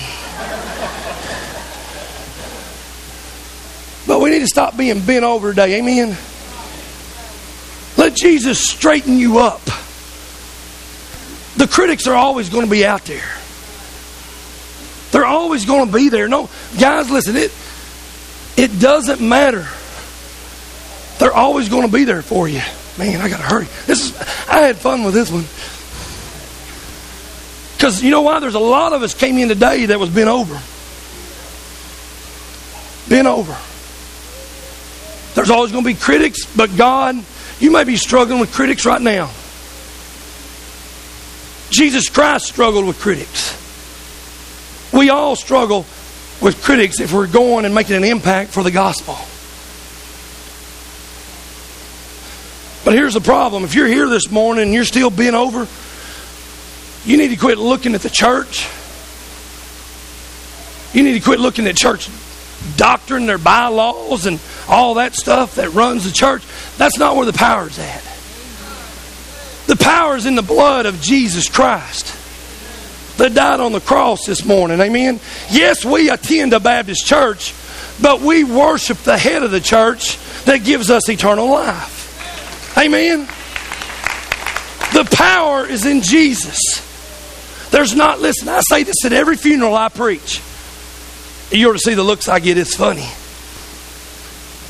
But 4.05 4.19
we 4.19 4.29
need 4.29 4.39
to 4.39 4.47
stop 4.47 4.77
being 4.77 5.03
bent 5.03 5.23
over 5.23 5.51
today. 5.51 5.79
Amen. 5.79 6.15
Let 7.97 8.13
Jesus 8.13 8.69
straighten 8.69 9.17
you 9.17 9.39
up. 9.39 9.63
The 11.57 11.67
critics 11.67 12.05
are 12.05 12.15
always 12.15 12.49
going 12.49 12.65
to 12.65 12.71
be 12.71 12.85
out 12.85 13.05
there. 13.05 13.40
They're 15.11 15.25
always 15.25 15.65
going 15.65 15.87
to 15.87 15.93
be 15.93 16.09
there. 16.09 16.27
No, 16.27 16.49
guys, 16.79 17.09
listen, 17.11 17.35
it 17.35 17.51
it 18.57 18.79
doesn't 18.79 19.21
matter. 19.21 19.67
They're 21.19 21.33
always 21.33 21.69
going 21.69 21.85
to 21.85 21.93
be 21.93 22.05
there 22.05 22.21
for 22.21 22.47
you. 22.47 22.61
Man, 22.97 23.21
I 23.21 23.29
got 23.29 23.37
to 23.37 23.43
hurry. 23.43 23.67
This 23.85 24.09
is 24.09 24.21
I 24.47 24.59
had 24.61 24.77
fun 24.77 25.03
with 25.03 25.13
this 25.13 25.31
one. 25.31 25.45
Cuz 27.79 28.03
you 28.03 28.11
know 28.11 28.21
why 28.21 28.39
there's 28.39 28.55
a 28.55 28.59
lot 28.59 28.93
of 28.93 29.03
us 29.03 29.13
came 29.13 29.37
in 29.37 29.49
today 29.49 29.87
that 29.87 29.99
was 29.99 30.09
bent 30.09 30.29
over. 30.29 30.59
Bent 33.09 33.27
over. 33.27 33.57
There's 35.33 35.49
always 35.49 35.71
going 35.71 35.83
to 35.83 35.89
be 35.89 35.95
critics, 35.95 36.45
but 36.45 36.75
God, 36.75 37.15
you 37.59 37.71
may 37.71 37.83
be 37.83 37.95
struggling 37.95 38.39
with 38.39 38.51
critics 38.51 38.85
right 38.85 39.01
now. 39.01 39.29
Jesus 41.69 42.09
Christ 42.09 42.45
struggled 42.45 42.85
with 42.85 42.99
critics. 42.99 43.60
We 44.93 45.09
all 45.09 45.35
struggle 45.35 45.85
with 46.41 46.61
critics 46.63 46.99
if 46.99 47.13
we're 47.13 47.27
going 47.27 47.65
and 47.65 47.73
making 47.73 47.95
an 47.95 48.03
impact 48.03 48.51
for 48.51 48.63
the 48.63 48.71
gospel. 48.71 49.15
But 52.83 52.95
here's 52.95 53.13
the 53.13 53.21
problem 53.21 53.63
if 53.63 53.75
you're 53.75 53.87
here 53.87 54.09
this 54.09 54.29
morning 54.31 54.65
and 54.65 54.73
you're 54.73 54.85
still 54.85 55.09
bent 55.09 55.35
over, 55.35 55.67
you 57.05 57.17
need 57.17 57.29
to 57.29 57.37
quit 57.37 57.57
looking 57.57 57.95
at 57.95 58.01
the 58.01 58.09
church. 58.09 58.67
You 60.93 61.03
need 61.03 61.13
to 61.13 61.21
quit 61.21 61.39
looking 61.39 61.67
at 61.67 61.77
church 61.77 62.09
doctrine, 62.75 63.27
their 63.27 63.37
bylaws, 63.37 64.25
and 64.25 64.39
all 64.67 64.95
that 64.95 65.15
stuff 65.15 65.55
that 65.55 65.73
runs 65.73 66.03
the 66.03 66.11
church. 66.11 66.43
That's 66.77 66.97
not 66.97 67.15
where 67.15 67.25
the 67.25 67.33
power's 67.33 67.79
at. 67.79 68.03
The 69.67 69.77
power 69.77 70.15
is 70.15 70.25
in 70.25 70.35
the 70.35 70.41
blood 70.41 70.85
of 70.85 71.01
Jesus 71.01 71.47
Christ 71.47 72.20
that 73.21 73.35
died 73.35 73.59
on 73.59 73.71
the 73.71 73.79
cross 73.79 74.25
this 74.25 74.43
morning. 74.43 74.79
Amen. 74.81 75.19
Yes, 75.51 75.85
we 75.85 76.09
attend 76.09 76.53
a 76.53 76.59
Baptist 76.59 77.05
church, 77.05 77.53
but 78.01 78.19
we 78.19 78.43
worship 78.43 78.97
the 78.99 79.15
head 79.15 79.43
of 79.43 79.51
the 79.51 79.59
church 79.59 80.17
that 80.45 80.63
gives 80.63 80.89
us 80.89 81.07
eternal 81.07 81.47
life. 81.47 82.77
Amen. 82.79 83.27
The 84.93 85.07
power 85.15 85.67
is 85.67 85.85
in 85.85 86.01
Jesus. 86.01 86.59
There's 87.69 87.95
not, 87.95 88.19
listen, 88.19 88.49
I 88.49 88.61
say 88.61 88.81
this 88.81 89.05
at 89.05 89.13
every 89.13 89.37
funeral 89.37 89.75
I 89.75 89.89
preach. 89.89 90.41
You 91.51 91.69
ought 91.69 91.73
to 91.73 91.79
see 91.79 91.93
the 91.93 92.03
looks 92.03 92.27
I 92.27 92.39
get. 92.39 92.57
It's 92.57 92.75
funny. 92.75 93.07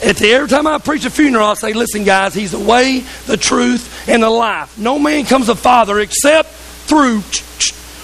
At 0.03 0.17
the, 0.17 0.29
every 0.33 0.49
time 0.49 0.67
I 0.67 0.77
preach 0.77 1.05
a 1.05 1.09
funeral, 1.09 1.47
I 1.47 1.53
say, 1.53 1.71
listen, 1.71 2.03
guys, 2.03 2.33
He's 2.33 2.51
the 2.51 2.59
way, 2.59 3.05
the 3.27 3.37
truth, 3.37 4.09
and 4.09 4.21
the 4.21 4.29
life. 4.29 4.77
No 4.77 4.99
man 4.99 5.23
comes 5.23 5.45
to 5.45 5.55
Father 5.55 5.99
except 6.01 6.49
through 6.49 7.21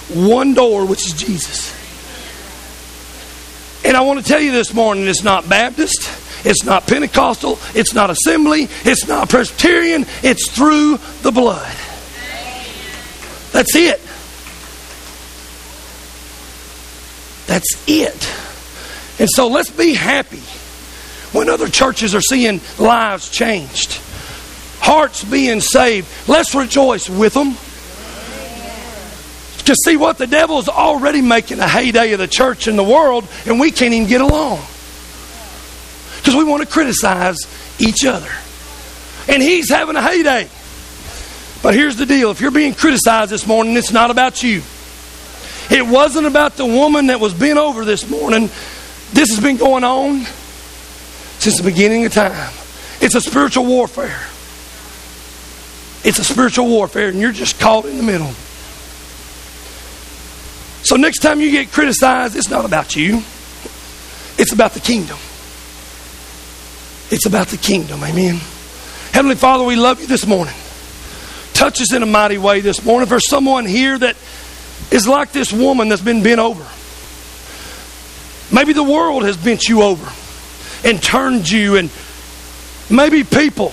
one 0.10 0.54
door, 0.54 0.86
which 0.86 1.06
is 1.06 1.14
Jesus. 1.14 1.74
And 3.86 3.96
I 3.96 4.02
want 4.02 4.20
to 4.20 4.26
tell 4.26 4.42
you 4.42 4.52
this 4.52 4.74
morning 4.74 5.08
it's 5.08 5.24
not 5.24 5.48
Baptist, 5.48 6.10
it's 6.46 6.64
not 6.64 6.88
Pentecostal, 6.88 7.60
it's 7.74 7.94
not 7.94 8.10
Assembly, 8.10 8.68
it's 8.84 9.08
not 9.08 9.30
Presbyterian, 9.30 10.06
it's 10.24 10.52
through 10.52 10.98
the 11.22 11.32
blood. 11.32 11.76
That's 13.54 13.76
it. 13.76 14.02
That's 17.48 17.88
it. 17.88 18.34
And 19.20 19.30
so 19.30 19.48
let's 19.48 19.72
be 19.72 19.94
happy 19.94 20.44
when 21.32 21.50
other 21.50 21.68
churches 21.70 22.14
are 22.14 22.22
seeing 22.22 22.62
lives 22.78 23.30
changed, 23.30 24.00
hearts 24.80 25.24
being 25.24 25.62
saved. 25.62 26.08
Let's 26.28 26.54
rejoice 26.54 27.10
with 27.10 27.34
them. 27.34 27.56
To 29.68 29.76
see 29.76 29.98
what 29.98 30.18
the 30.18 30.28
devil 30.28 30.60
is 30.60 30.70
already 30.70 31.22
making 31.22 31.60
a 31.60 31.68
heyday 31.68 32.14
of 32.14 32.20
the 32.20 32.28
church 32.28 32.70
in 32.70 32.78
the 32.78 32.86
world, 32.86 33.28
and 33.46 33.60
we 33.60 33.70
can't 33.70 33.94
even 33.94 34.08
get 34.08 34.22
along. 34.22 34.60
Because 36.16 36.36
we 36.36 36.46
want 36.46 36.64
to 36.64 36.70
criticize 36.70 37.36
each 37.78 38.06
other. 38.06 38.32
And 39.28 39.44
he's 39.44 39.70
having 39.70 39.98
a 39.98 40.02
heyday. 40.02 40.48
But 41.62 41.74
here's 41.74 41.98
the 41.98 42.06
deal 42.06 42.32
if 42.32 42.40
you're 42.40 42.50
being 42.50 42.76
criticized 42.76 43.30
this 43.30 43.46
morning, 43.46 43.76
it's 43.76 43.92
not 43.92 44.10
about 44.10 44.42
you. 44.42 44.62
It 45.70 45.86
wasn't 45.86 46.28
about 46.28 46.56
the 46.56 46.66
woman 46.66 47.08
that 47.08 47.20
was 47.20 47.34
bent 47.34 47.60
over 47.60 47.84
this 47.84 48.10
morning. 48.10 48.44
This 49.12 49.32
has 49.32 49.42
been 49.42 49.58
going 49.58 49.84
on 49.84 50.24
since 51.40 51.58
the 51.58 51.64
beginning 51.64 52.06
of 52.06 52.14
time. 52.14 52.54
It's 53.02 53.16
a 53.16 53.22
spiritual 53.22 53.66
warfare. 53.66 54.22
It's 56.08 56.20
a 56.20 56.24
spiritual 56.24 56.68
warfare, 56.68 57.10
and 57.10 57.20
you're 57.20 57.34
just 57.34 57.60
caught 57.60 57.84
in 57.84 57.98
the 57.98 58.04
middle. 58.04 58.32
So, 60.84 60.96
next 60.96 61.20
time 61.20 61.42
you 61.42 61.52
get 61.52 61.72
criticized, 61.72 62.36
it's 62.36 62.50
not 62.50 62.66
about 62.66 62.96
you, 62.96 63.24
it's 64.38 64.54
about 64.54 64.74
the 64.74 64.80
kingdom. 64.80 65.18
It's 67.10 67.26
about 67.26 67.48
the 67.48 67.58
kingdom. 67.58 68.04
Amen. 68.04 68.40
Heavenly 69.14 69.36
Father, 69.36 69.64
we 69.64 69.76
love 69.76 70.02
you 70.02 70.08
this 70.08 70.28
morning. 70.28 70.54
Touch 71.54 71.82
us 71.82 71.94
in 71.94 72.04
a 72.04 72.06
mighty 72.06 72.38
way 72.38 72.60
this 72.60 72.84
morning. 72.86 73.04
If 73.04 73.10
there's 73.10 73.30
someone 73.30 73.66
here 73.66 73.98
that 73.98 74.16
is 74.92 75.08
like 75.08 75.32
this 75.32 75.52
woman 75.52 75.90
that's 75.90 76.02
been 76.02 76.22
bent 76.22 76.40
over, 76.40 76.66
maybe 78.54 78.74
the 78.74 78.84
world 78.84 79.24
has 79.24 79.38
bent 79.38 79.64
you 79.64 79.82
over 79.82 80.12
and 80.88 81.02
turned 81.02 81.50
you, 81.50 81.78
and 81.78 81.90
maybe 82.90 83.24
people 83.24 83.70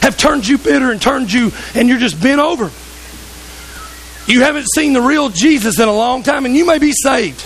have 0.00 0.16
turned 0.16 0.46
you 0.46 0.58
bitter 0.58 0.90
and 0.90 1.02
turned 1.02 1.32
you, 1.32 1.50
and 1.74 1.88
you're 1.88 1.98
just 1.98 2.22
bent 2.22 2.40
over. 2.40 2.70
You 4.26 4.42
haven't 4.42 4.66
seen 4.74 4.92
the 4.92 5.00
real 5.00 5.28
Jesus 5.28 5.78
in 5.78 5.88
a 5.88 5.92
long 5.92 6.22
time, 6.22 6.46
and 6.46 6.56
you 6.56 6.66
may 6.66 6.78
be 6.78 6.92
saved, 6.92 7.44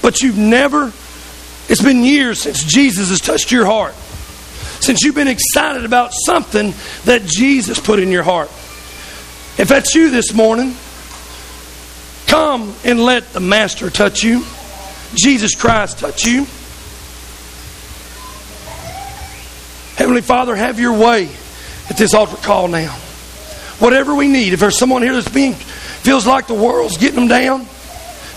but 0.00 0.22
you've 0.22 0.38
never, 0.38 0.92
it's 1.68 1.82
been 1.82 2.04
years 2.04 2.42
since 2.42 2.62
Jesus 2.62 3.10
has 3.10 3.20
touched 3.20 3.50
your 3.50 3.66
heart. 3.66 3.94
Since 4.80 5.02
you've 5.02 5.14
been 5.14 5.28
excited 5.28 5.84
about 5.84 6.12
something 6.14 6.72
that 7.04 7.24
Jesus 7.24 7.78
put 7.78 7.98
in 7.98 8.10
your 8.10 8.22
heart. 8.22 8.48
If 9.58 9.66
that's 9.68 9.94
you 9.94 10.10
this 10.10 10.32
morning, 10.32 10.74
come 12.26 12.74
and 12.84 13.00
let 13.04 13.32
the 13.32 13.40
Master 13.40 13.90
touch 13.90 14.22
you. 14.22 14.44
Jesus 15.14 15.54
Christ 15.54 15.98
touch 15.98 16.24
you. 16.24 16.46
Heavenly 19.96 20.22
Father, 20.22 20.56
have 20.56 20.80
your 20.80 20.96
way 20.96 21.28
at 21.90 21.98
this 21.98 22.14
altar 22.14 22.36
call 22.36 22.68
now. 22.68 22.96
Whatever 23.80 24.14
we 24.14 24.28
need, 24.28 24.52
if 24.52 24.60
there's 24.60 24.78
someone 24.78 25.02
here 25.02 25.14
that's 25.14 25.28
being 25.28 25.54
feels 25.54 26.26
like 26.26 26.46
the 26.46 26.54
world's 26.54 26.96
getting 26.96 27.16
them 27.16 27.28
down, 27.28 27.66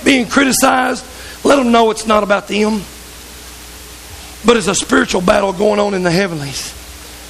being 0.04 0.28
criticized, 0.28 1.06
let 1.44 1.58
them 1.58 1.72
know 1.72 1.91
it's 1.91 2.08
not 2.08 2.24
about 2.24 2.48
them. 2.48 2.82
But 4.46 4.58
it's 4.58 4.68
a 4.68 4.76
spiritual 4.76 5.22
battle 5.22 5.54
going 5.54 5.80
on 5.80 5.94
in 5.94 6.04
the 6.04 6.12
heavenlies. 6.12 6.74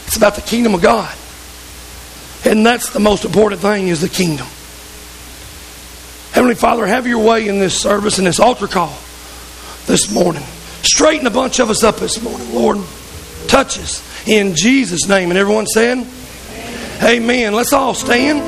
It's 0.07 0.17
about 0.17 0.35
the 0.35 0.41
kingdom 0.41 0.73
of 0.73 0.81
God. 0.81 1.13
And 2.45 2.65
that's 2.65 2.89
the 2.89 2.99
most 2.99 3.25
important 3.25 3.61
thing 3.61 3.87
is 3.87 4.01
the 4.01 4.09
kingdom. 4.09 4.47
Heavenly 6.33 6.55
Father, 6.55 6.85
have 6.85 7.07
your 7.07 7.23
way 7.23 7.47
in 7.47 7.59
this 7.59 7.79
service 7.79 8.17
and 8.17 8.27
this 8.27 8.39
altar 8.39 8.67
call 8.67 8.97
this 9.85 10.11
morning. 10.11 10.43
Straighten 10.81 11.27
a 11.27 11.31
bunch 11.31 11.59
of 11.59 11.69
us 11.69 11.83
up 11.83 11.97
this 11.97 12.21
morning, 12.21 12.53
Lord. 12.53 12.77
Touch 13.47 13.77
us 13.79 14.27
in 14.27 14.55
Jesus' 14.55 15.07
name. 15.07 15.29
And 15.29 15.37
everyone 15.37 15.67
said, 15.67 16.05
Amen. 17.03 17.53
Let's 17.53 17.73
all 17.73 17.93
stand. 17.93 18.39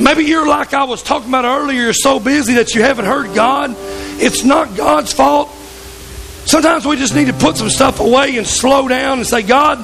Maybe 0.00 0.24
you're 0.24 0.46
like 0.46 0.72
I 0.72 0.84
was 0.84 1.02
talking 1.02 1.28
about 1.28 1.44
earlier, 1.44 1.82
you're 1.82 1.92
so 1.92 2.18
busy 2.18 2.54
that 2.54 2.74
you 2.74 2.82
haven't 2.82 3.04
heard 3.04 3.34
God. 3.34 3.74
It's 4.20 4.44
not 4.44 4.76
God's 4.76 5.12
fault. 5.12 5.50
Sometimes 6.46 6.86
we 6.86 6.96
just 6.96 7.14
need 7.14 7.26
to 7.26 7.32
put 7.34 7.58
some 7.58 7.68
stuff 7.68 8.00
away 8.00 8.36
and 8.38 8.46
slow 8.46 8.88
down 8.88 9.18
and 9.18 9.26
say, 9.26 9.42
God, 9.42 9.78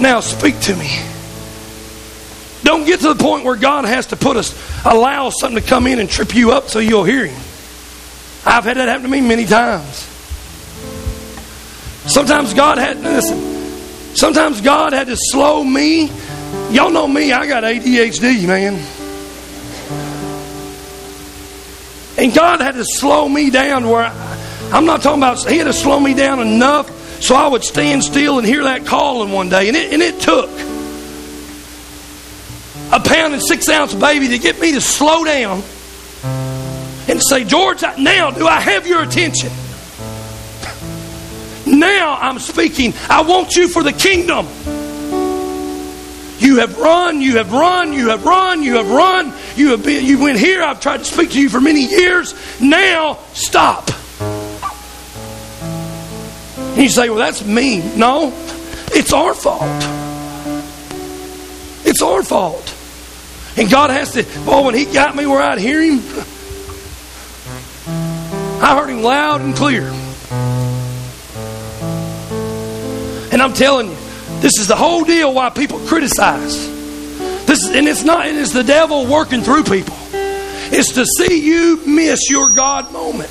now 0.00 0.20
speak 0.20 0.58
to 0.60 0.74
me. 0.74 1.00
Don't 2.64 2.86
get 2.86 3.00
to 3.00 3.14
the 3.14 3.22
point 3.22 3.44
where 3.44 3.56
God 3.56 3.84
has 3.84 4.06
to 4.06 4.16
put 4.16 4.36
us, 4.36 4.52
allow 4.84 5.30
something 5.30 5.62
to 5.62 5.68
come 5.68 5.86
in 5.86 6.00
and 6.00 6.10
trip 6.10 6.34
you 6.34 6.52
up 6.52 6.68
so 6.68 6.80
you'll 6.80 7.04
hear 7.04 7.26
Him. 7.26 7.40
I've 8.44 8.64
had 8.64 8.76
that 8.78 8.88
happen 8.88 9.02
to 9.04 9.08
me 9.08 9.20
many 9.20 9.46
times. 9.46 10.09
Sometimes 12.10 12.54
God 12.54 12.78
had, 12.78 12.98
listen, 12.98 13.38
sometimes 14.16 14.60
God 14.60 14.92
had 14.92 15.06
to 15.06 15.16
slow 15.16 15.62
me. 15.62 16.10
Y'all 16.70 16.90
know 16.90 17.06
me, 17.06 17.32
I 17.32 17.46
got 17.46 17.62
ADHD, 17.62 18.48
man. 18.48 18.74
And 22.18 22.34
God 22.34 22.60
had 22.60 22.74
to 22.74 22.84
slow 22.84 23.28
me 23.28 23.50
down 23.50 23.88
where 23.88 24.06
I, 24.06 24.70
I'm 24.72 24.86
not 24.86 25.02
talking 25.02 25.20
about, 25.20 25.48
He 25.48 25.58
had 25.58 25.68
to 25.68 25.72
slow 25.72 26.00
me 26.00 26.14
down 26.14 26.40
enough 26.40 26.90
so 27.22 27.36
I 27.36 27.46
would 27.46 27.62
stand 27.62 28.02
still 28.02 28.38
and 28.38 28.46
hear 28.46 28.64
that 28.64 28.86
calling 28.86 29.30
one 29.30 29.48
day. 29.48 29.68
And 29.68 29.76
it, 29.76 29.92
and 29.92 30.02
it 30.02 30.20
took 30.20 30.50
a 32.90 32.98
pound 32.98 33.34
and 33.34 33.42
six 33.42 33.68
ounce 33.68 33.94
baby 33.94 34.26
to 34.28 34.38
get 34.38 34.60
me 34.60 34.72
to 34.72 34.80
slow 34.80 35.24
down 35.24 35.62
and 37.08 37.22
say, 37.22 37.44
George, 37.44 37.82
now 37.98 38.32
do 38.32 38.48
I 38.48 38.58
have 38.58 38.88
your 38.88 39.04
attention? 39.04 39.50
Now 41.70 42.18
I'm 42.20 42.38
speaking. 42.38 42.92
I 43.08 43.22
want 43.22 43.54
you 43.54 43.68
for 43.68 43.82
the 43.82 43.92
kingdom. 43.92 44.46
You 46.40 46.60
have 46.60 46.78
run, 46.78 47.20
you 47.20 47.36
have 47.36 47.52
run, 47.52 47.92
you 47.92 48.08
have 48.08 48.24
run, 48.24 48.62
you 48.62 48.76
have 48.76 48.90
run. 48.90 49.32
You 49.56 49.72
have 49.72 49.84
been, 49.84 50.06
you 50.06 50.18
went 50.18 50.38
here. 50.38 50.62
I've 50.62 50.80
tried 50.80 50.98
to 50.98 51.04
speak 51.04 51.32
to 51.32 51.40
you 51.40 51.50
for 51.50 51.60
many 51.60 51.84
years. 51.84 52.34
Now 52.60 53.18
stop. 53.34 53.90
And 56.70 56.78
you 56.78 56.88
say, 56.88 57.10
well, 57.10 57.18
that's 57.18 57.44
me. 57.44 57.94
No, 57.94 58.32
it's 58.92 59.12
our 59.12 59.34
fault. 59.34 59.84
It's 61.84 62.00
our 62.00 62.22
fault. 62.22 62.74
And 63.58 63.70
God 63.70 63.90
has 63.90 64.12
to, 64.12 64.22
boy, 64.46 64.64
when 64.64 64.74
He 64.74 64.86
got 64.86 65.14
me 65.14 65.26
where 65.26 65.42
I'd 65.42 65.58
hear 65.58 65.82
Him, 65.82 65.98
I 68.62 68.76
heard 68.78 68.88
Him 68.88 69.02
loud 69.02 69.42
and 69.42 69.54
clear. 69.54 69.92
And 73.32 73.40
I'm 73.40 73.52
telling 73.52 73.88
you, 73.88 73.96
this 74.40 74.58
is 74.58 74.68
the 74.68 74.76
whole 74.76 75.04
deal 75.04 75.32
why 75.32 75.50
people 75.50 75.78
criticize. 75.80 76.68
This 77.46 77.68
and 77.68 77.88
it's 77.88 78.04
not 78.04 78.26
it 78.26 78.36
is 78.36 78.52
the 78.52 78.64
devil 78.64 79.06
working 79.06 79.42
through 79.42 79.64
people. 79.64 79.96
It's 80.72 80.94
to 80.94 81.04
see 81.04 81.44
you 81.44 81.84
miss 81.86 82.30
your 82.30 82.50
God 82.50 82.92
moment. 82.92 83.30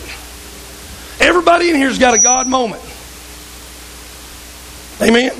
Everybody 1.19 1.69
in 1.69 1.75
here's 1.75 1.99
got 1.99 2.13
a 2.13 2.19
God 2.19 2.47
moment. 2.47 2.83
Amen. 5.01 5.31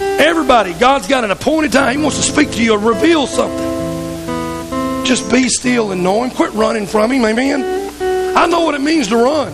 Everybody, 0.00 0.72
God's 0.74 1.06
got 1.08 1.24
an 1.24 1.30
appointed 1.30 1.72
time. 1.72 1.96
He 1.96 2.02
wants 2.02 2.16
to 2.16 2.22
speak 2.22 2.50
to 2.52 2.62
you 2.62 2.74
or 2.74 2.78
reveal 2.78 3.26
something. 3.26 5.04
Just 5.04 5.30
be 5.30 5.48
still 5.48 5.92
and 5.92 6.02
know 6.02 6.22
Him. 6.22 6.30
Quit 6.30 6.52
running 6.52 6.86
from 6.86 7.10
Him. 7.10 7.24
Amen. 7.24 8.36
I 8.36 8.46
know 8.46 8.60
what 8.60 8.74
it 8.74 8.80
means 8.80 9.08
to 9.08 9.16
run. 9.16 9.52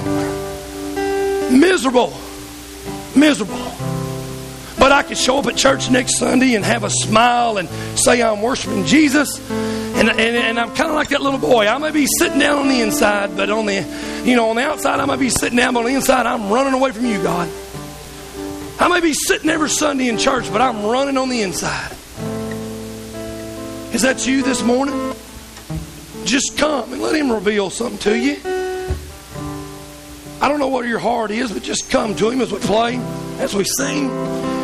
Miserable. 1.59 2.13
Miserable. 3.19 3.73
But 4.79 4.93
I 4.93 5.03
could 5.03 5.19
show 5.19 5.39
up 5.39 5.47
at 5.47 5.57
church 5.57 5.91
next 5.91 6.19
Sunday 6.19 6.55
and 6.55 6.65
have 6.65 6.85
a 6.85 6.91
smile 6.91 7.59
and 7.59 7.69
say 7.99 8.23
I'm 8.23 8.43
worshiping 8.43 8.85
Jesus. 8.85 9.39
And, 9.51 10.09
and, 10.09 10.21
and 10.21 10.61
I'm 10.61 10.73
kind 10.75 10.89
of 10.89 10.95
like 10.95 11.09
that 11.09 11.21
little 11.21 11.41
boy. 11.41 11.67
I 11.67 11.79
may 11.79 11.91
be 11.91 12.07
sitting 12.07 12.39
down 12.39 12.61
on 12.61 12.69
the 12.69 12.81
inside, 12.81 13.37
but 13.37 13.51
on 13.51 13.67
the, 13.67 13.85
you 14.25 14.37
know, 14.37 14.51
on 14.51 14.57
the 14.57 14.63
outside, 14.63 15.01
I 15.01 15.05
might 15.05 15.19
be 15.19 15.31
sitting 15.31 15.57
down, 15.57 15.75
but 15.75 15.81
on 15.81 15.87
the 15.87 15.95
inside, 15.95 16.27
I'm 16.27 16.51
running 16.51 16.75
away 16.75 16.93
from 16.93 17.07
you, 17.07 17.21
God. 17.21 17.49
I 18.79 18.87
may 18.87 19.01
be 19.01 19.13
sitting 19.13 19.51
every 19.51 19.71
Sunday 19.71 20.09
in 20.09 20.19
church, 20.19 20.53
but 20.53 20.61
I'm 20.61 20.87
running 20.87 21.17
on 21.17 21.29
the 21.29 21.43
inside. 21.43 21.91
Is 23.93 24.03
that 24.03 24.25
you 24.29 24.45
this 24.45 24.63
morning? 24.63 25.13
Just 26.25 26.57
come 26.57 26.93
and 26.93 27.03
let 27.03 27.17
Him 27.17 27.33
reveal 27.33 27.71
something 27.71 27.99
to 27.99 28.17
you. 28.17 28.58
I 30.41 30.49
don't 30.49 30.59
know 30.61 30.69
what 30.69 30.87
your 30.87 30.99
heart 30.99 31.31
is, 31.31 31.53
but 31.53 31.63
just 31.63 31.91
come 31.91 32.15
to 32.17 32.31
Him 32.31 32.41
as 32.41 32.53
we 32.53 32.59
play, 32.59 32.97
as 33.39 33.55
we 33.55 33.65
sing. 33.65 34.58